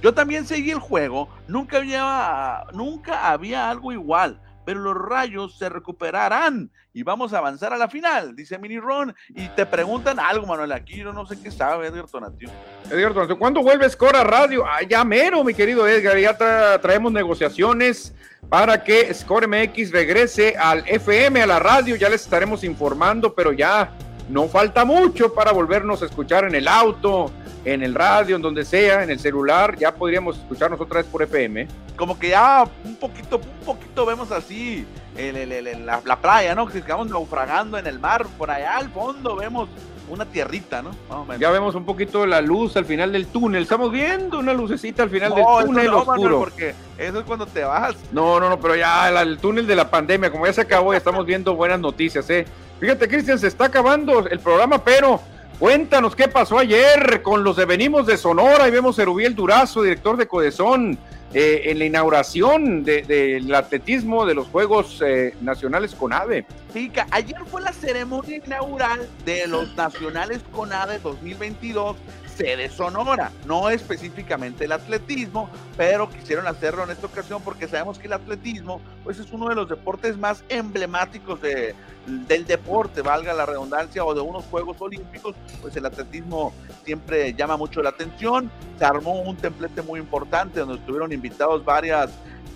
Yo 0.00 0.14
también 0.14 0.46
seguí 0.46 0.70
el 0.70 0.78
juego, 0.78 1.28
nunca 1.48 1.78
había, 1.78 2.64
nunca 2.72 3.30
había 3.30 3.68
algo 3.68 3.92
igual 3.92 4.40
pero 4.68 4.80
los 4.80 4.96
rayos 4.96 5.56
se 5.56 5.70
recuperarán 5.70 6.70
y 6.92 7.02
vamos 7.02 7.32
a 7.32 7.38
avanzar 7.38 7.72
a 7.72 7.78
la 7.78 7.88
final, 7.88 8.36
dice 8.36 8.58
Mini 8.58 8.78
Ron. 8.78 9.16
Y 9.30 9.48
te 9.48 9.64
preguntan 9.64 10.20
algo, 10.20 10.46
Manuel, 10.46 10.72
aquí 10.72 10.98
yo 10.98 11.10
no 11.10 11.24
sé 11.24 11.40
qué 11.40 11.50
sabe 11.50 11.86
Edgar 11.86 12.04
Tonatio. 12.04 12.50
Edgar 12.90 13.14
Tonatio, 13.14 13.38
¿cuándo 13.38 13.62
vuelve 13.62 13.88
Score 13.88 14.16
a 14.16 14.24
radio? 14.24 14.66
Ah, 14.66 14.82
ya 14.82 15.04
mero, 15.04 15.42
mi 15.42 15.54
querido 15.54 15.88
Edgar, 15.88 16.18
ya 16.18 16.36
traemos 16.82 17.10
negociaciones 17.10 18.12
para 18.50 18.84
que 18.84 19.14
Score 19.14 19.48
MX 19.48 19.90
regrese 19.90 20.54
al 20.58 20.86
FM, 20.86 21.40
a 21.40 21.46
la 21.46 21.60
radio, 21.60 21.96
ya 21.96 22.10
les 22.10 22.20
estaremos 22.20 22.62
informando, 22.62 23.34
pero 23.34 23.54
ya 23.54 23.90
no 24.28 24.48
falta 24.48 24.84
mucho 24.84 25.32
para 25.32 25.50
volvernos 25.50 26.02
a 26.02 26.04
escuchar 26.04 26.44
en 26.44 26.54
el 26.54 26.68
auto, 26.68 27.32
en 27.64 27.82
el 27.82 27.94
radio, 27.94 28.36
en 28.36 28.42
donde 28.42 28.64
sea, 28.64 29.02
en 29.02 29.10
el 29.10 29.18
celular, 29.18 29.76
ya 29.76 29.94
podríamos 29.94 30.36
escucharnos 30.36 30.80
otra 30.80 31.02
vez 31.02 31.06
por 31.10 31.22
FM. 31.22 31.68
Como 31.96 32.18
que 32.18 32.30
ya 32.30 32.64
un 32.84 32.96
poquito, 32.96 33.36
un 33.36 33.66
poquito 33.66 34.06
vemos 34.06 34.30
así 34.30 34.86
la, 35.16 36.16
playa, 36.20 36.54
¿no? 36.54 36.66
Que 36.66 36.78
estamos 36.78 37.08
naufragando 37.08 37.78
en 37.78 37.86
el 37.86 37.98
mar, 37.98 38.26
por 38.36 38.50
allá 38.50 38.76
al 38.76 38.90
fondo 38.90 39.36
vemos 39.36 39.68
una 40.08 40.24
tierrita, 40.24 40.82
¿no? 40.82 40.92
Ya 41.38 41.50
vemos 41.50 41.74
un 41.74 41.84
poquito 41.84 42.24
la 42.24 42.40
luz 42.40 42.76
al 42.76 42.86
final 42.86 43.12
del 43.12 43.26
túnel. 43.26 43.62
Estamos 43.62 43.92
viendo 43.92 44.38
una 44.38 44.54
lucecita 44.54 45.02
al 45.02 45.10
final 45.10 45.34
del 45.34 45.44
túnel 45.66 45.92
oscuro. 45.92 46.38
porque 46.38 46.74
eso 46.96 47.18
es 47.18 47.24
cuando 47.24 47.46
te 47.46 47.62
vas. 47.64 47.94
No, 48.12 48.40
no, 48.40 48.48
no, 48.48 48.58
pero 48.58 48.74
ya 48.76 49.08
el, 49.08 49.16
el 49.28 49.38
túnel 49.38 49.66
de 49.66 49.76
la 49.76 49.90
pandemia, 49.90 50.30
como 50.30 50.46
ya 50.46 50.52
se 50.52 50.62
acabó, 50.62 50.92
ya 50.92 50.98
estamos 50.98 51.26
viendo 51.26 51.54
buenas 51.54 51.80
noticias, 51.80 52.28
¿eh? 52.30 52.46
Fíjate, 52.80 53.08
Cristian, 53.08 53.38
se 53.38 53.48
está 53.48 53.66
acabando 53.66 54.26
el 54.28 54.38
programa, 54.38 54.82
pero 54.82 55.20
Cuéntanos 55.58 56.14
qué 56.14 56.28
pasó 56.28 56.58
ayer 56.58 57.20
con 57.22 57.42
los 57.42 57.56
de 57.56 57.66
Venimos 57.66 58.06
de 58.06 58.16
Sonora 58.16 58.68
y 58.68 58.70
vemos 58.70 58.98
a 58.98 59.02
Erubiel 59.02 59.34
Durazo, 59.34 59.82
director 59.82 60.16
de 60.16 60.28
Codezón. 60.28 60.98
eh, 61.34 61.62
en 61.70 61.78
la 61.78 61.84
inauguración 61.84 62.84
del 62.84 63.54
atletismo 63.54 64.24
de 64.24 64.34
los 64.34 64.46
Juegos 64.48 65.02
eh, 65.04 65.34
Nacionales 65.42 65.94
CONADE. 65.94 66.46
Sí, 66.72 66.90
ayer 67.10 67.36
fue 67.50 67.60
la 67.60 67.72
ceremonia 67.72 68.40
inaugural 68.44 69.06
de 69.26 69.46
los 69.46 69.74
Nacionales 69.74 70.40
CONADE 70.52 70.98
2022 71.00 71.96
sede 72.38 72.70
Sonora, 72.70 73.32
no 73.46 73.68
específicamente 73.68 74.64
el 74.66 74.72
atletismo, 74.72 75.50
pero 75.76 76.08
quisieron 76.08 76.46
hacerlo 76.46 76.84
en 76.84 76.90
esta 76.90 77.08
ocasión 77.08 77.42
porque 77.42 77.66
sabemos 77.66 77.98
que 77.98 78.06
el 78.06 78.12
atletismo 78.12 78.80
pues 79.02 79.18
es 79.18 79.32
uno 79.32 79.48
de 79.48 79.56
los 79.56 79.68
deportes 79.68 80.16
más 80.16 80.44
emblemáticos 80.48 81.42
de, 81.42 81.74
del 82.06 82.46
deporte, 82.46 83.02
valga 83.02 83.34
la 83.34 83.44
redundancia, 83.44 84.04
o 84.04 84.14
de 84.14 84.20
unos 84.20 84.44
Juegos 84.44 84.80
Olímpicos, 84.80 85.34
pues 85.60 85.76
el 85.76 85.84
atletismo 85.84 86.52
siempre 86.84 87.34
llama 87.34 87.56
mucho 87.56 87.82
la 87.82 87.90
atención. 87.90 88.50
Se 88.78 88.84
armó 88.84 89.20
un 89.20 89.36
templete 89.36 89.82
muy 89.82 89.98
importante 89.98 90.60
donde 90.60 90.76
estuvieron 90.76 91.12
invitados 91.12 91.64
varias 91.64 92.10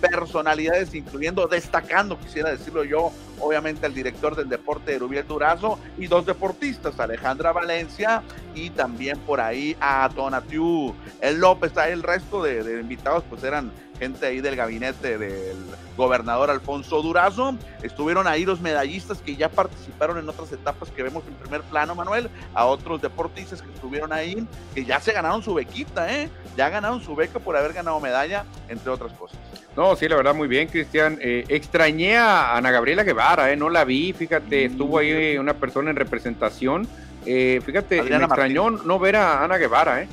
personalidades, 0.09 0.93
incluyendo, 0.93 1.47
destacando, 1.47 2.19
quisiera 2.19 2.51
decirlo 2.51 2.83
yo, 2.83 3.11
obviamente 3.39 3.87
el 3.87 3.93
director 3.93 4.35
del 4.35 4.49
deporte, 4.49 4.99
Rubiel 4.99 5.25
Durazo, 5.25 5.79
y 5.97 6.07
dos 6.07 6.25
deportistas, 6.25 6.99
Alejandra 6.99 7.51
Valencia 7.51 8.21
y 8.53 8.69
también 8.69 9.17
por 9.19 9.39
ahí 9.39 9.75
a 9.79 10.09
Tonatiu 10.13 10.93
el 11.21 11.39
López, 11.39 11.71
el 11.87 12.03
resto 12.03 12.43
de, 12.43 12.63
de 12.63 12.81
invitados 12.81 13.23
pues 13.29 13.43
eran 13.43 13.71
gente 13.99 14.25
ahí 14.25 14.41
del 14.41 14.55
gabinete 14.55 15.17
del 15.17 15.57
gobernador 15.95 16.49
Alfonso 16.49 17.01
Durazo. 17.01 17.55
Estuvieron 17.81 18.27
ahí 18.27 18.45
los 18.45 18.59
medallistas 18.59 19.19
que 19.19 19.35
ya 19.35 19.49
participaron 19.49 20.17
en 20.17 20.27
otras 20.27 20.51
etapas 20.51 20.89
que 20.89 21.03
vemos 21.03 21.23
en 21.27 21.35
primer 21.35 21.61
plano, 21.61 21.95
Manuel, 21.95 22.29
a 22.53 22.65
otros 22.65 23.01
deportistas 23.01 23.61
que 23.61 23.71
estuvieron 23.71 24.11
ahí, 24.11 24.45
que 24.73 24.83
ya 24.83 24.99
se 24.99 25.13
ganaron 25.13 25.41
su 25.41 25.53
bequita, 25.53 26.11
¿eh? 26.13 26.29
Ya 26.57 26.69
ganaron 26.69 27.01
su 27.01 27.15
beca 27.15 27.39
por 27.39 27.55
haber 27.55 27.73
ganado 27.73 27.99
medalla, 27.99 28.45
entre 28.67 28.89
otras 28.89 29.13
cosas. 29.13 29.39
No, 29.75 29.95
sí, 29.95 30.07
la 30.07 30.15
verdad, 30.15 30.35
muy 30.35 30.47
bien, 30.47 30.67
Cristian. 30.67 31.17
Eh, 31.19 31.45
extrañé 31.47 32.17
a 32.17 32.55
Ana 32.55 32.71
Gabriela 32.71 33.03
Guevara, 33.03 33.51
¿eh? 33.51 33.55
No 33.55 33.69
la 33.69 33.83
vi, 33.85 34.13
fíjate, 34.13 34.65
estuvo 34.65 34.99
ahí 34.99 35.37
una 35.37 35.55
persona 35.55 35.89
en 35.89 35.95
representación. 35.95 36.87
Eh, 37.25 37.59
fíjate, 37.65 38.03
me 38.03 38.17
extrañó 38.17 38.69
no 38.69 38.99
ver 38.99 39.15
a 39.15 39.43
Ana 39.43 39.57
Guevara, 39.57 40.01
¿eh? 40.03 40.07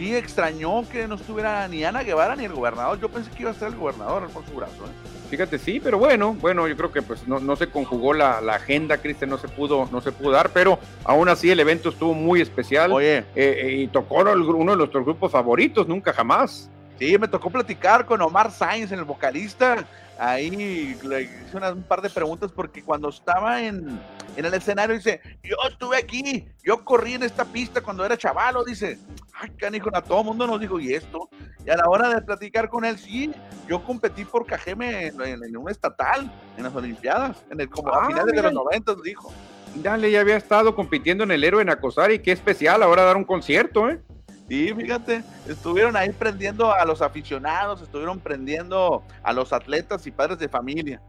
sí 0.00 0.16
extrañó 0.16 0.88
que 0.90 1.06
no 1.06 1.16
estuviera 1.16 1.68
ni 1.68 1.84
Ana 1.84 2.02
Guevara 2.02 2.34
ni 2.34 2.46
el 2.46 2.54
gobernador. 2.54 2.98
Yo 2.98 3.10
pensé 3.10 3.30
que 3.32 3.42
iba 3.42 3.50
a 3.50 3.54
ser 3.54 3.68
el 3.68 3.76
gobernador 3.76 4.22
Alfonso 4.22 4.50
Brazo. 4.54 4.86
¿eh? 4.86 5.28
Fíjate, 5.28 5.58
sí, 5.58 5.78
pero 5.78 5.98
bueno, 5.98 6.34
bueno, 6.40 6.66
yo 6.66 6.74
creo 6.74 6.90
que 6.90 7.02
pues 7.02 7.28
no, 7.28 7.38
no 7.38 7.54
se 7.54 7.66
conjugó 7.66 8.14
la, 8.14 8.38
agenda, 8.38 8.96
Cristian, 8.96 9.28
no 9.28 9.36
se 9.36 9.46
pudo, 9.46 9.90
no 9.92 10.00
se 10.00 10.10
pudo 10.10 10.30
dar, 10.30 10.50
pero 10.54 10.78
aún 11.04 11.28
así 11.28 11.50
el 11.50 11.60
evento 11.60 11.90
estuvo 11.90 12.14
muy 12.14 12.40
especial. 12.40 12.92
Oye. 12.92 13.18
Eh, 13.18 13.24
eh, 13.36 13.72
y 13.82 13.88
tocó 13.88 14.22
uno 14.22 14.72
de 14.72 14.78
nuestros 14.78 15.04
grupos 15.04 15.30
favoritos, 15.30 15.86
nunca 15.86 16.14
jamás. 16.14 16.70
Sí, 17.00 17.16
me 17.16 17.28
tocó 17.28 17.48
platicar 17.48 18.04
con 18.04 18.20
Omar 18.20 18.50
Sainz, 18.50 18.92
el 18.92 19.04
vocalista. 19.04 19.86
Ahí 20.18 20.94
le 21.02 21.22
hice 21.22 21.56
un 21.56 21.82
par 21.82 22.02
de 22.02 22.10
preguntas 22.10 22.52
porque 22.52 22.82
cuando 22.82 23.08
estaba 23.08 23.62
en, 23.62 23.98
en 24.36 24.44
el 24.44 24.52
escenario 24.52 24.94
dice, 24.94 25.18
yo 25.42 25.56
estuve 25.66 25.96
aquí, 25.96 26.46
yo 26.62 26.84
corrí 26.84 27.14
en 27.14 27.22
esta 27.22 27.46
pista 27.46 27.80
cuando 27.80 28.04
era 28.04 28.18
chavalo, 28.18 28.64
dice, 28.64 28.98
ay, 29.32 29.48
canijo, 29.56 29.88
a 29.94 30.02
todo 30.02 30.22
mundo 30.22 30.46
nos 30.46 30.60
dijo, 30.60 30.78
¿y 30.78 30.92
esto? 30.92 31.30
Y 31.64 31.70
a 31.70 31.76
la 31.78 31.88
hora 31.88 32.10
de 32.10 32.20
platicar 32.20 32.68
con 32.68 32.84
él, 32.84 32.98
sí, 32.98 33.32
yo 33.66 33.82
competí 33.82 34.26
por 34.26 34.44
Cajeme 34.44 35.06
en, 35.06 35.56
un 35.56 35.70
estatal, 35.70 36.30
en 36.58 36.64
las 36.64 36.74
Olimpiadas, 36.74 37.42
en 37.50 37.62
el, 37.62 37.70
como 37.70 37.94
a 37.94 38.02
ah, 38.02 38.06
finales 38.08 38.34
de 38.34 38.42
los 38.42 38.52
90, 38.52 38.94
dijo. 39.02 39.32
Dale, 39.76 40.10
ya 40.10 40.20
había 40.20 40.36
estado 40.36 40.74
compitiendo 40.74 41.24
en 41.24 41.30
el 41.30 41.44
héroe 41.44 41.62
en 41.62 41.70
Acosar 41.70 42.10
y 42.10 42.18
qué 42.18 42.32
especial 42.32 42.82
ahora 42.82 43.04
dar 43.04 43.16
un 43.16 43.24
concierto, 43.24 43.88
¿eh? 43.88 44.02
Sí, 44.50 44.74
fíjate, 44.74 45.22
estuvieron 45.48 45.94
ahí 45.96 46.10
prendiendo 46.10 46.74
a 46.74 46.84
los 46.84 47.02
aficionados, 47.02 47.82
estuvieron 47.82 48.18
prendiendo 48.18 49.04
a 49.22 49.32
los 49.32 49.52
atletas 49.52 50.04
y 50.08 50.10
padres 50.10 50.40
de 50.40 50.48
familia. 50.48 51.00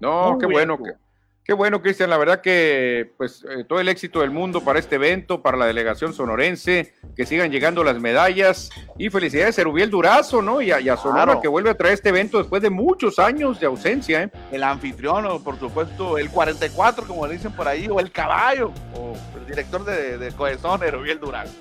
No, 0.00 0.36
qué 0.40 0.46
bueno, 0.46 0.76
qué, 1.44 1.52
bueno, 1.52 1.80
Cristian. 1.82 2.10
La 2.10 2.18
verdad 2.18 2.40
que, 2.40 3.12
pues, 3.16 3.44
eh, 3.48 3.62
todo 3.62 3.78
el 3.78 3.88
éxito 3.88 4.22
del 4.22 4.32
mundo 4.32 4.62
para 4.62 4.80
este 4.80 4.96
evento, 4.96 5.40
para 5.40 5.56
la 5.56 5.66
delegación 5.66 6.12
sonorense, 6.12 6.92
que 7.14 7.26
sigan 7.26 7.52
llegando 7.52 7.84
las 7.84 8.00
medallas 8.00 8.70
y 8.98 9.08
felicidades 9.08 9.56
a 9.60 9.62
Rubiel 9.62 9.88
Durazo, 9.88 10.42
¿no? 10.42 10.60
Y 10.60 10.72
a, 10.72 10.96
Sonora 10.96 11.40
que 11.40 11.46
vuelve 11.46 11.70
a 11.70 11.76
traer 11.76 11.94
este 11.94 12.08
evento 12.08 12.38
después 12.38 12.60
de 12.60 12.70
muchos 12.70 13.20
años 13.20 13.60
de 13.60 13.66
ausencia, 13.66 14.24
¿eh? 14.24 14.32
El 14.50 14.64
anfitrión, 14.64 15.44
por 15.44 15.60
supuesto, 15.60 16.18
el 16.18 16.28
44, 16.28 17.06
como 17.06 17.24
le 17.28 17.34
dicen 17.34 17.52
por 17.52 17.68
ahí, 17.68 17.86
o 17.88 18.00
el 18.00 18.10
caballo, 18.10 18.72
o 18.96 19.14
el 19.38 19.46
director 19.46 19.84
de, 19.84 20.18
de 20.18 20.32
Cohesón, 20.32 20.80
Rubiel 20.90 21.20
Durazo 21.20 21.54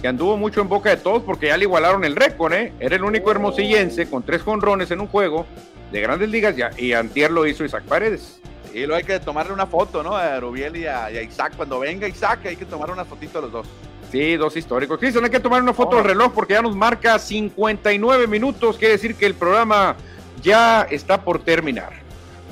que 0.00 0.08
anduvo 0.08 0.36
mucho 0.36 0.60
en 0.60 0.68
boca 0.68 0.90
de 0.90 0.96
todos 0.96 1.22
porque 1.22 1.46
ya 1.46 1.56
le 1.56 1.64
igualaron 1.64 2.04
el 2.04 2.16
récord, 2.16 2.52
¿eh? 2.52 2.72
Era 2.80 2.96
el 2.96 3.04
único 3.04 3.30
hermosillense 3.30 4.08
con 4.08 4.22
tres 4.22 4.42
jonrones 4.42 4.90
en 4.90 5.00
un 5.00 5.06
juego 5.06 5.46
de 5.92 6.00
grandes 6.00 6.28
ligas 6.28 6.56
ya, 6.56 6.70
y 6.76 6.92
Antier 6.92 7.30
lo 7.30 7.46
hizo 7.46 7.64
Isaac 7.64 7.84
Paredes. 7.84 8.40
Y 8.74 8.80
luego 8.80 8.96
hay 8.96 9.04
que 9.04 9.18
tomarle 9.20 9.52
una 9.52 9.66
foto, 9.66 10.02
¿no? 10.02 10.14
A 10.14 10.38
Rubiel 10.38 10.76
y 10.76 10.86
a, 10.86 11.10
Isaac. 11.22 11.54
Cuando 11.56 11.78
venga 11.78 12.06
Isaac 12.06 12.40
hay 12.44 12.56
que 12.56 12.66
tomar 12.66 12.90
una 12.90 13.04
fotito 13.04 13.38
a 13.38 13.42
los 13.42 13.52
dos. 13.52 13.66
Sí, 14.12 14.36
dos 14.36 14.56
históricos. 14.56 14.98
Cristian, 14.98 15.24
hay 15.24 15.30
que 15.30 15.40
tomar 15.40 15.62
una 15.62 15.72
foto 15.72 15.96
del 15.96 16.04
reloj 16.04 16.32
porque 16.32 16.54
ya 16.54 16.62
nos 16.62 16.76
marca 16.76 17.18
59 17.18 18.26
minutos. 18.26 18.76
Quiere 18.76 18.92
decir 18.92 19.14
que 19.14 19.26
el 19.26 19.34
programa 19.34 19.96
ya 20.42 20.82
está 20.90 21.22
por 21.22 21.42
terminar. 21.42 22.05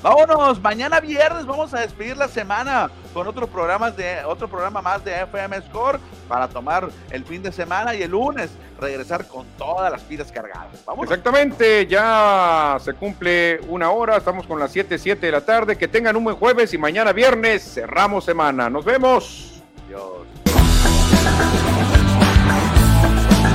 Vámonos, 0.05 0.61
mañana 0.61 1.01
viernes 1.01 1.47
vamos 1.47 1.73
a 1.73 1.81
despedir 1.81 2.15
la 2.15 2.29
semana 2.29 2.91
con 3.15 3.27
otro 3.27 3.47
programa 3.47 3.91
de 3.91 4.23
otro 4.27 4.47
programa 4.49 4.83
más 4.83 5.03
de 5.03 5.23
FM 5.23 5.63
Score 5.63 5.99
para 6.29 6.47
tomar 6.47 6.91
el 7.11 7.25
fin 7.25 7.43
de 7.43 7.51
semana 7.51 7.95
y 7.95 8.03
el 8.03 8.11
lunes 8.11 8.51
regresar 8.79 9.27
con 9.27 9.47
todas 9.57 9.91
las 9.91 10.03
pilas 10.03 10.31
cargadas. 10.31 10.85
Exactamente, 11.03 11.87
ya 11.87 12.77
se 12.81 12.93
cumple 12.93 13.61
una 13.67 13.93
hora, 13.93 14.19
estamos 14.19 14.47
con 14.47 14.61
las 14.61 14.73
7, 14.73 14.99
7 14.99 15.25
de 15.25 15.33
la 15.33 15.41
tarde. 15.41 15.79
Que 15.79 15.89
tengan 15.89 16.15
un 16.17 16.25
buen 16.25 16.37
jueves 16.37 16.75
y 16.75 16.77
mañana 16.77 17.15
viernes 17.15 17.63
cerramos 17.73 18.27
semana. 18.27 18.69
Nos 18.69 18.85
vemos. 18.85 19.63
Adiós. 19.87 21.64